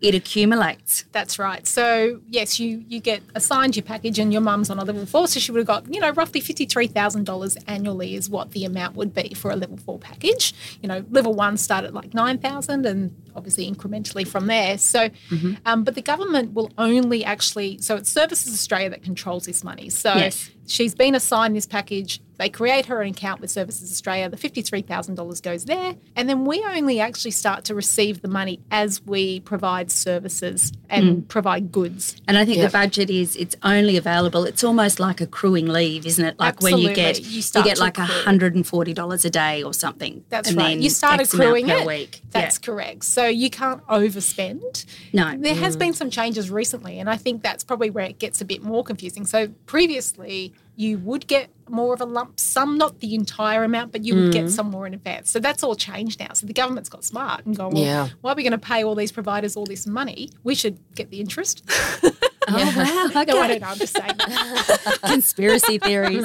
it 0.00 0.14
accumulates. 0.14 1.04
That's 1.12 1.38
right. 1.38 1.66
So 1.66 2.20
yes, 2.28 2.58
you 2.60 2.84
you 2.88 3.00
get 3.00 3.22
assigned 3.34 3.76
your 3.76 3.82
package, 3.84 4.18
and 4.18 4.32
your 4.32 4.42
mum's 4.42 4.70
on 4.70 4.78
a 4.78 4.84
level 4.84 5.06
four, 5.06 5.28
so 5.28 5.40
she 5.40 5.52
would 5.52 5.58
have 5.58 5.66
got 5.66 5.92
you 5.92 6.00
know 6.00 6.10
roughly 6.10 6.40
fifty 6.40 6.66
three 6.66 6.86
thousand 6.86 7.24
dollars 7.24 7.56
annually 7.66 8.14
is 8.14 8.28
what 8.28 8.50
the 8.52 8.64
amount 8.64 8.96
would 8.96 9.14
be 9.14 9.34
for 9.34 9.50
a 9.50 9.56
level 9.56 9.76
four 9.76 9.98
package. 9.98 10.54
You 10.82 10.88
know, 10.88 11.04
level 11.10 11.34
one 11.34 11.56
start 11.56 11.84
at 11.84 11.94
like 11.94 12.14
nine 12.14 12.38
thousand, 12.38 12.84
and 12.86 13.14
obviously 13.36 13.70
incrementally 13.70 14.26
from 14.26 14.46
there. 14.46 14.78
So, 14.78 15.08
Mm-hmm. 15.30 15.54
um, 15.66 15.84
but 15.84 15.94
the 15.94 16.02
government 16.02 16.54
will 16.54 16.70
only 16.78 17.24
actually 17.24 17.78
so 17.80 17.96
it's 17.96 18.10
Services 18.10 18.52
Australia 18.52 18.90
that 18.90 19.02
controls 19.02 19.44
this 19.46 19.62
money. 19.62 19.88
So 19.90 20.14
Yes. 20.14 20.50
She's 20.66 20.94
been 20.94 21.14
assigned 21.14 21.56
this 21.56 21.66
package. 21.66 22.20
They 22.38 22.50
create 22.50 22.84
her 22.86 23.00
an 23.00 23.08
account 23.12 23.40
with 23.40 23.50
Services 23.50 23.90
Australia. 23.90 24.28
The 24.28 24.36
$53,000 24.36 25.40
goes 25.42 25.64
there. 25.64 25.94
And 26.14 26.28
then 26.28 26.44
we 26.44 26.62
only 26.64 27.00
actually 27.00 27.30
start 27.30 27.64
to 27.64 27.74
receive 27.74 28.20
the 28.20 28.28
money 28.28 28.60
as 28.70 29.00
we 29.06 29.40
provide 29.40 29.90
services 29.90 30.70
and 30.90 31.04
Mm. 31.24 31.28
provide 31.28 31.72
goods. 31.72 32.16
And 32.28 32.36
I 32.36 32.44
think 32.44 32.60
the 32.60 32.68
budget 32.68 33.08
is 33.08 33.36
it's 33.36 33.56
only 33.62 33.96
available. 33.96 34.44
It's 34.44 34.62
almost 34.62 35.00
like 35.00 35.22
accruing 35.22 35.66
leave, 35.66 36.04
isn't 36.04 36.22
it? 36.22 36.38
Like 36.38 36.60
when 36.60 36.76
you 36.76 36.92
get 36.92 37.16
Absolutely. 37.18 37.36
You 37.38 37.42
you, 37.64 37.64
get 37.64 37.78
like 37.78 37.96
accrue. 37.98 38.14
hundred 38.24 38.54
and 38.54 38.66
forty 38.66 38.92
dollars 38.92 39.24
a 39.24 39.30
day 39.30 39.62
or 39.62 39.72
something. 39.72 40.22
That's 40.28 40.50
and 40.50 40.58
right. 40.58 40.68
then 40.74 40.82
You 40.82 40.90
start 40.90 41.20
X 41.20 41.32
accruing 41.32 41.68
per 41.68 41.78
it. 41.78 41.86
week. 41.86 42.20
That's 42.32 42.58
correct. 42.58 43.04
So 43.04 43.26
you 43.26 43.48
can't 43.48 43.82
overspend. 43.86 44.84
No. 45.14 45.34
There 45.38 45.54
has 45.54 45.74
been 45.74 45.94
some 45.94 46.10
changes 46.10 46.50
recently, 46.50 46.98
and 46.98 47.08
I 47.08 47.16
think 47.16 47.42
that's 47.42 47.64
probably 47.64 47.88
where 47.88 48.04
it 48.04 48.18
gets 48.18 48.42
a 48.42 48.44
bit 48.44 48.62
more 48.62 48.84
confusing. 48.84 49.24
So 49.24 49.48
previously, 49.64 50.52
you 50.76 50.98
would 50.98 51.26
get 51.26 51.50
more 51.68 51.94
of 51.94 52.00
a 52.00 52.04
lump 52.04 52.38
sum, 52.38 52.78
not 52.78 53.00
the 53.00 53.14
entire 53.14 53.64
amount, 53.64 53.90
but 53.90 54.04
you 54.04 54.14
would 54.14 54.32
get 54.32 54.44
mm. 54.44 54.50
some 54.50 54.70
more 54.70 54.86
in 54.86 54.94
advance. 54.94 55.30
So 55.30 55.40
that's 55.40 55.62
all 55.64 55.74
changed 55.74 56.20
now. 56.20 56.32
So 56.34 56.46
the 56.46 56.52
government's 56.52 56.88
got 56.88 57.04
smart 57.04 57.44
and 57.46 57.56
gone, 57.56 57.72
well, 57.72 57.82
Yeah. 57.82 58.08
why 58.20 58.32
are 58.32 58.34
we 58.34 58.42
going 58.42 58.52
to 58.52 58.58
pay 58.58 58.84
all 58.84 58.94
these 58.94 59.10
providers 59.10 59.56
all 59.56 59.66
this 59.66 59.86
money? 59.86 60.30
We 60.44 60.54
should 60.54 60.78
get 60.94 61.10
the 61.10 61.20
interest. 61.20 61.68
Oh 62.48 62.54
wow! 62.54 63.10
no, 63.14 63.20
I 63.20 63.24
don't 63.24 63.60
know. 63.60 63.66
I'm 63.66 63.78
just 63.78 63.96
saying. 63.96 64.12
that. 64.18 64.98
Conspiracy 65.04 65.78
theories. 65.78 66.24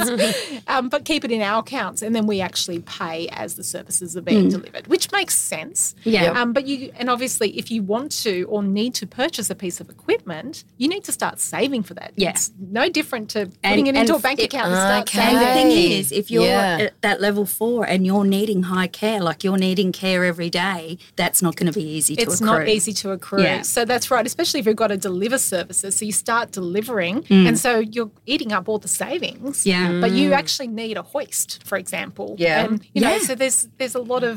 um, 0.67 0.89
but 0.89 1.05
keep 1.05 1.23
it 1.25 1.31
in 1.31 1.41
our 1.41 1.59
accounts, 1.59 2.01
and 2.01 2.15
then 2.15 2.27
we 2.27 2.41
actually 2.41 2.79
pay 2.79 3.27
as 3.29 3.55
the 3.55 3.63
services 3.63 4.15
are 4.17 4.21
being 4.21 4.49
delivered, 4.49 4.87
which 4.87 5.11
makes 5.11 5.37
sense. 5.37 5.95
Yeah. 6.03 6.31
Um, 6.39 6.53
but 6.53 6.67
you, 6.67 6.91
and 6.95 7.09
obviously, 7.09 7.57
if 7.57 7.71
you 7.71 7.83
want 7.83 8.11
to 8.23 8.43
or 8.43 8.63
need 8.63 8.93
to 8.95 9.07
purchase 9.07 9.49
a 9.49 9.55
piece 9.55 9.79
of 9.79 9.89
equipment, 9.89 10.63
you 10.77 10.87
need 10.87 11.03
to 11.05 11.11
start 11.11 11.39
saving 11.39 11.83
for 11.83 11.93
that. 11.95 12.13
Yeah. 12.15 12.31
It's 12.31 12.51
no 12.59 12.89
different 12.89 13.29
to 13.31 13.41
And- 13.41 13.55
putting 13.63 13.87
it 13.87 13.95
into 13.95 14.15
a 14.15 14.19
bank 14.19 14.39
it- 14.39 14.45
account 14.45 14.67
and 14.67 14.75
start 14.75 15.01
Okay. 15.09 15.21
And 15.21 15.37
the 15.37 15.53
thing 15.53 15.71
is, 15.71 16.11
if 16.11 16.29
you're 16.29 16.45
Yeah. 16.45 16.77
at 16.81 17.01
that 17.01 17.21
level 17.21 17.45
four 17.45 17.85
and 17.85 18.05
you're 18.05 18.23
needing 18.25 18.63
high 18.63 18.87
care, 18.87 19.19
like 19.21 19.43
you're 19.43 19.57
needing 19.57 19.91
care 19.91 20.23
every 20.25 20.49
day, 20.49 20.97
that's 21.15 21.41
not 21.41 21.55
going 21.55 21.71
to 21.71 21.77
be 21.77 21.83
easy 21.85 22.15
to 22.15 22.21
It's 22.21 22.35
accrue. 22.35 22.47
It's 22.47 22.59
not 22.59 22.67
easy 22.67 22.93
to 22.93 23.11
accrue. 23.11 23.43
Yeah. 23.43 23.61
So 23.63 23.85
that's 23.85 24.11
right, 24.11 24.25
especially 24.25 24.59
if 24.59 24.65
you've 24.67 24.75
got 24.75 24.87
to 24.87 24.97
deliver 24.97 25.37
services. 25.37 25.95
So 25.95 26.05
you 26.11 26.15
start 26.27 26.51
delivering, 26.51 27.17
and 27.47 27.55
so 27.57 27.71
you're 27.93 28.11
eating 28.25 28.51
up 28.57 28.63
all 28.69 28.79
the 28.87 28.93
savings. 29.03 29.57
Mm. 29.63 29.65
Yeah. 29.73 30.01
But 30.03 30.11
you 30.19 30.33
actually 30.41 30.67
need 30.83 30.97
a 30.97 31.05
hoist, 31.13 31.49
for 31.69 31.77
example. 31.77 32.35
Yeah. 32.37 32.65
And 32.65 32.71
you 32.93 33.01
know, 33.01 33.13
Yeah. 33.15 33.27
so 33.27 33.35
there's 33.41 33.59
there's 33.79 33.95
a 33.95 34.03
lot 34.13 34.23
of 34.31 34.35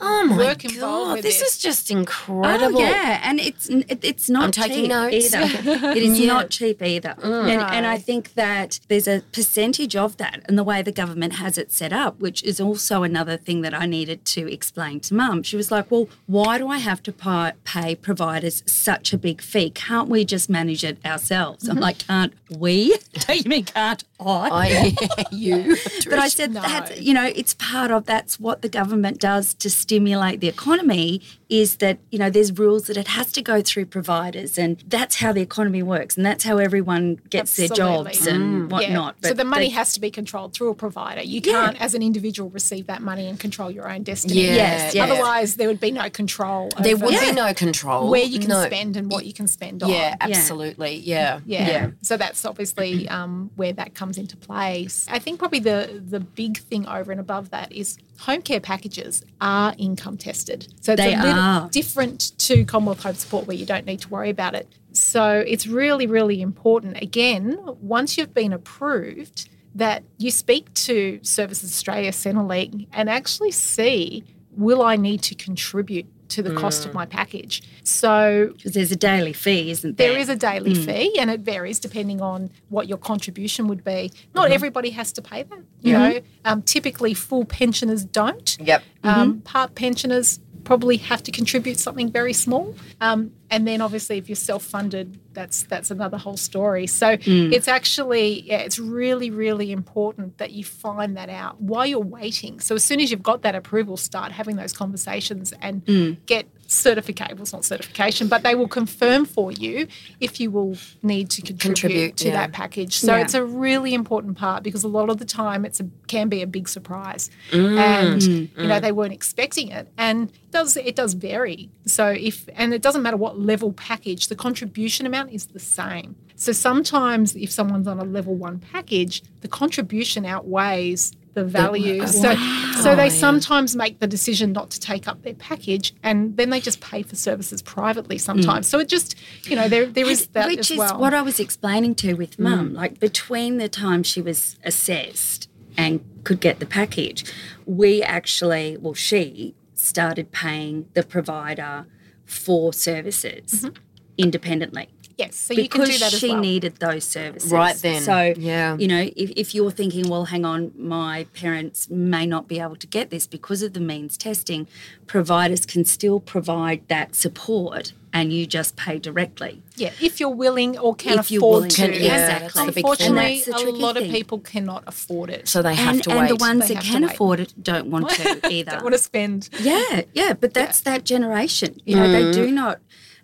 Oh 0.00 0.24
my 0.24 0.36
work 0.36 0.62
god, 0.78 1.14
with 1.14 1.22
this, 1.22 1.40
this. 1.40 1.54
is 1.54 1.58
just 1.58 1.90
Oh 1.90 1.98
incredible. 1.98 2.80
yeah, 2.80 3.20
and 3.22 3.40
it's 3.40 3.68
it, 3.68 4.04
it's 4.04 4.28
not 4.30 4.44
I'm 4.44 4.50
taking 4.52 4.84
cheap 4.84 4.88
notes. 4.88 5.34
either. 5.34 5.88
it 5.90 6.02
is 6.02 6.20
Yeah. 6.20 6.26
not 6.26 6.50
cheap 6.50 6.82
either, 6.82 7.14
mm. 7.18 7.48
and, 7.48 7.60
and 7.62 7.86
I 7.86 7.98
think 7.98 8.34
that 8.34 8.80
there's 8.88 9.08
a 9.08 9.22
percentage 9.32 9.96
of 9.96 10.16
that, 10.18 10.42
and 10.46 10.58
the 10.58 10.64
way 10.64 10.82
the 10.82 10.92
government 10.92 11.34
has 11.34 11.58
it 11.58 11.72
set 11.72 11.92
up, 11.92 12.20
which 12.20 12.42
is 12.42 12.60
also 12.60 13.02
another 13.02 13.36
thing 13.36 13.60
that 13.62 13.74
I 13.74 13.86
needed 13.86 14.24
to 14.26 14.52
explain 14.52 15.00
to 15.00 15.14
Mum. 15.14 15.42
She 15.42 15.56
was 15.56 15.70
like, 15.70 15.90
"Well, 15.90 16.08
why 16.26 16.58
do 16.58 16.68
I 16.68 16.78
have 16.78 17.02
to 17.04 17.12
pay, 17.12 17.52
pay 17.64 17.94
providers 17.94 18.62
such 18.66 19.12
a 19.12 19.18
big 19.18 19.40
fee? 19.40 19.70
Can't 19.70 20.08
we 20.08 20.24
just 20.24 20.48
manage 20.48 20.84
it 20.84 20.98
ourselves?" 21.04 21.68
I'm 21.68 21.76
mm-hmm. 21.76 21.82
like, 21.82 21.98
"Can't 21.98 22.32
we? 22.50 22.96
Don't 23.26 23.34
you 23.44 23.48
mean 23.48 23.64
can't 23.64 24.04
I?" 24.26 24.48
I, 24.52 25.24
you. 25.30 25.76
But 26.08 26.18
I 26.18 26.28
said 26.28 26.54
that's 26.54 27.00
you 27.00 27.14
know 27.14 27.24
it's 27.24 27.54
part 27.54 27.90
of 27.90 28.04
that's 28.06 28.38
what 28.38 28.62
the 28.62 28.68
government 28.68 29.20
does 29.20 29.54
to 29.54 29.70
stimulate 29.70 30.40
the 30.40 30.48
economy 30.48 31.22
is 31.60 31.76
that 31.76 31.98
you 32.10 32.18
know 32.18 32.30
there's 32.30 32.52
rules 32.58 32.86
that 32.88 32.96
it 32.96 33.08
has 33.08 33.30
to 33.32 33.42
go 33.42 33.62
through 33.62 33.86
providers 33.86 34.58
and 34.58 34.82
that's 34.88 35.16
how 35.22 35.30
the 35.32 35.40
economy 35.40 35.82
works 35.82 36.16
and 36.16 36.24
that's 36.26 36.42
how 36.44 36.56
everyone 36.58 37.16
gets 37.30 37.56
their 37.56 37.66
Absolutely. 37.70 38.12
jobs 38.12 38.26
and 38.26 38.70
whatnot. 38.72 39.14
so 39.22 39.32
the 39.34 39.44
money 39.44 39.66
they- 39.66 39.70
has 39.80 39.92
to 39.94 40.00
be 40.00 40.10
controlled 40.10 40.52
through 40.54 40.70
a 40.70 40.74
provider. 40.74 41.22
You 41.22 41.40
Yeah. 41.44 41.52
can't, 41.52 41.80
as 41.80 41.94
an 41.94 42.02
individual, 42.02 42.50
receive 42.50 42.86
that 42.88 43.02
money 43.02 43.26
and 43.28 43.38
control 43.38 43.70
your 43.70 43.86
own 43.92 44.02
destiny. 44.02 44.34
Yeah, 44.46 44.54
Yes, 44.54 44.94
yes. 44.94 45.10
Otherwise, 45.10 45.54
there 45.56 45.68
would 45.68 45.80
be 45.80 45.90
no 45.90 46.10
control. 46.10 46.70
There 46.82 46.94
over 46.94 47.06
would 47.06 47.20
be 47.20 47.32
no 47.32 47.52
control. 47.54 48.10
where 48.10 48.24
you 48.24 48.38
can 48.40 48.48
No. 48.50 48.64
spend 48.66 48.96
and 48.96 49.10
what 49.10 49.24
you 49.26 49.32
can 49.32 49.46
spend 49.46 49.82
on. 49.82 49.90
Yeah, 49.90 50.14
absolutely. 50.20 50.96
Yeah. 50.96 51.40
Yeah. 51.46 51.90
So 52.02 52.16
that's 52.16 52.44
obviously 52.44 53.08
um, 53.08 53.50
where 53.56 53.72
that 53.72 53.94
comes 53.94 54.18
into 54.18 54.36
place. 54.36 55.06
I 55.10 55.18
think 55.18 55.38
probably 55.38 55.60
the 55.60 56.02
the 56.14 56.20
big 56.20 56.58
thing 56.58 56.86
over 56.88 57.10
and 57.12 57.20
above 57.20 57.50
that 57.50 57.70
is 57.72 57.96
home 58.20 58.42
care 58.42 58.60
packages 58.60 59.22
are 59.40 59.74
income 59.78 60.16
tested. 60.16 60.68
So 60.80 60.92
it's 60.92 61.02
They 61.02 61.14
a 61.14 61.16
little 61.16 61.32
are. 61.44 61.68
different 61.70 62.38
to 62.38 62.64
Commonwealth 62.64 63.02
Home 63.02 63.14
Support 63.14 63.46
where 63.46 63.56
you 63.56 63.66
don't 63.66 63.86
need 63.86 64.00
to 64.00 64.08
worry 64.08 64.30
about 64.30 64.54
it. 64.54 64.68
So 64.92 65.44
it's 65.46 65.66
really, 65.66 66.06
really 66.06 66.40
important. 66.40 67.02
Again, 67.02 67.58
once 67.80 68.16
you've 68.16 68.34
been 68.34 68.52
approved, 68.52 69.48
that 69.74 70.04
you 70.18 70.30
speak 70.30 70.72
to 70.74 71.18
Services 71.22 71.72
Australia 71.72 72.12
Centrelink 72.12 72.86
and 72.92 73.10
actually 73.10 73.50
see 73.50 74.24
will 74.52 74.82
I 74.82 74.94
need 74.96 75.20
to 75.22 75.34
contribute 75.34 76.06
to 76.28 76.42
the 76.42 76.54
cost 76.54 76.84
of 76.84 76.92
mm. 76.92 76.94
my 76.94 77.06
package. 77.06 77.62
So 77.84 78.52
because 78.56 78.72
there's 78.72 78.92
a 78.92 78.96
daily 78.96 79.32
fee, 79.32 79.70
isn't 79.70 79.96
there? 79.96 80.10
there 80.10 80.18
is 80.18 80.28
a 80.28 80.36
daily 80.36 80.74
mm. 80.74 80.84
fee, 80.84 81.18
and 81.18 81.30
it 81.30 81.40
varies 81.40 81.78
depending 81.78 82.20
on 82.20 82.50
what 82.68 82.88
your 82.88 82.98
contribution 82.98 83.68
would 83.68 83.84
be. 83.84 84.10
Not 84.34 84.46
mm-hmm. 84.46 84.52
everybody 84.52 84.90
has 84.90 85.12
to 85.12 85.22
pay 85.22 85.42
that. 85.42 85.58
You 85.80 85.94
mm-hmm. 85.94 86.12
know, 86.14 86.20
um, 86.44 86.62
typically 86.62 87.14
full 87.14 87.44
pensioners 87.44 88.04
don't. 88.04 88.56
Yep. 88.60 88.82
Um, 89.02 89.32
mm-hmm. 89.32 89.40
part 89.40 89.74
pensioners 89.74 90.40
probably 90.64 90.96
have 90.96 91.22
to 91.24 91.30
contribute 91.30 91.78
something 91.78 92.10
very 92.10 92.32
small, 92.32 92.74
um, 93.00 93.32
and 93.50 93.66
then 93.66 93.80
obviously 93.80 94.18
if 94.18 94.28
you're 94.28 94.36
self-funded, 94.36 95.18
that's 95.32 95.64
that's 95.64 95.90
another 95.90 96.18
whole 96.18 96.36
story. 96.36 96.86
So 96.86 97.16
it's 97.52 97.68
actually 97.68 98.42
yeah, 98.42 98.58
it's 98.58 98.78
really 98.78 99.30
really 99.30 99.70
important 99.72 100.38
that 100.38 100.52
you 100.52 100.64
find 100.64 101.16
that 101.16 101.28
out 101.28 101.60
while 101.60 101.86
you're 101.86 102.00
waiting. 102.00 102.60
So 102.60 102.74
as 102.74 102.84
soon 102.84 103.00
as 103.00 103.10
you've 103.10 103.22
got 103.22 103.42
that 103.42 103.54
approval, 103.54 103.96
start 103.96 104.32
having 104.32 104.56
those 104.56 104.72
conversations 104.72 105.52
and 105.60 105.84
get 106.26 106.46
certificate. 106.68 107.32
Well, 107.32 107.42
it's 107.42 107.52
not 107.52 107.64
certification, 107.64 108.28
but 108.28 108.42
they 108.42 108.54
will 108.54 108.68
confirm 108.68 109.24
for 109.24 109.52
you 109.52 109.86
if 110.20 110.40
you 110.40 110.50
will 110.50 110.76
need 111.02 111.30
to 111.30 111.42
contribute, 111.42 111.74
Contribute, 111.74 112.16
to 112.18 112.28
yeah. 112.28 112.34
that 112.34 112.52
package. 112.52 112.96
So 112.96 113.14
Yeah. 113.14 113.22
it's 113.22 113.34
a 113.34 113.44
really 113.44 113.94
important 113.94 114.36
part 114.36 114.62
because 114.62 114.84
a 114.84 114.88
lot 114.88 115.10
of 115.10 115.18
the 115.18 115.24
time 115.24 115.64
it's 115.64 115.80
a 115.80 115.86
can 116.06 116.28
be 116.28 116.42
a 116.42 116.46
big 116.46 116.68
surprise, 116.68 117.30
mm. 117.50 117.78
and 117.78 118.22
you 118.22 118.48
mm. 118.48 118.68
know 118.68 118.80
they 118.80 118.92
weren't 118.92 119.12
expecting 119.12 119.68
it, 119.68 119.88
and 119.96 120.30
it 120.30 120.50
does 120.50 120.76
it 120.76 120.96
does 120.96 121.14
vary. 121.14 121.70
So 121.86 122.08
if 122.08 122.48
and 122.54 122.74
it 122.74 122.82
doesn't 122.82 123.02
matter 123.02 123.16
what 123.16 123.38
level 123.38 123.72
package, 123.72 124.28
the 124.28 124.36
contribution 124.36 125.06
amount 125.06 125.32
is 125.32 125.46
the 125.46 125.60
same. 125.60 126.16
So 126.36 126.52
sometimes 126.52 127.36
if 127.36 127.50
someone's 127.50 127.86
on 127.86 127.98
a 127.98 128.04
level 128.04 128.34
one 128.34 128.58
package, 128.58 129.22
the 129.40 129.48
contribution 129.48 130.26
outweighs 130.26 131.12
the 131.34 131.44
value. 131.44 132.06
So 132.06 132.34
so 132.82 132.96
they 132.96 133.10
sometimes 133.10 133.76
make 133.76 134.00
the 134.00 134.06
decision 134.06 134.52
not 134.52 134.70
to 134.70 134.80
take 134.80 135.06
up 135.08 135.22
their 135.22 135.34
package 135.34 135.94
and 136.02 136.36
then 136.36 136.50
they 136.50 136.60
just 136.60 136.80
pay 136.80 137.02
for 137.02 137.16
services 137.16 137.62
privately 137.62 138.16
mm. 138.16 138.20
sometimes. 138.20 138.66
So 138.68 138.78
it 138.78 138.88
just 138.88 139.16
you 139.44 139.56
know 139.56 139.68
there 139.68 139.86
there 139.86 140.08
is 140.08 140.28
that 140.28 140.46
Which 140.46 140.70
is 140.70 140.78
well. 140.78 140.98
what 140.98 141.14
I 141.14 141.22
was 141.22 141.40
explaining 141.40 141.94
to 141.96 142.14
with 142.14 142.36
mm. 142.36 142.44
mum. 142.44 142.74
Like 142.74 143.00
between 143.00 143.58
the 143.58 143.68
time 143.68 144.02
she 144.02 144.20
was 144.22 144.58
assessed 144.64 145.48
and 145.76 146.04
could 146.24 146.40
get 146.40 146.60
the 146.60 146.66
package, 146.66 147.24
we 147.66 148.02
actually, 148.02 148.76
well, 148.76 148.94
she 148.94 149.54
started 149.74 150.30
paying 150.32 150.88
the 150.94 151.02
provider 151.02 151.86
for 152.24 152.72
services 152.72 153.64
mm-hmm. 153.64 153.74
independently. 154.16 154.88
Yes, 155.16 155.36
so 155.36 155.54
you 155.54 155.62
because 155.62 155.88
can 155.88 155.94
do 155.94 155.98
that 156.00 156.12
as 156.12 156.18
she 156.18 156.30
well. 156.30 156.40
needed 156.40 156.76
those 156.76 157.04
services. 157.04 157.52
Right 157.52 157.76
then, 157.76 158.02
So, 158.02 158.34
yeah. 158.36 158.76
you 158.76 158.88
know, 158.88 159.08
if, 159.16 159.30
if 159.36 159.54
you're 159.54 159.70
thinking, 159.70 160.08
well, 160.08 160.24
hang 160.24 160.44
on, 160.44 160.72
my 160.76 161.26
parents 161.34 161.88
may 161.88 162.26
not 162.26 162.48
be 162.48 162.58
able 162.58 162.76
to 162.76 162.86
get 162.86 163.10
this 163.10 163.26
because 163.26 163.62
of 163.62 163.74
the 163.74 163.80
means 163.80 164.16
testing, 164.16 164.66
providers 165.06 165.66
can 165.66 165.84
still 165.84 166.18
provide 166.18 166.86
that 166.88 167.14
support 167.14 167.92
and 168.12 168.32
you 168.32 168.46
just 168.46 168.76
pay 168.76 168.98
directly. 168.98 169.60
Yeah, 169.76 169.90
if 170.00 170.20
you're 170.20 170.30
willing 170.30 170.78
or 170.78 170.94
can 170.94 171.18
If 171.18 171.30
afford 171.32 171.40
willing 171.40 171.70
to. 171.70 171.76
to, 171.76 171.92
And 171.92 171.94
yeah, 171.96 172.38
that's 172.38 172.54
the 172.54 172.64
big 172.66 172.74
thing. 172.74 172.84
Unfortunately, 172.84 173.42
And 173.46 173.54
a 173.54 173.60
tricky 173.60 173.78
lot 173.78 173.96
of 173.96 174.04
people 174.04 174.38
cannot 174.38 174.84
afford 174.86 175.30
it. 175.30 175.48
So 175.48 175.62
they 175.62 175.74
have 175.74 175.94
and 175.94 176.04
to 176.04 176.10
and 176.10 176.18
wait. 176.20 176.30
And 176.30 176.38
the 176.40 176.42
ones 176.42 176.68
They 176.68 176.74
that 176.74 176.82
can 176.84 177.02
afford 177.04 177.40
it 177.40 177.52
don't 177.60 177.88
want 177.88 178.10
to 178.10 178.48
either. 178.50 178.70
don't 178.72 178.84
want 178.84 178.94
to 178.94 179.00
spend. 179.00 179.48
Yeah, 179.60 180.02
yeah, 180.12 180.32
but 180.34 180.54
that's 180.54 180.80
that 180.82 181.04
generation. 181.04 181.80
You 181.84 181.96
know, 181.96 182.10
they 182.10 182.22
mm. 182.22 182.32
do 182.32 182.50
not, 182.52 182.78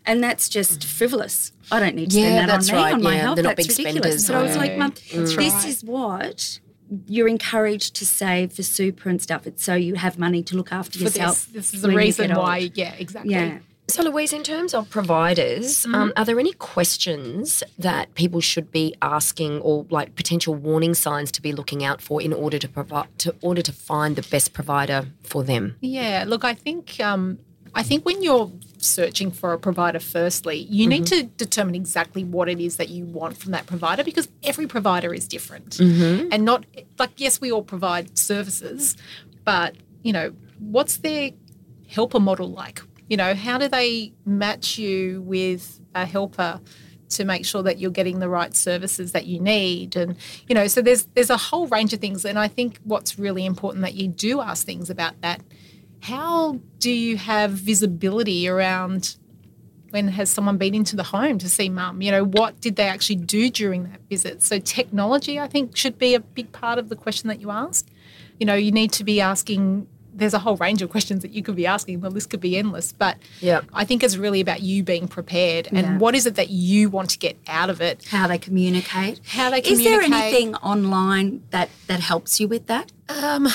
and 0.06 0.22
that's 0.22 0.48
just 0.48 0.84
frivolous. 0.84 1.52
I 1.70 1.80
don't 1.80 1.94
need 1.94 2.10
to 2.10 2.16
spend 2.16 2.36
that 2.38 2.46
that's 2.46 2.70
on 2.70 2.76
me 2.76 2.82
right, 2.82 2.94
on 2.94 3.02
my 3.02 3.14
yeah. 3.14 3.20
health. 3.20 3.36
They're 3.36 3.44
not 3.44 3.56
that's 3.56 3.68
big 3.68 3.78
ridiculous. 3.86 4.24
spenders, 4.24 4.26
So 4.26 4.38
I 4.38 4.42
was 4.42 4.56
like, 4.56 4.76
Mum, 4.76 4.94
this 5.12 5.36
right. 5.36 5.64
is 5.66 5.84
what 5.84 6.60
you're 7.06 7.28
encouraged 7.28 7.94
to 7.96 8.06
save 8.06 8.52
for 8.52 8.62
super 8.62 9.08
and 9.08 9.22
stuff. 9.22 9.46
It's 9.46 9.62
so 9.62 9.74
you 9.74 9.94
have 9.94 10.18
money 10.18 10.42
to 10.44 10.56
look 10.56 10.72
after 10.72 10.98
For 10.98 11.04
yourself. 11.04 11.46
this, 11.52 11.70
this 11.70 11.74
is 11.74 11.82
the 11.82 11.90
reason 11.90 12.28
get 12.28 12.36
old. 12.36 12.44
why. 12.44 12.70
Yeah, 12.74 12.94
exactly. 12.98 13.32
Yeah. 13.32 13.58
So, 13.88 14.04
Louise, 14.04 14.32
in 14.32 14.44
terms 14.44 14.72
of 14.72 14.88
providers, 14.88 15.84
um, 15.86 16.12
are 16.16 16.24
there 16.24 16.38
any 16.38 16.52
questions 16.52 17.64
that 17.76 18.14
people 18.14 18.40
should 18.40 18.70
be 18.70 18.94
asking, 19.02 19.60
or 19.62 19.84
like 19.90 20.14
potential 20.14 20.54
warning 20.54 20.94
signs 20.94 21.32
to 21.32 21.42
be 21.42 21.52
looking 21.52 21.82
out 21.82 22.00
for 22.00 22.22
in 22.22 22.32
order 22.32 22.56
to 22.56 22.68
provide, 22.68 23.08
to 23.18 23.34
order 23.40 23.62
to 23.62 23.72
find 23.72 24.14
the 24.14 24.22
best 24.22 24.52
provider 24.52 25.06
for 25.24 25.42
them? 25.42 25.74
Yeah, 25.80 26.24
look, 26.24 26.44
I 26.44 26.54
think 26.54 27.00
um, 27.00 27.40
I 27.74 27.82
think 27.82 28.04
when 28.04 28.22
you're 28.22 28.50
searching 28.78 29.30
for 29.30 29.52
a 29.52 29.58
provider, 29.58 30.00
firstly, 30.00 30.58
you 30.70 30.86
need 30.86 31.06
to 31.06 31.24
determine 31.24 31.74
exactly 31.74 32.24
what 32.24 32.48
it 32.48 32.60
is 32.60 32.76
that 32.76 32.88
you 32.88 33.04
want 33.04 33.36
from 33.36 33.52
that 33.52 33.66
provider 33.66 34.02
because 34.02 34.28
every 34.42 34.66
provider 34.66 35.12
is 35.14 35.28
different, 35.28 35.70
mm-hmm. 35.78 36.28
and 36.32 36.44
not 36.44 36.64
like 36.98 37.10
yes, 37.16 37.40
we 37.40 37.52
all 37.52 37.62
provide 37.62 38.18
services, 38.18 38.96
but 39.44 39.74
you 40.02 40.12
know, 40.12 40.32
what's 40.58 40.98
their 40.98 41.30
helper 41.88 42.20
model 42.20 42.50
like? 42.50 42.82
You 43.08 43.16
know, 43.16 43.34
how 43.34 43.58
do 43.58 43.68
they 43.68 44.12
match 44.24 44.78
you 44.78 45.22
with 45.22 45.80
a 45.94 46.06
helper? 46.06 46.60
to 47.10 47.24
make 47.24 47.44
sure 47.44 47.62
that 47.62 47.78
you're 47.80 47.90
getting 47.90 48.20
the 48.20 48.28
right 48.28 48.54
services 48.54 49.10
that 49.12 49.26
you 49.26 49.40
need 49.40 49.96
and 49.96 50.16
you 50.48 50.54
know 50.54 50.68
so 50.68 50.80
there's 50.80 51.06
there's 51.14 51.28
a 51.28 51.36
whole 51.36 51.66
range 51.66 51.92
of 51.92 52.00
things 52.00 52.24
and 52.24 52.38
I 52.38 52.46
think 52.46 52.78
what's 52.84 53.18
really 53.18 53.44
important 53.44 53.82
that 53.82 53.94
you 53.94 54.06
do 54.06 54.40
ask 54.40 54.64
things 54.64 54.88
about 54.90 55.20
that 55.20 55.40
how 56.02 56.58
do 56.78 56.90
you 56.90 57.16
have 57.16 57.50
visibility 57.52 58.48
around 58.48 59.16
when 59.90 60.08
has 60.08 60.30
someone 60.30 60.56
been 60.56 60.74
into 60.74 60.96
the 60.96 61.02
home 61.02 61.36
to 61.38 61.48
see 61.48 61.68
mum 61.68 62.00
you 62.00 62.10
know 62.10 62.24
what 62.24 62.60
did 62.60 62.76
they 62.76 62.84
actually 62.88 63.16
do 63.16 63.50
during 63.50 63.84
that 63.84 64.00
visit 64.08 64.42
so 64.42 64.58
technology 64.58 65.38
I 65.38 65.46
think 65.48 65.76
should 65.76 65.98
be 65.98 66.14
a 66.14 66.20
big 66.20 66.52
part 66.52 66.78
of 66.78 66.88
the 66.88 66.96
question 66.96 67.28
that 67.28 67.40
you 67.40 67.50
ask 67.50 67.86
you 68.38 68.46
know 68.46 68.54
you 68.54 68.72
need 68.72 68.92
to 68.92 69.04
be 69.04 69.20
asking 69.20 69.86
there's 70.12 70.34
a 70.34 70.40
whole 70.40 70.56
range 70.56 70.82
of 70.82 70.90
questions 70.90 71.22
that 71.22 71.30
you 71.30 71.42
could 71.42 71.54
be 71.54 71.66
asking 71.66 72.00
the 72.00 72.10
list 72.10 72.30
could 72.30 72.40
be 72.40 72.56
endless 72.56 72.92
but 72.92 73.16
Yeah. 73.40 73.60
I 73.72 73.84
think 73.84 74.02
it's 74.02 74.16
really 74.16 74.40
about 74.40 74.60
you 74.62 74.82
being 74.82 75.06
prepared 75.08 75.68
and 75.68 75.78
Yeah. 75.78 75.98
what 75.98 76.14
is 76.14 76.26
it 76.26 76.34
that 76.36 76.50
you 76.50 76.88
want 76.90 77.10
to 77.10 77.18
get 77.18 77.36
out 77.46 77.70
of 77.70 77.80
it. 77.80 78.06
How 78.10 78.26
they 78.26 78.38
communicate. 78.38 79.20
How 79.26 79.50
they 79.50 79.60
communicate. 79.60 79.70
Is 79.70 79.84
there 79.84 80.00
anything 80.20 80.54
online 80.56 81.42
that 81.50 81.68
that 81.86 82.00
helps 82.00 82.40
you 82.40 82.48
with 82.48 82.66
that? 82.66 82.90
Um, 83.08 83.48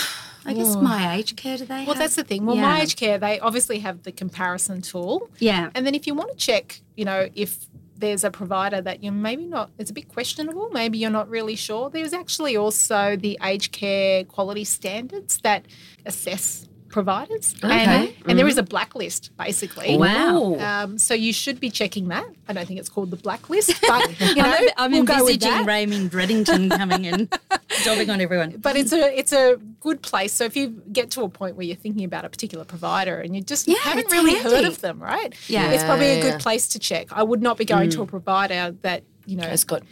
I 0.46 0.54
guess 0.54 0.76
oh. 0.76 0.82
my 0.82 1.16
age 1.16 1.36
care 1.36 1.58
do 1.58 1.66
they 1.66 1.86
well, 1.86 1.86
have? 1.88 1.98
that's 1.98 2.16
the 2.16 2.24
thing. 2.24 2.46
Well, 2.46 2.56
Yeah. 2.56 2.62
my 2.64 2.82
aged 2.82 2.98
care, 2.98 3.18
they 3.18 3.40
obviously 3.40 3.80
have 3.80 4.04
the 4.04 4.12
comparison 4.12 4.82
tool. 4.82 5.30
Yeah. 5.40 5.72
And 5.74 5.86
then 5.86 5.96
if 5.96 6.06
you 6.08 6.14
want 6.14 6.32
to 6.32 6.38
check, 6.38 6.82
you 6.96 7.06
know, 7.06 7.30
if 7.36 7.66
there's 7.98 8.24
a 8.24 8.32
provider 8.32 8.82
that 8.82 9.04
you're 9.04 9.14
maybe 9.14 9.46
not, 9.46 9.72
it's 9.78 9.90
a 9.90 9.94
bit 9.94 10.10
questionable, 10.10 10.70
maybe 10.72 10.98
you're 10.98 11.10
not 11.10 11.30
really 11.30 11.56
sure, 11.56 11.90
there's 11.90 12.14
actually 12.14 12.56
also 12.58 13.16
the 13.16 13.38
aged 13.44 13.72
care 13.72 14.24
quality 14.26 14.64
standards 14.64 15.40
that 15.40 15.66
assess 16.06 16.68
providers. 16.96 17.54
And, 17.62 17.72
Okay. 17.74 18.16
and 18.26 18.40
there 18.40 18.48
is 18.48 18.58
a 18.58 18.64
blacklist, 18.64 19.32
basically. 19.38 19.98
Wow. 19.98 20.56
Um, 20.56 20.98
so 20.98 21.14
you 21.14 21.34
should 21.34 21.60
be 21.60 21.70
checking 21.70 22.08
that. 22.08 22.26
I 22.48 22.54
don't 22.54 22.66
think 22.66 22.80
it's 22.80 22.88
called 22.88 23.12
the 23.12 23.18
blacklist, 23.18 23.74
but 23.88 24.18
you 24.22 24.36
know, 24.36 24.44
I'm, 24.46 24.70
I'm 24.78 24.92
we'll 24.92 25.02
envisaging 25.02 25.40
that. 25.50 25.66
Raymond 25.66 26.12
Reddington 26.12 26.70
coming 26.78 27.04
in, 27.04 27.28
jobbing 27.84 28.10
on 28.10 28.22
everyone. 28.22 28.52
But 28.62 28.78
it's 28.78 28.94
a 28.94 29.20
it's 29.20 29.34
a 29.34 29.58
good 29.82 30.02
place. 30.02 30.32
So 30.32 30.46
if 30.46 30.56
you 30.56 30.82
get 30.94 31.12
to 31.12 31.24
a 31.24 31.30
point 31.30 31.58
where 31.58 31.66
you're 31.66 31.76
thinking 31.76 32.06
about 32.06 32.24
a 32.24 32.30
particular 32.30 32.64
provider 32.64 33.20
and 33.20 33.36
you 33.36 33.42
just 33.42 33.68
Yeah, 33.68 33.76
haven't 33.82 34.06
it's 34.06 34.14
really 34.14 34.40
heard 34.40 34.64
of 34.64 34.80
them, 34.80 35.04
right? 35.04 35.36
Yeah. 35.50 35.72
it's 35.72 35.84
probably 35.84 36.12
a 36.12 36.22
good 36.22 36.36
yeah. 36.36 36.48
place 36.48 36.70
to 36.70 36.80
check. 36.80 37.12
I 37.12 37.24
would 37.24 37.42
not 37.42 37.58
be 37.58 37.66
going 37.66 37.90
to 37.90 38.04
a 38.04 38.06
provider 38.06 38.74
that 38.84 39.04
you 39.26 39.36
know. 39.36 39.48
It's 39.48 39.66
got 39.66 39.84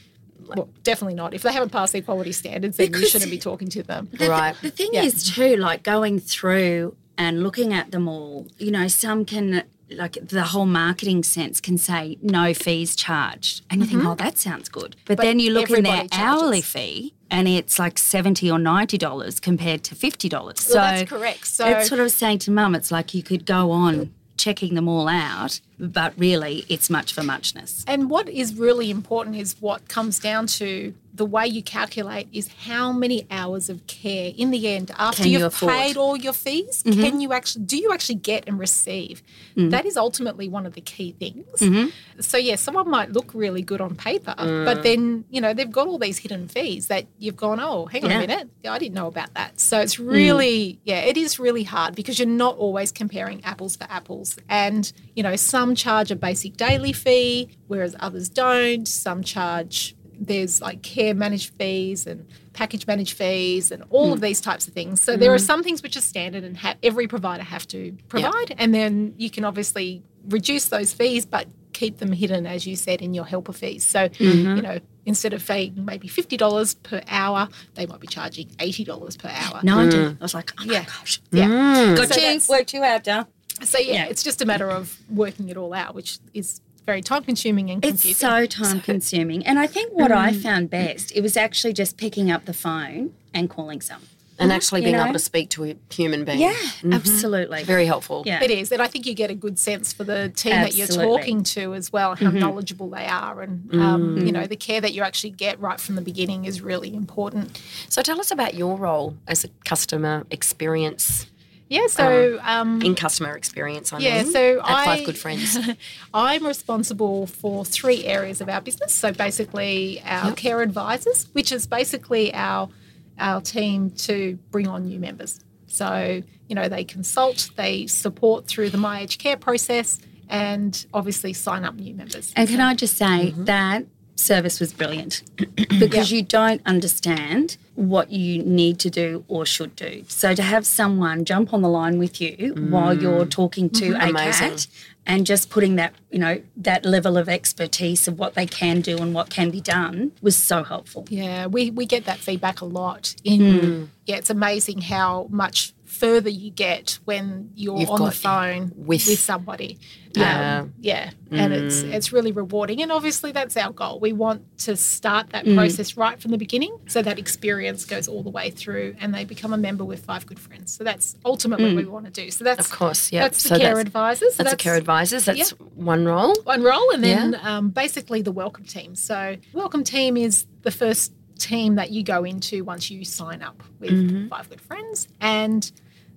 well, 0.55 0.69
definitely 0.83 1.15
not. 1.15 1.33
If 1.33 1.41
they 1.41 1.51
haven't 1.51 1.69
passed 1.71 1.93
their 1.93 2.01
quality 2.01 2.31
standards, 2.31 2.77
then 2.77 2.93
you 2.93 3.05
shouldn't 3.07 3.31
be 3.31 3.37
talking 3.37 3.67
to 3.69 3.83
them. 3.83 4.09
The, 4.11 4.29
Right. 4.29 4.55
The 4.61 4.69
thing 4.69 4.89
Yeah. 4.93 5.03
is, 5.03 5.23
too, 5.33 5.55
like 5.57 5.83
going 5.83 6.19
through 6.19 6.95
and 7.17 7.43
looking 7.43 7.73
at 7.73 7.91
them 7.91 8.07
all, 8.07 8.47
you 8.57 8.71
know, 8.71 8.87
some 8.87 9.25
can, 9.25 9.63
like 9.89 10.17
the 10.27 10.43
whole 10.43 10.65
marketing 10.65 11.23
sense 11.23 11.61
can 11.61 11.77
say 11.77 12.17
no 12.21 12.53
fees 12.53 12.95
charged. 12.95 13.61
And 13.69 13.81
you 13.81 13.87
think, 13.87 13.99
mm-hmm. 13.99 14.09
oh, 14.09 14.15
that 14.15 14.37
sounds 14.37 14.69
good. 14.69 14.95
But, 15.05 15.17
But 15.17 15.23
then 15.23 15.39
you 15.39 15.51
look 15.51 15.69
in 15.69 15.83
their 15.83 16.07
charges. 16.07 16.19
hourly 16.19 16.61
fee 16.61 17.13
and 17.29 17.47
it's 17.47 17.77
like 17.79 17.97
70 17.97 18.49
or 18.49 18.57
$90 18.59 19.41
compared 19.41 19.83
to 19.83 19.95
$50. 19.95 20.57
So 20.59 20.73
that's 20.73 21.09
correct. 21.09 21.47
So- 21.47 21.67
it's 21.67 21.91
i 21.91 21.95
was 22.01 22.13
saying 22.13 22.39
to 22.39 22.51
mum, 22.51 22.73
it's 22.75 22.91
like 22.91 23.13
you 23.13 23.23
could 23.23 23.45
go 23.45 23.71
on 23.71 24.13
checking 24.37 24.75
them 24.75 24.87
all 24.87 25.07
out, 25.07 25.59
but 25.79 26.13
really 26.17 26.65
it's 26.69 26.89
much 26.89 27.13
for 27.13 27.23
muchness. 27.23 27.83
And 27.87 28.09
what 28.09 28.29
is 28.29 28.55
really 28.55 28.89
important 28.89 29.35
is 29.35 29.55
what 29.59 29.87
comes 29.87 30.19
down 30.19 30.47
to 30.47 30.93
the 31.13 31.25
way 31.25 31.45
you 31.45 31.61
calculate 31.61 32.27
is 32.31 32.47
how 32.65 32.91
many 32.91 33.27
hours 33.29 33.69
of 33.69 33.85
care 33.85 34.31
in 34.35 34.49
the 34.49 34.67
end 34.67 34.91
after 34.97 35.27
you 35.27 35.39
you've 35.39 35.43
afford? 35.43 35.71
paid 35.71 35.97
all 35.97 36.17
your 36.17 36.33
fees 36.33 36.81
mm-hmm. 36.83 37.01
can 37.01 37.21
you 37.21 37.31
actually 37.33 37.65
do 37.65 37.77
you 37.77 37.93
actually 37.93 38.15
get 38.15 38.43
and 38.47 38.59
receive? 38.59 39.21
Mm. 39.55 39.69
That 39.71 39.85
is 39.85 39.95
ultimately 39.95 40.49
one 40.49 40.65
of 40.65 40.73
the 40.73 40.81
key 40.81 41.11
things. 41.11 41.59
Mm-hmm. 41.59 42.21
So 42.21 42.37
yeah 42.37 42.55
someone 42.55 42.89
might 42.89 43.11
look 43.11 43.31
really 43.33 43.61
good 43.61 43.81
on 43.81 43.95
paper 43.95 44.33
mm. 44.37 44.65
but 44.65 44.83
then 44.83 45.25
you 45.29 45.39
know 45.39 45.53
they've 45.53 45.71
got 45.71 45.87
all 45.87 45.99
these 45.99 46.17
hidden 46.17 46.47
fees 46.47 46.87
that 46.87 47.05
you've 47.19 47.35
gone 47.35 47.59
oh 47.59 47.85
hang 47.85 48.03
on 48.03 48.09
Yeah. 48.09 48.17
a 48.17 48.19
minute 48.27 48.49
i 48.67 48.79
didn't 48.79 48.95
know 48.95 49.07
about 49.07 49.33
that. 49.35 49.59
So 49.59 49.79
it's 49.79 49.97
mm. 49.97 50.09
really 50.09 50.79
yeah 50.83 51.01
it 51.01 51.17
is 51.17 51.39
really 51.39 51.63
hard 51.63 51.95
because 51.95 52.17
you're 52.19 52.27
not 52.27 52.57
always 52.57 52.91
comparing 52.91 53.43
apples 53.43 53.75
for 53.75 53.85
apples. 53.89 54.37
And 54.49 54.91
you 55.15 55.21
know 55.23 55.35
some 55.35 55.75
charge 55.75 56.09
a 56.11 56.15
basic 56.15 56.57
daily 56.57 56.93
fee 56.93 57.49
whereas 57.67 57.95
others 57.99 58.29
don't. 58.29 58.87
Some 58.87 59.23
charge 59.23 59.95
there's 60.19 60.61
like 60.61 60.81
care 60.81 61.13
managed 61.13 61.53
fees 61.55 62.07
and 62.07 62.27
package 62.53 62.85
managed 62.87 63.17
fees 63.17 63.71
and 63.71 63.83
all 63.89 64.13
of 64.13 64.19
mm. 64.19 64.23
these 64.23 64.41
types 64.41 64.67
of 64.67 64.73
things. 64.73 65.01
So 65.01 65.17
there 65.17 65.33
are 65.33 65.37
mm. 65.37 65.45
some 65.45 65.63
things 65.63 65.81
which 65.81 65.95
are 65.97 66.01
standard 66.01 66.43
and 66.43 66.57
ha- 66.57 66.75
every 66.83 67.07
provider 67.07 67.43
have 67.43 67.67
to 67.69 67.95
provide, 68.07 68.55
and 68.57 68.73
then 68.73 69.15
you 69.17 69.29
can 69.29 69.45
obviously 69.45 70.03
reduce 70.29 70.67
those 70.67 70.93
fees, 70.93 71.25
but 71.25 71.47
keep 71.73 71.97
them 71.97 72.11
hidden, 72.11 72.45
as 72.45 72.65
you 72.67 72.75
said, 72.75 73.01
in 73.01 73.13
your 73.13 73.25
helper 73.25 73.53
fees. 73.53 73.85
So 73.85 74.09
mm-hmm. 74.09 74.55
you 74.55 74.61
know. 74.61 74.79
Instead 75.05 75.33
of 75.33 75.45
paying 75.45 75.83
maybe 75.83 76.07
fifty 76.07 76.37
dollars 76.37 76.75
per 76.75 77.01
hour, 77.09 77.49
they 77.73 77.85
might 77.85 77.99
be 77.99 78.07
charging 78.07 78.49
eighty 78.59 78.85
dollars 78.85 79.17
per 79.17 79.27
hour. 79.27 79.59
90. 79.61 79.97
Mm. 79.97 80.17
I 80.17 80.23
was 80.23 80.33
like, 80.33 80.53
oh 80.57 80.65
my 80.65 80.75
Yeah. 80.75 80.85
gosh. 80.85 81.21
Yeah. 81.29 81.93
Got 81.97 82.13
So 82.13 82.21
you, 82.21 82.39
worked 82.47 82.73
you 82.73 82.83
out, 82.85 83.03
Dal. 83.03 83.27
So 83.63 83.79
yeah, 83.79 83.93
Yeah. 83.93 84.05
it's 84.05 84.23
just 84.23 84.41
a 84.41 84.45
matter 84.45 84.69
of 84.69 84.97
working 85.09 85.49
it 85.49 85.57
all 85.57 85.73
out, 85.73 85.93
which 85.93 86.19
is 86.33 86.61
very 86.85 87.01
time 87.01 87.23
consuming 87.23 87.69
and 87.69 87.81
confusing. 87.81 88.11
It's 88.11 88.19
so 88.19 88.45
time 88.45 88.81
consuming. 88.81 89.45
And 89.45 89.59
I 89.59 89.67
think 89.67 89.93
what 89.93 90.11
I 90.11 90.31
mm. 90.31 90.41
found 90.41 90.69
best, 90.69 91.11
it 91.15 91.21
was 91.21 91.37
actually 91.37 91.73
just 91.73 91.97
picking 91.97 92.29
up 92.31 92.45
the 92.45 92.53
phone 92.53 93.13
and 93.33 93.49
calling 93.49 93.81
someone. 93.81 94.07
and 94.39 94.51
actually 94.51 94.81
You 94.81 94.85
being 94.85 94.97
know? 94.97 95.03
able 95.03 95.13
to 95.13 95.19
speak 95.19 95.49
to 95.51 95.63
a 95.65 95.75
human 95.91 96.25
being. 96.25 96.39
Yeah, 96.39 96.53
mm-hmm. 96.53 96.93
absolutely. 96.93 97.63
Very 97.63 97.85
helpful. 97.85 98.23
Yeah. 98.25 98.43
It 98.43 98.51
is, 98.51 98.71
and 98.71 98.81
I 98.81 98.87
think 98.87 99.05
you 99.05 99.13
get 99.13 99.29
a 99.29 99.35
good 99.35 99.59
sense 99.59 99.93
for 99.93 100.03
the 100.03 100.29
team 100.29 100.53
that 100.53 100.75
you're 100.75 100.87
talking 100.87 101.43
to 101.43 101.73
as 101.75 101.93
well, 101.93 102.15
how 102.15 102.27
mm-hmm. 102.27 102.39
knowledgeable 102.39 102.89
they 102.89 103.05
are, 103.05 103.41
and 103.41 103.73
um, 103.75 104.17
mm. 104.17 104.25
you 104.25 104.31
know 104.31 104.47
the 104.47 104.55
care 104.55 104.81
that 104.81 104.93
you 104.93 105.03
actually 105.03 105.29
get 105.29 105.59
right 105.59 105.79
from 105.79 105.95
the 105.95 106.01
beginning 106.01 106.45
is 106.45 106.61
really 106.61 106.93
important. 106.93 107.61
So 107.89 108.01
tell 108.01 108.19
us 108.19 108.31
about 108.31 108.55
your 108.55 108.75
role 108.77 109.15
as 109.27 109.43
a 109.43 109.49
customer 109.65 110.25
experience 110.31 111.27
Yeah, 111.73 111.87
so 111.87 112.39
um, 112.43 112.83
in 112.83 112.93
customer 112.93 113.35
experience. 113.35 113.91
I 113.91 113.97
yeah, 113.97 114.21
mean, 114.21 114.31
so 114.31 114.59
at 114.59 114.69
I 114.69 114.85
Five 114.85 115.05
Good 115.05 115.17
Friends. 115.17 115.57
I'm 116.13 116.45
responsible 116.45 117.25
for 117.25 117.65
three 117.65 118.05
areas 118.05 118.41
of 118.41 118.49
our 118.49 118.61
business. 118.61 118.93
So 118.93 119.11
basically, 119.11 119.99
our 120.05 120.33
care 120.33 120.61
advisors, 120.61 121.29
which 121.33 121.51
is 121.51 121.65
basically 121.65 122.31
our 122.35 122.69
our 123.17 123.41
team 123.41 123.89
to 123.89 124.37
bring 124.51 124.67
on 124.67 124.85
new 124.85 124.99
members. 124.99 125.39
So 125.65 126.21
you 126.47 126.55
know 126.55 126.69
they 126.69 126.83
consult, 126.83 127.49
they 127.55 127.87
support 127.87 128.45
through 128.45 128.69
the 128.69 128.77
My 128.77 129.01
Age 129.01 129.17
Care 129.17 129.37
process, 129.37 129.99
and 130.29 130.85
obviously 130.93 131.33
sign 131.33 131.65
up 131.65 131.73
new 131.73 131.95
members. 131.95 132.33
And 132.35 132.47
can 132.47 132.61
I 132.61 132.75
just 132.75 132.97
say 132.97 133.31
that 133.35 133.85
service 134.15 134.59
was 134.59 134.73
brilliant 134.73 135.23
because 135.79 136.11
you 136.11 136.21
don't 136.21 136.61
understand 136.65 137.57
what 137.75 138.11
you 138.11 138.43
need 138.43 138.79
to 138.79 138.89
do 138.89 139.23
or 139.27 139.45
should 139.45 139.75
do. 139.75 140.03
So 140.07 140.35
to 140.35 140.43
have 140.43 140.65
someone 140.65 141.25
jump 141.25 141.53
on 141.53 141.61
the 141.61 141.69
line 141.69 141.97
with 141.97 142.21
you 142.21 142.53
while 142.69 142.93
you're 142.93 143.25
mm. 143.25 143.31
talking 143.31 143.69
to 143.71 143.85
mm-hmm. 143.91 144.01
a 144.01 144.09
Amazing. 144.09 144.49
cat 144.49 144.67
and 145.05 145.25
just 145.25 145.49
putting 145.49 145.75
that, 145.75 145.93
you 146.11 146.19
know, 146.19 146.41
that 146.55 146.85
level 146.85 147.17
of 147.17 147.27
expertise 147.27 148.07
of 148.07 148.19
what 148.19 148.35
they 148.35 148.45
can 148.45 148.81
do 148.81 148.97
and 148.97 149.13
what 149.13 149.29
can 149.29 149.49
be 149.49 149.59
done 149.59 150.11
was 150.21 150.35
so 150.35 150.63
helpful. 150.63 151.05
Yeah, 151.09 151.47
we, 151.47 151.71
we 151.71 151.85
get 151.85 152.05
that 152.05 152.19
feedback 152.19 152.61
a 152.61 152.65
lot. 152.65 153.15
In 153.23 153.59
hmm. 153.59 153.83
yeah, 154.05 154.17
it's 154.17 154.29
amazing 154.29 154.81
how 154.81 155.27
much 155.29 155.73
further 155.93 156.29
you 156.29 156.49
get 156.49 156.99
when 157.05 157.51
you're 157.55 157.77
You've 157.79 157.89
on 157.89 158.01
the 158.03 158.11
phone 158.11 158.71
with- 158.75 159.05
with, 159.07 159.19
somebody. 159.19 159.77
Yeah. 160.15 160.59
Um, 160.61 160.73
yeah, 160.79 161.09
and 161.31 161.51
it's 161.53 161.81
it's 161.81 162.13
really 162.13 162.31
rewarding, 162.31 162.83
and 162.83 162.91
obviously 162.91 163.31
that's 163.31 163.57
our 163.57 163.71
goal. 163.71 163.99
We 163.99 164.13
want 164.13 164.41
to 164.59 164.75
start 164.75 165.31
that 165.31 165.43
process 165.55 165.97
right 165.97 166.21
from 166.21 166.29
the 166.31 166.37
beginning, 166.37 166.77
so 166.87 167.01
that 167.01 167.17
experience 167.17 167.83
goes 167.85 168.07
all 168.07 168.21
the 168.21 168.29
way 168.29 168.51
through, 168.51 168.95
and 168.99 169.11
they 169.13 169.25
become 169.25 169.53
a 169.53 169.57
member 169.57 169.83
with 169.83 170.05
Five 170.05 170.27
Good 170.27 170.39
Friends. 170.39 170.71
So 170.71 170.83
that's 170.83 171.15
ultimately 171.25 171.73
what 171.73 171.83
we 171.85 171.89
want 171.89 172.05
to 172.05 172.11
do. 172.11 172.29
So 172.29 172.43
that's 172.43 172.67
Of 172.67 172.71
course, 172.77 173.11
yeah. 173.11 173.23
That's 173.23 173.41
the 173.41 173.49
So 173.49 173.55
care 173.57 173.69
that's- 173.69 173.85
advisors. 173.87 174.35
So 174.35 174.43
That's, 174.43 174.53
a 174.53 174.57
care 174.57 174.75
advisors. 174.75 175.25
That's 175.25 175.49
one 175.75 176.05
role. 176.05 176.35
one 176.43 176.61
role, 176.61 176.91
and 176.91 177.03
then 177.03 177.39
um, 177.41 177.69
basically 177.69 178.21
the 178.21 178.31
welcome 178.31 178.65
team. 178.65 178.95
So, 178.95 179.37
welcome 179.53 179.83
team 179.83 180.15
is 180.17 180.45
the 180.61 180.71
first 180.71 181.11
team 181.39 181.75
that 181.75 181.89
you 181.89 182.03
go 182.03 182.23
into 182.23 182.63
once 182.63 182.91
you 182.91 183.03
sign 183.03 183.41
up 183.41 183.63
with 183.79 184.29
Five 184.29 184.47
Good 184.51 184.61
Friends, 184.61 185.07
and 185.19 185.71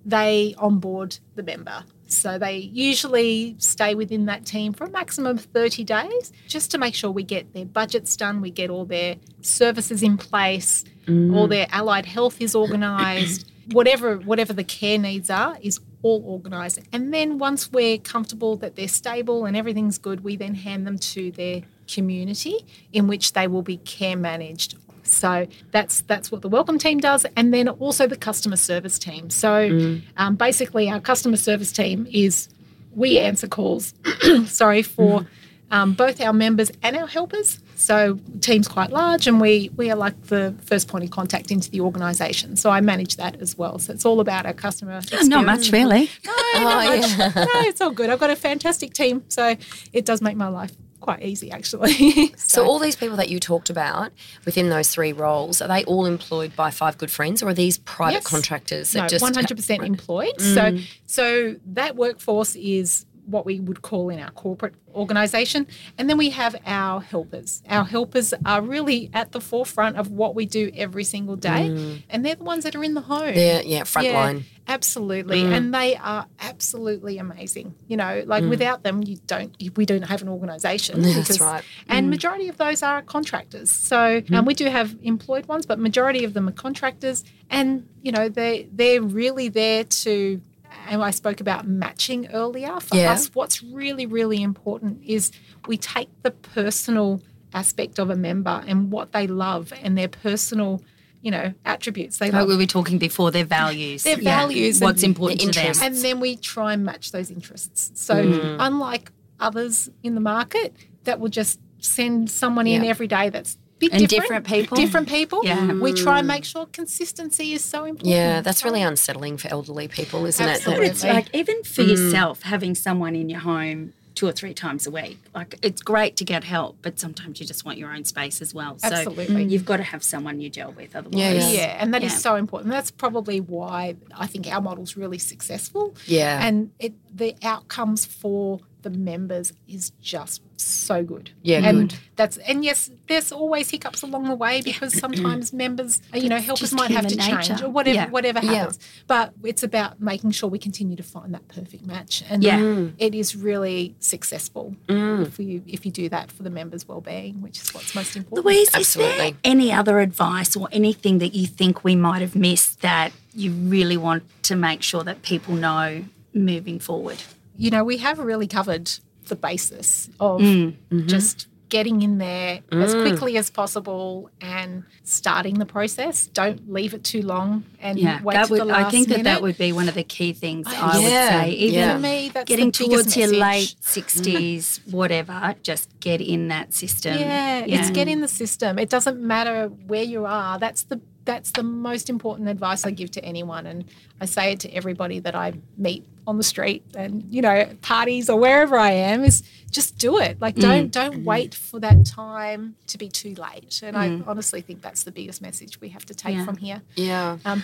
they 0.07 0.55
onboard 0.57 1.19
the 1.35 1.43
member. 1.43 1.83
So 2.07 2.39
they 2.39 2.55
usually 2.57 3.55
stay 3.59 3.93
within 3.93 4.25
that 4.25 4.45
team 4.45 4.71
for 4.71 4.85
a 4.85 4.89
maximum 4.89 5.37
of 5.37 5.43
30 5.43 5.83
days 5.83 6.31
just 6.47 6.71
to 6.71 6.77
make 6.77 6.95
sure 6.95 7.11
we 7.11 7.23
get 7.23 7.53
their 7.53 7.65
budgets 7.65 8.15
done, 8.15 8.39
we 8.39 8.49
get 8.49 8.69
all 8.69 8.85
their 8.85 9.17
services 9.41 10.01
in 10.01 10.17
place, 10.17 10.85
mm. 11.05 11.35
all 11.35 11.47
their 11.47 11.67
allied 11.69 12.05
health 12.05 12.41
is 12.41 12.55
organised, 12.55 13.51
whatever 13.73 14.15
whatever 14.19 14.53
the 14.53 14.63
care 14.63 14.97
needs 14.97 15.29
are 15.29 15.57
is 15.61 15.81
all 16.01 16.23
organised. 16.25 16.79
And 16.93 17.13
then 17.13 17.37
once 17.37 17.69
we're 17.73 17.97
comfortable 17.97 18.55
that 18.57 18.77
they're 18.77 18.87
stable 18.87 19.45
and 19.45 19.57
everything's 19.57 19.97
good, 19.97 20.23
we 20.23 20.37
then 20.37 20.55
hand 20.55 20.87
them 20.87 20.97
to 20.97 21.31
their 21.31 21.63
community 21.93 22.65
in 22.93 23.07
which 23.07 23.33
they 23.33 23.47
will 23.47 23.63
be 23.63 23.77
care 23.77 24.15
managed. 24.15 24.77
So 25.09 25.47
that's 25.71 26.01
that's 26.01 26.31
what 26.31 26.41
the 26.41 26.49
welcome 26.49 26.77
team 26.77 26.99
does, 26.99 27.25
and 27.35 27.53
then 27.53 27.67
also 27.67 28.07
the 28.07 28.17
customer 28.17 28.57
service 28.57 28.99
team. 28.99 29.29
So 29.29 29.99
um, 30.17 30.35
basically, 30.35 30.89
our 30.89 30.99
customer 30.99 31.37
service 31.37 31.71
team 31.71 32.07
is 32.11 32.49
we 32.91 33.19
answer 33.19 33.47
calls, 33.47 33.93
sorry 34.45 34.81
for 34.81 35.27
um, 35.69 35.93
both 35.93 36.21
our 36.21 36.33
members 36.33 36.71
and 36.81 36.95
our 36.95 37.07
helpers. 37.07 37.59
So 37.75 38.19
team's 38.41 38.67
quite 38.67 38.89
large, 38.89 39.27
and 39.27 39.39
we 39.39 39.69
we 39.75 39.91
are 39.91 39.95
like 39.95 40.19
the 40.27 40.55
first 40.65 40.87
point 40.87 41.03
of 41.03 41.11
contact 41.11 41.51
into 41.51 41.69
the 41.69 41.81
organisation. 41.81 42.55
So 42.55 42.69
I 42.69 42.81
manage 42.81 43.17
that 43.17 43.39
as 43.41 43.57
well. 43.57 43.77
So 43.77 43.93
it's 43.93 44.05
all 44.05 44.19
about 44.19 44.45
our 44.45 44.53
customer. 44.53 44.97
Experience. 44.97 45.27
Not 45.29 45.45
much, 45.45 45.71
really. 45.71 46.09
No, 46.25 46.33
not 46.63 46.99
much. 47.17 47.35
no, 47.35 47.61
it's 47.67 47.81
all 47.81 47.91
good. 47.91 48.09
I've 48.09 48.19
got 48.19 48.31
a 48.31 48.35
fantastic 48.35 48.93
team, 48.93 49.23
so 49.27 49.55
it 49.93 50.05
does 50.05 50.21
make 50.21 50.35
my 50.35 50.47
life 50.47 50.71
quite 50.99 51.23
easy, 51.23 51.51
actually. 51.51 52.33
So 52.37 52.65
all 52.65 52.79
these 52.79 52.95
people 52.95 53.17
that 53.17 53.29
you 53.29 53.39
talked 53.39 53.69
about 53.69 54.11
within 54.45 54.69
those 54.69 54.89
three 54.89 55.11
roles, 55.13 55.61
are 55.61 55.67
they 55.67 55.83
all 55.85 56.05
employed 56.05 56.55
by 56.55 56.71
Five 56.71 56.97
Good 56.97 57.11
Friends 57.11 57.43
or 57.43 57.49
are 57.49 57.53
these 57.53 57.77
private 57.79 58.13
Yes. 58.13 58.27
contractors 58.27 58.91
that 58.93 59.01
no, 59.01 59.07
just 59.07 59.21
one 59.21 59.33
hundred 59.33 59.57
percent 59.57 59.83
employed. 59.83 60.33
Mm. 60.39 60.53
So 60.55 60.77
so 61.05 61.55
that 61.73 61.95
workforce 61.95 62.55
is 62.55 63.05
what 63.27 63.45
we 63.45 63.59
would 63.59 63.81
call 63.81 64.09
in 64.09 64.19
our 64.19 64.31
corporate 64.31 64.73
organisation, 64.95 65.67
and 65.97 66.09
then 66.09 66.17
we 66.17 66.29
have 66.31 66.55
our 66.65 67.01
helpers. 67.01 67.61
Our 67.69 67.83
helpers 67.85 68.33
are 68.45 68.61
really 68.61 69.09
at 69.13 69.31
the 69.31 69.41
forefront 69.41 69.97
of 69.97 70.09
what 70.11 70.33
we 70.33 70.45
do 70.45 70.71
every 70.75 71.03
single 71.03 71.35
day, 71.35 72.01
and 72.09 72.25
they're 72.25 72.35
the 72.35 72.43
ones 72.43 72.63
that 72.63 72.75
are 72.75 72.83
in 72.83 72.93
the 72.93 73.01
home. 73.01 73.33
Yeah, 73.35 73.61
yeah, 73.61 73.83
front 73.83 74.11
line. 74.11 74.45
Absolutely, 74.69 75.43
Mm. 75.43 75.53
and 75.55 75.73
they 75.73 75.95
are 75.95 76.25
absolutely 76.41 77.17
amazing. 77.19 77.75
You 77.87 77.97
know, 77.97 78.23
like 78.25 78.43
without 78.43 78.83
them, 78.83 79.03
you 79.03 79.17
don't. 79.27 79.55
We 79.77 79.85
don't 79.85 80.01
have 80.03 80.21
an 80.21 80.29
organisation. 80.29 81.01
That's 81.03 81.19
because- 81.19 81.39
right. 81.41 81.63
And 81.87 82.09
majority 82.09 82.49
of 82.49 82.57
those 82.57 82.83
are 82.83 83.01
contractors. 83.01 83.71
So 83.71 84.21
um, 84.33 84.45
we 84.45 84.53
do 84.53 84.65
have 84.65 84.95
employed 85.03 85.45
ones, 85.47 85.65
but 85.65 85.79
majority 85.79 86.23
of 86.25 86.33
them 86.33 86.47
are 86.49 86.53
contractors. 86.53 87.23
And 87.49 87.87
you 88.01 88.11
know, 88.11 88.27
they 88.29 88.67
they're 88.73 89.01
really 89.01 89.47
there 89.49 89.83
to. 89.83 90.41
And 90.87 91.03
I 91.03 91.11
spoke 91.11 91.41
about 91.41 91.67
matching 91.67 92.27
earlier. 92.33 92.79
For 92.79 92.95
Yeah. 92.95 93.11
us, 93.13 93.29
what's 93.33 93.61
really 93.63 94.05
really 94.05 94.41
important 94.41 95.01
is 95.03 95.31
we 95.67 95.77
take 95.77 96.09
the 96.23 96.31
personal 96.31 97.21
aspect 97.53 97.99
of 97.99 98.09
a 98.09 98.15
member 98.15 98.63
and 98.67 98.91
what 98.91 99.11
they 99.11 99.27
love 99.27 99.73
and 99.83 99.97
their 99.97 100.07
personal, 100.07 100.81
you 101.21 101.31
know, 101.31 101.53
attributes. 101.65 102.17
They 102.17 102.27
Like 102.27 102.41
love 102.41 102.47
we 102.49 102.57
were 102.57 102.65
talking 102.65 102.97
before, 102.97 103.31
their 103.31 103.45
values. 103.45 104.03
Their 104.03 104.17
Yeah. 104.19 104.37
values 104.41 104.79
What's 104.81 105.03
important 105.03 105.41
to 105.41 105.51
them. 105.51 105.75
and 105.81 105.95
then 105.95 106.19
we 106.19 106.35
try 106.35 106.73
and 106.73 106.83
match 106.83 107.11
those 107.11 107.31
interests. 107.31 107.91
So 107.95 108.15
Mm. 108.15 108.55
unlike 108.59 109.11
others 109.39 109.89
in 110.03 110.15
the 110.15 110.21
market 110.21 110.75
that 111.03 111.19
will 111.19 111.29
just 111.29 111.59
send 111.79 112.29
someone 112.29 112.67
in 112.67 112.83
every 112.83 113.07
day 113.07 113.29
that's 113.29 113.57
bit 113.79 113.91
And 113.93 114.07
different, 114.07 114.23
different 114.23 114.47
people. 114.47 114.77
different 114.77 115.07
people. 115.09 115.41
Yeah. 115.43 115.73
we 115.73 115.93
try 115.93 116.19
and 116.19 116.27
make 116.27 116.45
sure 116.45 116.65
consistency 116.67 117.53
is 117.53 117.63
so 117.63 117.85
important. 117.85 118.09
Yeah, 118.09 118.41
that's 118.41 118.63
really 118.65 118.81
unsettling 118.81 119.37
for 119.37 119.47
elderly 119.49 119.87
people, 119.87 120.25
isn't 120.25 120.45
Mm. 120.45 120.49
Absolutely. 120.55 120.85
it? 120.85 120.89
It's 120.91 121.03
like 121.03 121.27
even 121.33 121.63
for 121.63 121.83
yourself, 121.83 122.41
having 122.43 122.73
someone 122.75 123.15
in 123.15 123.29
your 123.29 123.39
home 123.41 123.93
two 124.15 124.27
or 124.27 124.31
three 124.31 124.51
times 124.53 124.87
a 124.87 124.89
week. 124.89 125.19
Like 125.35 125.59
it's 125.61 125.83
great 125.83 126.15
to 126.15 126.25
get 126.25 126.43
help, 126.43 126.77
but 126.81 126.97
sometimes 126.99 127.39
you 127.39 127.45
just 127.45 127.65
want 127.65 127.77
your 127.77 127.91
own 127.93 128.03
space 128.03 128.41
as 128.41 128.51
well. 128.51 128.75
So 128.79 128.87
Absolutely. 128.87 129.43
you've 129.43 129.63
got 129.63 129.77
to 129.77 129.83
have 129.83 130.01
someone 130.03 130.41
you 130.41 130.49
gel 130.49 130.71
with 130.71 130.95
otherwise. 130.95 131.19
Yeah, 131.19 131.33
yeah. 131.33 131.49
Yeah, 131.51 131.77
and 131.79 131.93
that 131.93 132.03
is 132.03 132.13
Yeah. 132.13 132.17
so 132.17 132.35
important. 132.35 132.71
That's 132.71 132.89
probably 132.89 133.39
why 133.41 133.95
I 134.17 134.25
think 134.25 134.47
our 134.47 134.59
model's 134.59 134.97
really 134.97 135.19
successful. 135.19 135.93
Yeah. 136.07 136.43
And 136.43 136.71
it 136.79 136.93
the 137.15 137.35
outcomes 137.43 138.07
for 138.07 138.59
the 138.83 138.89
members 138.89 139.53
is 139.67 139.91
just 140.01 140.41
so 140.59 141.03
good. 141.03 141.31
Yeah, 141.43 141.59
and 141.67 141.89
good. 141.89 141.99
that's 142.15 142.37
and 142.37 142.63
yes, 142.63 142.89
there's 143.07 143.31
always 143.31 143.69
hiccups 143.69 144.01
along 144.01 144.25
the 144.25 144.35
way 144.35 144.61
because 144.61 144.97
sometimes 144.97 145.51
members, 145.63 146.01
you 146.13 146.29
know, 146.29 146.37
helpers 146.37 146.61
just 146.61 146.73
might 146.75 146.91
have 146.91 147.07
to 147.07 147.15
human 147.21 147.41
change 147.43 147.61
or 147.61 147.69
whatever 147.69 147.95
Yeah. 147.95 148.09
whatever 148.09 148.39
Yeah. 148.43 148.53
happens. 148.53 148.79
But 149.07 149.33
it's 149.43 149.63
about 149.63 150.01
making 150.01 150.31
sure 150.31 150.49
we 150.49 150.59
continue 150.59 150.95
to 150.95 151.03
find 151.03 151.33
that 151.33 151.47
perfect 151.47 151.85
match, 151.85 152.23
and 152.29 152.43
Yeah. 152.43 152.59
Mm. 152.59 152.93
it 152.97 153.13
is 153.15 153.35
really 153.35 153.95
successful 153.99 154.75
if 154.87 155.37
you 155.39 155.61
if 155.67 155.85
you 155.85 155.91
do 155.91 156.09
that 156.09 156.31
for 156.31 156.43
the 156.43 156.49
members' 156.49 156.87
well-being, 156.87 157.41
which 157.41 157.61
is 157.61 157.73
what's 157.73 157.93
most 157.95 158.15
important. 158.15 158.45
Louise, 158.45 158.69
is 158.69 158.75
Absolutely. 158.75 159.17
there 159.17 159.31
any 159.43 159.71
other 159.71 159.99
advice 159.99 160.55
or 160.55 160.67
anything 160.71 161.19
that 161.19 161.33
you 161.35 161.45
think 161.47 161.83
we 161.83 161.95
might 161.95 162.21
have 162.21 162.35
missed 162.35 162.81
that 162.81 163.11
you 163.35 163.51
really 163.51 163.97
want 163.97 164.23
to 164.43 164.55
make 164.55 164.81
sure 164.81 165.03
that 165.03 165.21
people 165.21 165.53
know 165.55 166.05
moving 166.33 166.79
forward? 166.79 167.17
You 167.57 167.69
know, 167.71 167.83
we 167.83 167.97
have 167.97 168.19
really 168.19 168.47
covered 168.47 168.91
the 169.27 169.35
basis 169.35 170.09
of 170.19 170.39
Mm, 170.41 170.75
mm-hmm. 170.91 171.07
just 171.07 171.47
getting 171.69 172.01
in 172.01 172.17
there 172.17 172.61
as 172.71 172.93
quickly 172.93 173.35
as 173.37 173.49
possible 173.49 174.29
and 174.39 174.85
starting 175.03 175.55
the 175.59 175.65
process. 175.65 176.27
Don't 176.27 176.71
leave 176.71 176.93
it 176.93 177.03
too 177.03 177.21
long 177.21 177.65
and 177.81 177.99
Yeah, 177.99 178.21
wait 178.23 178.35
that 178.35 178.49
would, 178.49 178.61
the 178.61 178.65
last 178.65 178.85
I 178.85 178.89
think 178.89 179.09
that 179.09 179.23
that 179.25 179.41
would 179.41 179.57
be 179.57 179.73
one 179.73 179.89
of 179.89 179.95
the 179.95 180.03
key 180.03 180.31
things 180.31 180.65
I 180.65 180.71
yeah, 180.71 180.95
would 180.95 181.43
say. 181.43 181.51
Even 181.51 181.73
yeah. 181.79 181.93
For 181.95 181.99
me, 181.99 182.29
that's 182.33 182.47
getting 182.47 182.71
towards 182.71 183.17
your 183.17 183.31
message. 183.31 183.39
late 183.41 183.75
60s, 183.81 184.93
whatever, 184.93 185.55
just 185.61 185.89
get 185.99 186.21
in 186.21 186.47
that 186.47 186.73
system. 186.73 187.17
Yeah, 187.19 187.65
it's 187.67 187.89
get 187.91 188.07
in 188.07 188.21
the 188.21 188.27
system. 188.29 188.79
It 188.79 188.89
doesn't 188.89 189.19
matter 189.19 189.67
where 189.67 190.03
you 190.03 190.25
are. 190.25 190.57
That's 190.59 190.83
the 190.83 191.01
that's 191.27 191.51
the 191.51 191.61
most 191.63 192.09
important 192.09 192.47
advice 192.49 192.85
I 192.85 192.91
give 192.91 193.11
to 193.11 193.21
anyone, 193.23 193.67
and 193.67 193.85
I 194.19 194.25
say 194.25 194.53
it 194.53 194.59
to 194.61 194.69
everybody 194.73 195.19
that 195.19 195.35
I 195.35 195.53
meet 195.77 196.03
on 196.25 196.35
the 196.37 196.43
street 196.43 196.83
and 196.93 197.23
you 197.29 197.41
know 197.41 197.57
parties 197.81 198.29
or 198.29 198.37
wherever 198.37 198.77
I 198.77 198.91
am 198.91 199.23
is 199.23 199.43
just 199.71 199.97
do 199.97 200.17
it. 200.17 200.41
Like 200.41 200.55
don't 200.55 200.89
don't 200.91 201.23
wait 201.23 201.53
for 201.53 201.79
that 201.79 202.05
time 202.05 202.75
to 202.87 202.97
be 202.97 203.07
too 203.09 203.33
late. 203.35 203.81
And 203.83 203.95
I 203.95 204.21
honestly 204.25 204.61
think 204.61 204.81
that's 204.81 205.03
the 205.03 205.11
biggest 205.11 205.41
message 205.41 205.79
we 205.79 205.89
have 205.89 206.05
to 206.07 206.15
take 206.15 206.35
Yeah. 206.35 206.45
from 206.45 206.57
here. 206.57 206.81
Yeah. 206.95 207.37
Um, 207.45 207.63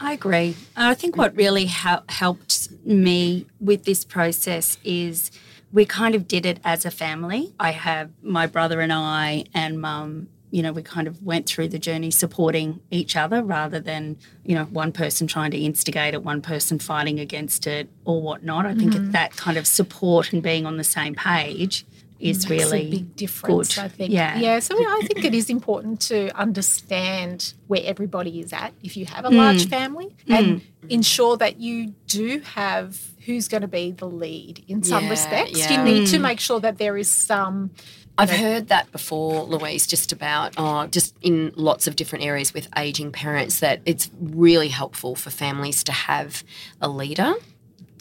I 0.00 0.12
agree. 0.12 0.54
And 0.76 0.86
I 0.86 0.94
think 0.94 1.16
what 1.16 1.34
really 1.36 1.66
hel- 1.66 2.04
helped 2.08 2.68
me 2.84 3.46
with 3.60 3.84
this 3.84 4.04
process 4.04 4.76
is 4.84 5.30
we 5.72 5.84
kind 5.84 6.14
of 6.14 6.28
did 6.28 6.44
it 6.46 6.58
as 6.64 6.84
a 6.84 6.90
family. 6.90 7.52
I 7.58 7.70
have 7.72 8.10
my 8.22 8.46
brother 8.46 8.80
and 8.80 8.92
I 8.92 9.44
and 9.54 9.80
mum, 9.80 10.28
you 10.54 10.62
know, 10.62 10.70
we 10.70 10.84
kind 10.84 11.08
of 11.08 11.20
went 11.20 11.46
through 11.46 11.66
the 11.66 11.80
journey 11.80 12.12
supporting 12.12 12.78
each 12.92 13.16
other 13.16 13.42
rather 13.42 13.80
than, 13.80 14.16
you 14.44 14.54
know, 14.54 14.66
one 14.66 14.92
person 14.92 15.26
trying 15.26 15.50
to 15.50 15.58
instigate 15.58 16.14
it, 16.14 16.22
one 16.22 16.40
person 16.40 16.78
fighting 16.78 17.18
against 17.18 17.66
it 17.66 17.88
or 18.04 18.22
whatnot. 18.22 18.64
I 18.64 18.72
think 18.76 18.92
mm-hmm. 18.92 19.10
that 19.10 19.36
kind 19.36 19.58
of 19.58 19.66
support 19.66 20.32
and 20.32 20.44
being 20.44 20.64
on 20.64 20.76
the 20.76 20.84
same 20.84 21.16
page 21.16 21.84
is 22.20 22.48
makes 22.48 22.62
really 22.70 22.86
a 22.86 22.90
big 22.90 23.16
difference. 23.16 23.74
good. 23.74 23.82
I 23.82 23.88
think. 23.88 24.12
Yeah. 24.12 24.38
yeah. 24.38 24.60
So 24.60 24.76
I 24.76 25.00
think 25.08 25.24
it 25.24 25.34
is 25.34 25.50
important 25.50 26.00
to 26.02 26.30
understand 26.38 27.54
where 27.66 27.82
everybody 27.84 28.38
is 28.38 28.52
at 28.52 28.74
if 28.80 28.96
you 28.96 29.06
have 29.06 29.24
a 29.24 29.30
mm. 29.30 29.36
large 29.38 29.68
family, 29.68 30.14
and 30.28 30.60
mm. 30.60 30.62
ensure 30.88 31.36
that 31.36 31.58
you 31.58 31.94
do 32.06 32.38
have 32.54 32.96
who's 33.26 33.48
going 33.48 33.62
to 33.62 33.68
be 33.68 33.90
the 33.90 34.06
lead 34.06 34.62
in 34.68 34.84
some 34.84 35.02
Yeah, 35.02 35.10
respects. 35.10 35.58
yeah. 35.58 35.72
You 35.72 35.82
need 35.82 36.06
to 36.08 36.18
mm. 36.18 36.22
make 36.22 36.38
sure 36.38 36.60
that 36.60 36.78
there 36.78 36.96
is 36.96 37.08
some. 37.08 37.72
I've 38.16 38.30
heard 38.30 38.68
that 38.68 38.90
before, 38.92 39.42
Louise, 39.42 39.86
just 39.86 40.12
about, 40.12 40.54
oh, 40.56 40.86
just 40.86 41.16
in 41.20 41.52
lots 41.56 41.86
of 41.86 41.96
different 41.96 42.24
areas 42.24 42.54
with 42.54 42.68
aging 42.76 43.10
parents, 43.12 43.58
that 43.60 43.80
it's 43.86 44.10
really 44.20 44.68
helpful 44.68 45.16
for 45.16 45.30
families 45.30 45.82
to 45.84 45.92
have 45.92 46.44
a 46.80 46.88
leader, 46.88 47.34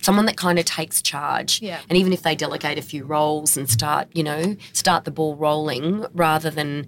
someone 0.02 0.26
that 0.28 0.38
kind 0.38 0.60
of 0.60 0.66
takes 0.66 1.02
charge. 1.02 1.62
Yeah. 1.62 1.80
And 1.90 1.98
even 1.98 2.14
if 2.14 2.22
they 2.22 2.36
delegate 2.36 2.78
a 2.78 2.82
few 2.84 3.06
roles 3.06 3.58
and 3.58 3.68
start, 3.70 4.08
you 4.14 4.24
know, 4.24 4.56
start 4.72 5.06
the 5.06 5.12
ball 5.12 5.36
rolling 5.36 6.06
rather 6.14 6.52
than 6.52 6.86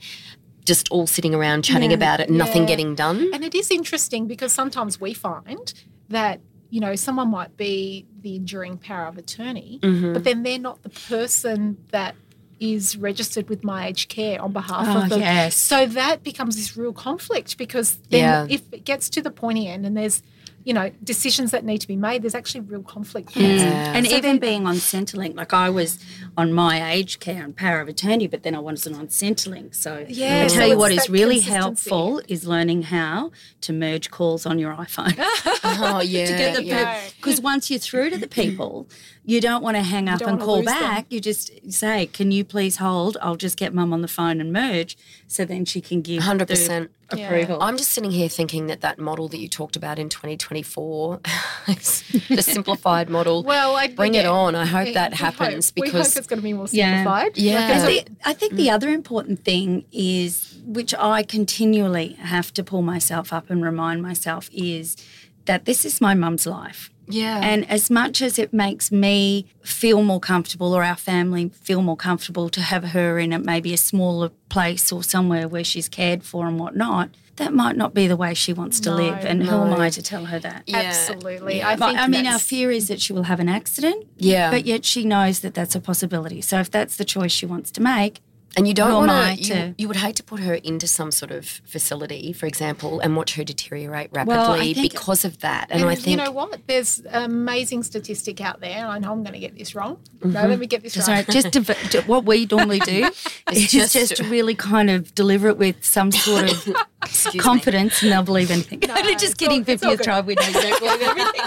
just 0.64 0.88
all 0.92 1.08
sitting 1.08 1.34
around 1.34 1.64
chatting 1.64 1.94
about 1.94 2.20
it 2.20 2.28
and 2.30 2.38
nothing 2.38 2.64
Yeah. 2.64 2.68
getting 2.68 2.96
done. 2.96 3.30
And 3.34 3.44
it 3.44 3.56
is 3.56 3.72
interesting 3.72 4.28
because 4.28 4.52
sometimes 4.52 5.00
we 5.02 5.14
find 5.14 5.74
that 6.10 6.42
you 6.72 6.80
know 6.82 6.96
someone 6.96 7.30
might 7.30 7.56
be 7.58 8.06
the 8.22 8.36
enduring 8.36 8.78
power 8.78 9.06
of 9.06 9.18
attorney, 9.18 9.80
Mm-hmm. 9.82 10.14
but 10.14 10.24
then 10.24 10.44
they're 10.44 10.60
not 10.60 10.82
the 10.84 10.90
person 10.90 11.78
that 11.92 12.16
is 12.60 12.98
registered 12.98 13.50
with 13.50 13.64
my 13.64 13.88
aged 13.88 14.10
care 14.10 14.42
on 14.42 14.52
behalf 14.54 14.88
Oh, 14.88 15.04
of 15.04 15.10
them. 15.10 15.20
yes. 15.20 15.56
So 15.56 15.86
that 15.86 16.24
becomes 16.24 16.56
this 16.56 16.78
real 16.78 16.94
conflict 16.94 17.58
because 17.58 17.98
then 18.10 18.20
Yeah. 18.22 18.48
if 18.50 18.62
it 18.72 18.86
gets 18.86 19.10
to 19.10 19.22
the 19.22 19.32
pointy 19.32 19.68
end 19.68 19.86
and 19.86 19.96
there's 19.98 20.22
you 20.64 20.74
know 20.74 20.90
decisions 21.04 21.52
that 21.52 21.64
need 21.64 21.80
to 21.82 21.88
be 21.88 21.96
made, 21.96 22.24
there's 22.24 22.34
actually 22.34 22.62
real 22.62 22.82
conflict. 22.82 23.34
Mm. 23.36 23.60
And 23.96 24.08
even 24.08 24.40
being 24.40 24.66
on 24.66 24.76
Centrelink, 24.78 25.36
like 25.36 25.54
I 25.54 25.70
was 25.70 26.00
on 26.38 26.52
my 26.52 26.92
aged 26.92 27.20
care 27.20 27.44
and 27.44 27.56
power 27.56 27.80
of 27.80 27.88
attorney, 27.88 28.28
but 28.28 28.44
then 28.44 28.54
I 28.56 28.60
wasn't 28.60 28.98
on 28.98 29.08
Centrelink. 29.08 29.74
So 29.76 30.06
Yeah, 30.10 30.44
I 30.44 30.48
so 30.48 30.56
tell 30.56 30.68
you 30.68 30.74
it's 30.74 30.80
what 30.80 30.92
is 30.92 31.10
really 31.10 31.40
helpful 31.40 32.22
is 32.28 32.46
learning 32.46 32.84
how 32.84 33.32
to 33.62 33.72
merge 33.74 34.12
calls 34.12 34.46
on 34.46 34.60
your 34.60 34.74
iPhone. 34.76 35.16
oh, 35.64 36.02
yeah. 36.02 36.26
to 36.32 36.34
get 36.34 36.56
the 36.56 36.64
yeah. 36.64 37.00
go. 37.02 37.08
because 37.18 37.40
once 37.42 37.70
you're 37.70 37.80
through 37.80 38.10
to 38.10 38.18
the 38.18 38.28
people, 38.28 38.88
you 39.24 39.40
don't 39.42 39.64
want 39.64 39.76
to 39.78 39.84
hang 39.84 40.08
up 40.10 40.22
and 40.22 40.40
call 40.40 40.58
lose 40.58 40.66
them. 40.66 40.80
back. 40.80 41.06
You 41.10 41.20
just 41.20 41.72
say, 41.74 42.06
"Can 42.06 42.32
you 42.32 42.44
please 42.46 42.78
hold? 42.78 43.18
I'll 43.22 43.36
just 43.38 43.58
get 43.58 43.74
mum 43.74 43.92
on 43.92 44.02
the 44.02 44.08
phone 44.08 44.40
and 44.40 44.54
merge." 44.54 44.96
So 45.28 45.46
then 45.46 45.66
she 45.66 45.82
can 45.82 46.02
give 46.02 46.22
100%. 46.22 46.90
the 47.10 47.18
Yeah. 47.18 47.26
approval. 47.28 47.58
I'm 47.62 47.78
just 47.78 47.92
sitting 47.92 48.10
here 48.12 48.28
thinking 48.30 48.66
that 48.68 48.82
that 48.82 48.98
model 49.00 49.28
that 49.30 49.38
you 49.40 49.48
talked 49.48 49.76
about 49.76 49.98
in 50.00 50.10
2024, 50.10 51.22
the 51.68 52.42
simplified 52.42 53.10
model, 53.10 53.44
Well, 53.44 53.76
I 53.76 53.88
bring 53.88 54.16
it 54.16 54.26
on. 54.26 54.56
I 54.56 54.66
hope 54.66 54.88
We- 54.88 54.94
that 54.94 55.12
we 55.12 55.18
happens 55.18 55.70
hope- 55.70 55.82
we 55.84 55.88
hope 55.90 55.94
because 55.94 56.14
it's 56.26 56.30
going 56.32 56.40
to 56.40 56.44
be 56.44 56.54
more 56.54 56.68
simplified. 56.68 57.38
Yeah. 57.38 57.60
Like, 57.60 57.72
I 57.72 57.86
think, 57.86 58.10
I 58.26 58.34
think 58.34 58.54
the 58.54 58.70
other 58.72 58.90
important 58.90 59.44
thing 59.46 59.86
is, 59.92 60.60
which 60.66 60.94
I 60.96 61.22
continually 61.24 62.14
have 62.14 62.52
to 62.56 62.64
pull 62.64 62.82
myself 62.82 63.32
up 63.32 63.50
and 63.52 63.64
remind 63.64 64.02
myself, 64.02 64.50
is 64.52 64.98
that 65.46 65.66
this 65.66 65.86
is 65.86 66.02
my 66.02 66.16
mum's 66.16 66.48
life. 66.48 66.90
yeah, 67.08 67.40
And 67.44 67.70
as 67.70 67.92
much 67.92 68.24
as 68.24 68.40
it 68.40 68.52
makes 68.52 68.92
me 68.92 69.46
feel 69.62 70.02
more 70.02 70.20
comfortable 70.20 70.74
or 70.74 70.84
our 70.84 70.96
family 70.96 71.50
feel 71.50 71.84
more 71.84 71.96
comfortable 71.98 72.50
to 72.50 72.62
have 72.62 72.84
her 72.86 73.20
in 73.20 73.32
a, 73.32 73.38
maybe 73.38 73.72
a 73.74 73.78
smaller 73.78 74.30
place 74.50 74.92
or 74.92 75.04
somewhere 75.04 75.48
where 75.48 75.64
she's 75.64 75.88
cared 75.88 76.24
for 76.24 76.48
and 76.48 76.60
whatnot, 76.60 77.10
that 77.38 77.54
might 77.54 77.76
not 77.76 77.94
be 77.94 78.08
the 78.08 78.16
way 78.16 78.34
she 78.34 78.54
wants 78.54 78.80
to 78.82 78.90
No, 78.92 78.96
live. 78.96 79.26
And 79.26 79.44
who 79.44 79.56
am 79.56 79.74
I 79.80 79.90
to 79.90 80.02
tell 80.02 80.26
her 80.26 80.40
that? 80.40 80.64
Yeah. 80.68 80.78
Absolutely. 80.78 81.58
Yeah. 81.58 81.70
I 81.70 81.76
But, 81.76 81.88
think 81.88 82.00
I 82.00 82.08
mean, 82.08 82.28
our 82.28 82.40
fear 82.40 82.72
is 82.72 82.88
that 82.88 83.02
she 83.02 83.12
will 83.14 83.24
have 83.24 83.40
an 83.40 83.50
accident. 83.50 84.06
Yeah. 84.18 84.50
But 84.52 84.66
yet 84.66 84.86
she 84.86 85.04
knows 85.04 85.42
that 85.42 85.54
that's 85.54 85.76
a 85.76 85.82
possibility. 85.82 86.42
So 86.42 86.60
if 86.60 86.72
that's 86.72 86.96
the 86.96 87.06
choice 87.06 87.32
she 87.32 87.46
wants 87.46 87.72
to 87.72 87.82
make, 87.82 88.22
and 88.58 88.68
you 88.68 88.74
don't 88.74 88.90
who 88.92 89.08
want 89.08 89.38
to. 89.40 89.44
to- 89.44 89.56
You, 89.68 89.76
you 89.78 89.88
would 89.88 89.98
hate 89.98 90.16
to 90.18 90.24
put 90.24 90.40
her 90.40 90.54
into 90.56 90.88
some 90.88 91.12
sort 91.12 91.32
of 91.32 91.46
facility, 91.66 92.34
for 92.34 92.46
example, 92.46 93.00
and 93.00 93.16
watch 93.16 93.36
her 93.36 93.44
deteriorate 93.44 94.10
rapidly 94.12 94.72
I 94.72 94.74
think- 94.74 94.92
because 94.94 95.26
of 95.26 95.40
that. 95.40 95.68
And, 95.70 95.82
And 95.82 95.90
I 95.90 95.96
think 95.96 96.08
you 96.08 96.18
know 96.18 96.32
what? 96.32 96.60
There's 96.68 97.00
an 97.00 97.24
amazing 97.24 97.84
statistic 97.84 98.42
out 98.42 98.62
there. 98.62 98.86
I 98.86 99.00
know 99.00 99.12
I'm 99.12 99.24
going 99.24 99.34
to 99.34 99.40
get 99.40 99.58
this 99.58 99.76
wrong. 99.76 100.00
No, 100.24 100.30
mm-hmm. 100.42 100.50
let 100.50 100.60
me 100.60 100.68
get 100.68 100.84
this 100.84 100.94
So 100.94 101.12
right. 101.12 101.28
just 101.30 101.52
to, 101.54 101.64
to- 101.64 102.02
what 102.04 102.26
we 102.26 102.46
normally 102.50 102.80
do 102.80 103.10
is 103.52 103.72
just- 103.72 103.94
just, 103.94 104.16
to 104.18 104.24
really 104.26 104.56
kind 104.56 104.90
of 104.90 105.14
deliver 105.16 105.48
it 105.50 105.58
with 105.58 105.84
some 105.84 106.12
sort 106.12 106.52
of 106.52 106.76
Excuse 107.04 107.34
me. 107.36 107.40
confidence, 107.40 108.02
and 108.02 108.12
they'll 108.12 108.24
believe 108.24 108.50
anything. 108.52 108.80
No, 108.88 108.96
just 109.18 109.38
kidding. 109.38 109.64
all- 109.64 109.70
it's 109.70 109.84
all 109.84 109.92
Fiftieth 109.92 109.98
good. 110.00 110.04
try, 110.04 110.22
we 110.22 110.36
know 110.36 110.42
you 110.44 110.54
don't 110.54 110.80
believe 110.80 111.02
everything. 111.02 111.42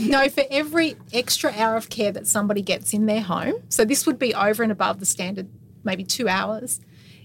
No, 0.00 0.28
for 0.28 0.44
every 0.48 0.96
extra 1.12 1.52
hour 1.56 1.76
of 1.76 1.88
care 1.90 2.12
that 2.12 2.26
somebody 2.28 2.62
gets 2.62 2.92
in 2.94 3.06
their 3.06 3.20
home, 3.20 3.54
so 3.68 3.84
this 3.84 4.06
would 4.06 4.16
be 4.18 4.32
over 4.32 4.62
and 4.62 4.70
above 4.70 5.00
the 5.00 5.06
standard, 5.06 5.48
maybe 5.84 6.04
two 6.04 6.28
hours, 6.28 6.80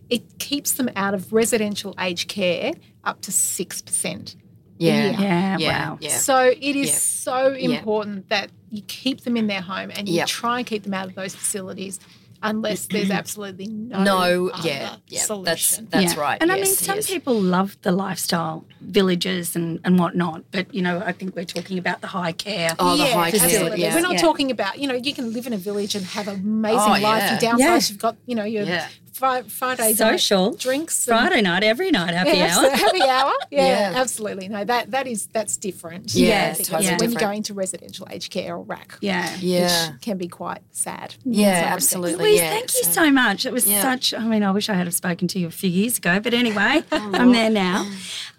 it 0.09 0.37
keeps 0.39 0.73
them 0.73 0.89
out 0.95 1.13
of 1.13 1.31
residential 1.33 1.95
aged 1.99 2.27
care 2.29 2.73
up 3.03 3.21
to 3.21 3.31
6%. 3.31 4.35
yeah, 4.77 5.11
Yeah, 5.11 5.57
yeah, 5.57 5.87
wow. 5.89 5.97
yeah. 6.01 6.17
So 6.17 6.39
it 6.59 6.75
is 6.75 6.89
Yeah. 6.89 6.95
so 6.95 7.53
important 7.53 8.29
that 8.29 8.49
you 8.69 8.81
keep 8.87 9.21
them 9.21 9.37
in 9.37 9.47
their 9.47 9.61
home 9.61 9.91
and 9.95 10.07
you 10.09 10.15
Yep. 10.15 10.27
try 10.27 10.57
and 10.59 10.67
keep 10.67 10.83
them 10.83 10.93
out 10.93 11.07
of 11.07 11.15
those 11.15 11.35
facilities 11.35 11.99
unless 12.43 12.85
there's 12.93 13.09
absolutely 13.09 13.67
no, 13.67 14.03
no, 14.03 14.49
other 14.49 14.67
yeah, 14.67 14.73
yeah, 14.83 14.95
that's 15.07 15.25
solution. 15.25 15.87
that's 15.89 16.13
Yeah. 16.15 16.19
right. 16.21 16.37
And 16.41 16.51
I 16.51 16.55
mean, 16.55 16.65
some 16.65 16.97
yes. 16.97 17.07
people 17.09 17.39
love 17.41 17.77
the 17.81 17.91
lifestyle 17.91 18.65
villages 18.81 19.55
and, 19.55 19.79
and 19.83 19.97
whatnot, 19.97 20.43
but 20.51 20.73
you 20.73 20.81
know, 20.81 21.01
I 21.05 21.11
think 21.13 21.35
we're 21.35 21.45
talking 21.45 21.77
about 21.77 22.01
the 22.01 22.07
high 22.07 22.33
care. 22.33 22.75
Oh, 22.79 22.97
the 22.97 23.05
high 23.05 23.31
care, 23.31 23.41
absolutely. 23.43 23.81
yeah. 23.81 23.95
We're 23.95 24.01
not 24.01 24.13
Yeah. 24.13 24.21
talking 24.21 24.51
about, 24.51 24.77
you 24.79 24.87
know, 24.87 24.93
you 24.95 25.13
can 25.13 25.33
live 25.33 25.47
in 25.47 25.53
a 25.53 25.57
village 25.57 25.95
and 25.95 26.05
have 26.05 26.27
an 26.27 26.35
amazing 26.35 26.79
Oh, 26.79 26.91
life. 26.91 27.01
yeah. 27.23 27.33
You 27.33 27.39
downsize, 27.47 27.59
Yeah. 27.59 27.75
you've 27.89 27.99
got, 27.99 28.15
you 28.25 28.35
know, 28.35 28.43
your 28.43 28.63
Yeah. 28.65 28.87
Fri- 29.13 29.43
Friday 29.43 29.83
night 29.83 29.97
Social 29.97 30.53
drinks. 30.53 31.05
Friday 31.05 31.41
night, 31.41 31.63
every 31.63 31.91
night, 31.91 32.13
happy 32.13 32.37
yeah, 32.37 32.57
hour. 32.57 32.69
happy 32.85 33.01
hour. 33.01 33.31
Yeah, 33.51 33.91
Yeah. 33.91 33.99
absolutely. 34.01 34.47
No, 34.49 34.63
that 34.63 34.91
that 34.91 35.07
is 35.07 35.27
that's 35.27 35.57
different. 35.57 36.13
Yeah, 36.15 36.49
I 36.51 36.53
think 36.53 36.67
totally 36.69 36.87
that's 36.89 37.01
when 37.01 37.09
you 37.11 37.15
go 37.15 37.19
different. 37.19 37.37
into 37.37 37.53
residential 37.53 38.07
aged 38.11 38.31
care 38.31 38.55
or 38.55 38.63
RAC. 38.63 38.97
Yeah. 39.01 39.35
yeah, 39.39 39.91
which 39.91 40.01
can 40.01 40.17
be 40.17 40.27
quite 40.27 40.61
sad. 40.71 41.15
yeah, 41.23 41.59
in 41.67 41.73
absolutely. 41.73 42.25
Louise, 42.25 42.39
yeah, 42.39 42.49
thank 42.49 42.73
you 42.73 42.83
so- 42.83 42.91
so 42.91 43.11
much. 43.11 43.45
It 43.45 43.53
was 43.53 43.67
Yeah. 43.67 43.81
such, 43.81 44.13
I 44.13 44.25
mean, 44.25 44.43
I 44.43 44.51
wish 44.51 44.69
I 44.69 44.73
had 44.73 44.87
have 44.87 44.93
spoken 44.95 45.27
to 45.29 45.39
you 45.39 45.47
a 45.47 45.51
few 45.51 45.69
years 45.69 45.97
ago, 45.97 46.19
but 46.19 46.33
anyway, 46.33 46.83
Oh, 46.91 47.11
I'm 47.13 47.31
there 47.31 47.49
now. 47.49 47.89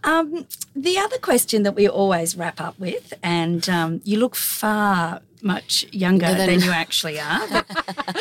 Um, 0.02 0.46
the 0.76 0.98
other 0.98 1.18
question 1.18 1.62
that 1.62 1.74
we 1.74 1.88
always 1.88 2.36
wrap 2.36 2.60
up 2.60 2.78
with, 2.78 3.14
and 3.22 3.66
um, 3.68 4.00
you 4.04 4.18
look 4.18 4.34
far 4.36 5.20
much 5.44 5.84
younger 5.92 6.26
Than- 6.26 6.46
than, 6.48 6.60
you 6.60 6.70
actually 6.84 7.20
are. 7.20 7.46
But 7.48 7.66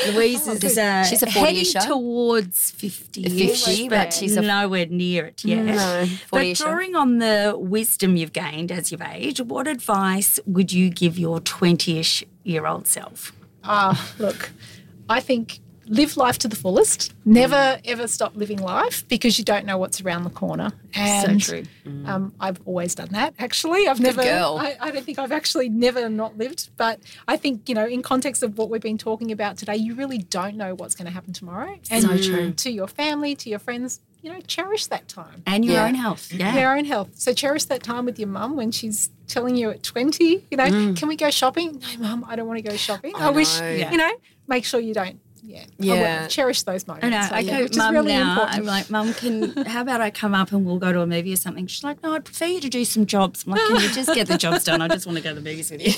Louise 0.14 0.48
is 0.48 0.78
uh, 0.78 1.04
She's 1.06 1.24
a 1.24 1.30
heading 1.30 1.64
40-isher. 1.64 1.88
towards 1.88 2.72
50, 2.72 3.30
50, 3.30 3.90
but 3.90 4.14
she's 4.14 4.36
a- 4.38 4.42
nowhere 4.42 4.86
near 4.88 5.26
it 5.28 5.44
yet. 5.44 5.64
No, 5.66 6.06
but 6.32 6.56
drawing 6.58 6.96
on 6.96 7.18
the 7.20 7.56
wisdom 7.58 8.16
you've 8.18 8.34
gained 8.34 8.72
as 8.72 8.92
you've 8.92 9.02
aged, 9.02 9.40
what 9.50 9.68
advice 9.68 10.40
would 10.46 10.72
you 10.74 10.90
give 10.90 11.18
your 11.18 11.40
20ish 11.40 12.24
year 12.44 12.68
old 12.68 12.86
self? 12.88 13.32
Ah, 13.64 14.12
look, 14.20 14.52
I 15.10 15.20
think 15.22 15.60
live 15.86 16.18
life 16.18 16.38
to 16.40 16.48
the 16.48 16.56
fullest. 16.56 17.14
Never 17.26 17.80
ever 17.86 18.08
stop 18.08 18.36
living 18.36 18.60
life 18.60 19.08
because 19.08 19.38
you 19.38 19.46
don't 19.46 19.66
know 19.66 19.78
what's 19.78 20.02
around 20.02 20.24
the 20.24 20.30
corner. 20.30 20.72
And, 20.96 21.42
true. 21.42 21.64
Um, 22.06 22.34
I've 22.40 22.60
always 22.66 22.96
done 22.96 23.10
that. 23.12 23.34
Actually, 23.40 23.88
I've 23.88 24.00
never. 24.00 24.24
girl. 24.24 24.58
I, 24.60 24.78
I 24.80 24.92
don't 24.92 25.04
think 25.06 25.20
I've 25.20 25.32
actually 25.32 25.70
never 25.70 26.10
not 26.10 26.38
lived. 26.38 26.70
But 26.78 27.00
I 27.28 27.38
think 27.38 27.68
you 27.70 27.76
know, 27.76 27.86
in 27.86 28.02
context 28.02 28.44
of 28.44 28.58
what 28.58 28.70
we've 28.70 28.82
been 28.82 28.98
talking 28.98 29.32
about 29.32 29.58
today, 29.58 29.76
you 29.76 29.96
really 29.96 30.20
don't 30.20 30.56
know 30.56 30.76
what's 30.76 30.96
going 30.96 31.08
to 31.08 31.12
happen 31.14 31.34
tomorrow. 31.34 31.78
And 31.90 32.04
So 32.04 32.18
true. 32.18 32.52
To 32.52 32.72
your 32.72 32.88
family, 32.88 33.36
to 33.36 33.50
your 33.50 33.60
friends, 33.60 34.00
you 34.22 34.32
know, 34.32 34.40
cherish 34.42 34.86
that 34.88 35.08
time. 35.10 35.44
And 35.46 35.66
your 35.66 35.76
Yeah. 35.76 35.86
own 35.88 35.96
health. 35.96 36.32
Yeah. 36.32 36.58
Your 36.58 36.78
own 36.78 36.86
health. 36.86 37.10
So 37.16 37.34
cherish 37.34 37.66
that 37.66 37.84
time 37.84 38.06
with 38.06 38.18
your 38.18 38.30
mum 38.30 38.56
when 38.56 38.72
she's 38.72 39.10
telling 39.28 39.56
you 39.58 39.70
at 39.72 39.84
20, 39.84 40.46
you 40.50 40.58
know, 40.58 40.94
can 40.94 41.08
we 41.08 41.16
go 41.16 41.30
shopping? 41.30 41.82
No, 42.00 42.08
mum, 42.08 42.26
I 42.28 42.36
don't 42.36 42.48
want 42.48 42.64
to 42.64 42.70
go 42.70 42.76
shopping. 42.78 43.14
I, 43.16 43.28
I 43.28 43.30
wish. 43.32 43.60
Yeah. 43.60 43.92
you 43.92 43.98
know, 43.98 44.12
make 44.48 44.64
sure 44.64 44.80
you 44.80 44.94
don't. 44.94 45.20
Yeah. 45.46 45.66
I 45.82 45.86
will. 45.86 45.96
Yeah. 45.96 46.28
Cherish 46.28 46.64
those 46.64 46.88
moments. 46.88 47.06
I 47.06 47.10
know. 47.10 47.22
So, 47.28 47.36
I 47.36 47.40
yeah, 47.40 47.58
go, 47.58 47.64
which 47.64 47.76
mum 47.76 47.94
really 47.94 48.14
now. 48.14 48.32
important. 48.32 48.58
I'm 48.58 48.66
like, 48.66 48.90
mum, 48.90 49.14
can 49.14 49.66
how 49.66 49.82
about 49.82 50.02
I 50.02 50.10
come 50.10 50.34
up 50.34 50.52
and 50.52 50.66
we'll 50.66 50.80
go 50.80 50.94
to 50.94 51.02
a 51.02 51.08
movie 51.08 51.34
or 51.34 51.38
something? 51.38 51.68
She's 51.68 51.84
like, 51.84 52.02
no, 52.02 52.14
I'd 52.14 52.26
prefer 52.26 52.46
you 52.46 52.62
to 52.62 52.70
do 52.70 52.86
some 52.86 53.06
jobs. 53.06 53.46
I'm 53.46 53.52
like, 53.54 53.62
can 53.62 53.76
you 53.76 53.90
just 53.92 54.14
get 54.14 54.28
the 54.28 54.38
jobs 54.38 54.64
done? 54.64 54.82
I 54.82 54.88
just 54.88 55.06
want 55.06 55.18
to 55.18 55.24
go 55.24 55.30
to 55.30 55.36
the 55.36 55.42
movies 55.42 55.70
with 55.70 55.82
you. 55.82 55.94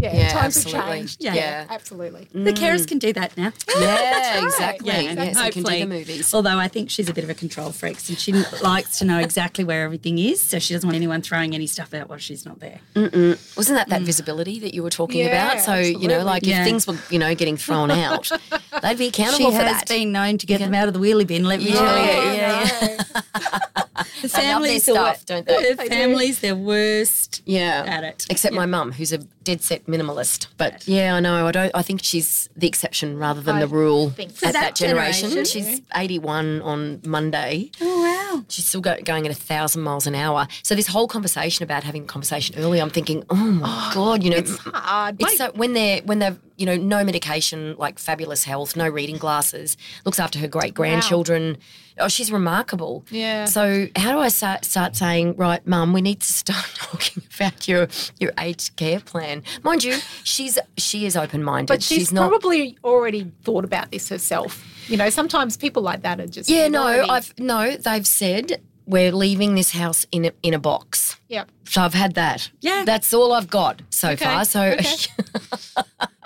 yeah, 0.00 0.14
Yeah, 0.14 0.28
times 0.30 0.56
absolutely. 0.56 0.80
have 0.80 0.88
changed. 0.90 1.16
Yeah. 1.24 1.34
Yeah, 1.34 1.66
absolutely. 1.70 2.28
The 2.32 2.52
mm. 2.52 2.56
carers 2.56 2.86
can 2.86 2.98
do 2.98 3.12
that 3.14 3.36
now. 3.36 3.52
Yeah, 3.78 4.34
right. 4.34 4.44
exactly. 4.44 4.88
Yeah, 4.88 5.00
yes, 5.00 5.16
can 5.16 5.34
do 5.34 5.40
hopefully. 5.42 5.80
the 5.80 5.86
movies. 5.86 6.34
Although 6.34 6.58
I 6.58 6.68
think 6.68 6.90
she's 6.90 7.08
a 7.08 7.14
bit 7.14 7.24
of 7.24 7.30
a 7.30 7.34
control 7.34 7.72
freak, 7.72 7.98
and 8.08 8.18
she 8.18 8.32
likes 8.62 8.98
to 8.98 9.04
know 9.04 9.18
exactly 9.18 9.64
where 9.64 9.84
everything 9.84 10.18
is, 10.18 10.40
so 10.40 10.58
she 10.58 10.74
doesn't 10.74 10.86
want 10.86 10.96
anyone 10.96 11.22
throwing 11.22 11.54
any 11.54 11.66
stuff 11.66 11.94
out 11.94 12.08
while 12.08 12.18
she's 12.18 12.44
not 12.46 12.60
there. 12.60 12.80
Wasn't 12.94 13.76
that 13.76 13.88
that 13.88 14.02
mm. 14.02 14.04
visibility 14.04 14.60
that 14.60 14.74
you 14.74 14.82
were 14.82 14.90
talking 14.90 15.20
Yeah, 15.20 15.52
about? 15.52 15.64
So 15.64 15.74
you 15.74 16.08
know, 16.08 16.22
like 16.24 16.46
Yeah. 16.46 16.60
if 16.60 16.64
things 16.64 16.86
were 16.86 16.98
you 17.10 17.18
know 17.18 17.34
getting 17.34 17.56
thrown 17.56 17.90
out, 17.90 18.30
they'd 18.82 18.98
be 18.98 19.04
She 19.10 19.22
accountable 19.22 19.50
for 19.52 19.58
has 19.58 19.78
that. 19.80 19.88
been 19.88 20.12
known 20.12 20.38
to 20.38 20.46
get 20.46 20.60
them 20.60 20.74
out 20.74 20.88
of 20.88 20.94
the 20.94 21.00
wheelie 21.00 21.26
bin. 21.26 21.44
Let 21.44 21.60
me 21.60 21.70
Yeah, 21.70 21.74
tell 21.74 21.98
you. 21.98 22.04
yeah, 22.04 22.32
yeah, 22.32 22.68
yeah. 22.82 23.02
The 24.22 24.26
They 24.28 24.28
love 24.28 24.32
their 24.32 24.80
families 24.80 24.88
are 24.88 24.92
stuff, 24.92 25.16
wo- 25.18 25.22
don't 25.26 25.46
they? 25.46 25.74
The 25.74 25.84
families, 25.84 26.40
they're 26.40 26.56
worst 26.56 27.42
yeah, 27.46 27.84
at 27.86 28.04
it. 28.04 28.26
Except 28.30 28.54
my 28.54 28.66
mum, 28.66 28.92
who's 28.92 29.12
a 29.12 29.20
dead 29.48 29.62
set 29.62 29.86
minimalist. 29.86 30.48
But 30.58 30.86
yeah, 30.86 31.14
I 31.14 31.20
know. 31.20 31.46
I 31.46 31.52
don't. 31.52 31.70
I 31.74 31.80
think 31.80 32.00
she's 32.02 32.50
the 32.54 32.66
exception 32.66 33.18
rather 33.18 33.40
than 33.40 33.56
I 33.56 33.60
the 33.60 33.66
rule 33.66 34.10
think 34.10 34.32
at 34.32 34.40
that, 34.40 34.52
that 34.52 34.74
generation. 34.74 35.30
generation. 35.30 35.62
She's 35.62 35.80
81 35.96 36.60
on 36.60 37.00
Monday. 37.06 37.70
Oh, 37.80 38.02
wow. 38.02 38.44
She's 38.48 38.66
still 38.66 38.82
go, 38.82 38.96
going 39.02 39.24
at 39.24 39.32
a 39.32 39.34
thousand 39.34 39.82
miles 39.82 40.06
an 40.06 40.14
hour. 40.14 40.46
So 40.62 40.74
this 40.74 40.86
whole 40.86 41.08
conversation 41.08 41.62
about 41.62 41.82
having 41.82 42.02
a 42.02 42.06
conversation 42.06 42.56
early, 42.58 42.78
I'm 42.78 42.90
thinking, 42.90 43.24
oh 43.30 43.36
my 43.36 43.66
oh, 43.66 43.94
god, 43.94 44.22
you 44.22 44.30
know, 44.30 44.36
It's 44.36 44.58
hard. 44.58 45.16
it's 45.18 45.38
so 45.38 45.50
when 45.52 45.72
they're 45.72 46.02
when 46.02 46.18
they've 46.18 46.38
you 46.58 46.66
know 46.66 46.76
no 46.76 47.02
medication, 47.04 47.74
like 47.78 47.98
fabulous 47.98 48.44
health, 48.44 48.76
no 48.76 48.86
reading 48.86 49.16
glasses, 49.16 49.78
looks 50.04 50.20
after 50.20 50.38
her 50.40 50.48
great 50.48 50.74
grandchildren. 50.74 51.56
Oh, 52.00 52.08
she's 52.08 52.30
remarkable. 52.32 53.04
Yeah. 53.10 53.44
So 53.46 53.86
how 53.96 54.12
do 54.12 54.18
I 54.18 54.28
start 54.28 54.64
start 54.64 54.96
saying, 54.96 55.36
right, 55.36 55.66
Mum, 55.66 55.92
we 55.92 56.00
need 56.00 56.20
to 56.20 56.32
start 56.32 56.64
talking 56.74 57.22
about 57.36 57.66
your 57.68 57.88
your 58.20 58.32
aged 58.38 58.76
care 58.76 59.00
plan? 59.00 59.42
Mind 59.62 59.84
you, 59.84 59.96
she's 60.24 60.58
she 60.76 61.06
is 61.06 61.16
open 61.16 61.42
minded. 61.42 61.68
but 61.68 61.82
she's, 61.82 62.12
not. 62.12 62.28
probably 62.28 62.76
already 62.84 63.30
thought 63.42 63.64
about 63.64 63.90
this 63.90 64.08
herself. 64.08 64.64
You 64.88 64.96
know, 64.96 65.10
sometimes 65.10 65.56
people 65.56 65.82
like 65.82 66.02
that 66.02 66.20
are 66.20 66.26
just 66.26 66.48
yeah, 66.48 66.68
no, 66.68 66.82
already- 66.82 67.10
I've 67.10 67.38
no. 67.38 67.76
They've 67.76 68.06
said 68.06 68.60
we're 68.86 69.12
leaving 69.12 69.54
this 69.54 69.72
house 69.72 70.06
in 70.12 70.24
a, 70.24 70.32
in 70.42 70.54
a 70.54 70.58
box. 70.58 71.20
yeah. 71.28 71.44
So 71.64 71.82
I've 71.82 71.92
had 71.92 72.14
that. 72.14 72.50
Yeah. 72.62 72.84
That's 72.86 73.12
all 73.12 73.34
I've 73.34 73.50
got 73.50 73.82
so 73.90 74.10
Okay, 74.12 74.24
far. 74.24 74.46
So 74.46 74.62
okay. 74.62 74.86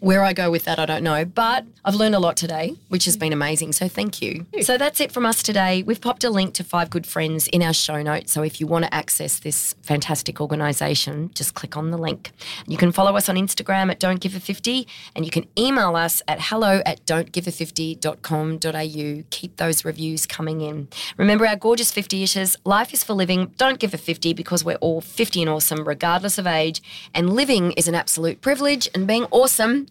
where 0.00 0.22
I 0.22 0.32
go 0.32 0.50
with 0.50 0.64
that, 0.64 0.78
I 0.78 0.86
don't 0.86 1.02
know. 1.02 1.24
But 1.24 1.64
I've 1.84 1.94
learned 1.94 2.14
a 2.14 2.18
lot 2.18 2.36
today, 2.36 2.76
which 2.88 3.04
has 3.06 3.16
been 3.16 3.32
amazing. 3.32 3.72
So 3.72 3.88
thank 3.88 4.22
you. 4.22 4.46
So 4.62 4.78
that's 4.78 5.00
it 5.00 5.12
from 5.12 5.26
us 5.26 5.42
today. 5.42 5.82
We've 5.82 6.00
popped 6.00 6.24
a 6.24 6.30
link 6.30 6.54
to 6.54 6.64
Five 6.64 6.90
Good 6.90 7.06
Friends 7.06 7.48
in 7.48 7.62
our 7.62 7.72
show 7.72 8.02
notes. 8.02 8.32
So 8.32 8.42
if 8.42 8.60
you 8.60 8.66
want 8.66 8.84
to 8.84 8.94
access 8.94 9.38
this 9.38 9.74
fantastic 9.82 10.40
organisation, 10.40 11.30
just 11.34 11.54
click 11.54 11.76
on 11.76 11.90
the 11.90 11.98
link. 11.98 12.30
You 12.66 12.76
can 12.76 12.92
follow 12.92 13.16
us 13.16 13.28
on 13.28 13.36
Instagram 13.36 13.90
at 13.90 13.98
Don't 13.98 14.20
Give 14.20 14.34
a 14.34 14.40
50 14.40 14.86
and 15.14 15.24
you 15.24 15.30
can 15.30 15.46
email 15.58 15.96
us 15.96 16.22
at 16.28 16.38
hello 16.40 16.82
at 16.86 17.04
don'tgive50.com.au. 17.06 19.24
Keep 19.30 19.56
those 19.56 19.84
reviews 19.84 20.26
coming 20.26 20.60
in. 20.60 20.88
Remember 21.16 21.46
our 21.46 21.56
gorgeous 21.56 21.90
50 21.90 22.24
ishes. 22.24 22.56
Life 22.64 22.92
is 22.92 23.02
for 23.02 23.14
living. 23.14 23.52
Don't 23.56 23.78
give 23.78 23.94
a 23.94 23.98
50 23.98 24.34
because 24.34 24.64
we're 24.64 24.76
all 24.76 25.00
50 25.00 25.42
and 25.42 25.50
awesome, 25.50 25.86
regardless 25.86 26.38
of 26.38 26.46
age. 26.46 26.82
And 27.14 27.32
living 27.32 27.72
is 27.72 27.88
an 27.88 27.94
absolute 27.94 28.40
privilege, 28.40 28.88
and 28.94 29.06
being 29.06 29.24
awesome 29.30 29.47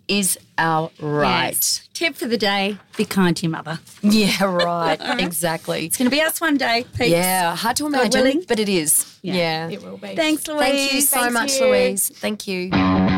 is 0.08 0.38
our 0.58 0.92
right. 1.00 1.50
Yes. 1.50 1.88
Tip 1.94 2.16
for 2.16 2.28
the 2.28 2.38
day 2.38 2.78
be 2.96 3.06
kind 3.06 3.36
to 3.38 3.44
your 3.44 3.52
mother. 3.52 3.80
Yeah, 4.02 4.44
right. 4.44 4.98
exactly. 5.20 5.86
It's 5.86 5.98
going 5.98 6.10
to 6.10 6.16
be 6.16 6.22
us 6.22 6.40
one 6.40 6.58
day. 6.58 6.86
Peeps. 6.96 7.10
Yeah, 7.10 7.56
hard 7.56 7.76
to 7.78 7.86
imagine, 7.88 8.44
but 8.48 8.60
it 8.60 8.70
is. 8.70 9.18
Yeah. 9.22 9.34
Yeah. 9.36 9.70
It 9.70 9.84
will 9.84 9.98
be. 9.98 10.16
Thanks, 10.16 10.48
Louise. 10.48 10.60
Thank 10.60 10.94
you 10.94 11.02
so 11.02 11.18
Thank 11.20 11.34
much, 11.34 11.60
you. 11.60 11.66
Louise. 11.66 12.10
Thank 12.10 12.48
you. 12.48 13.17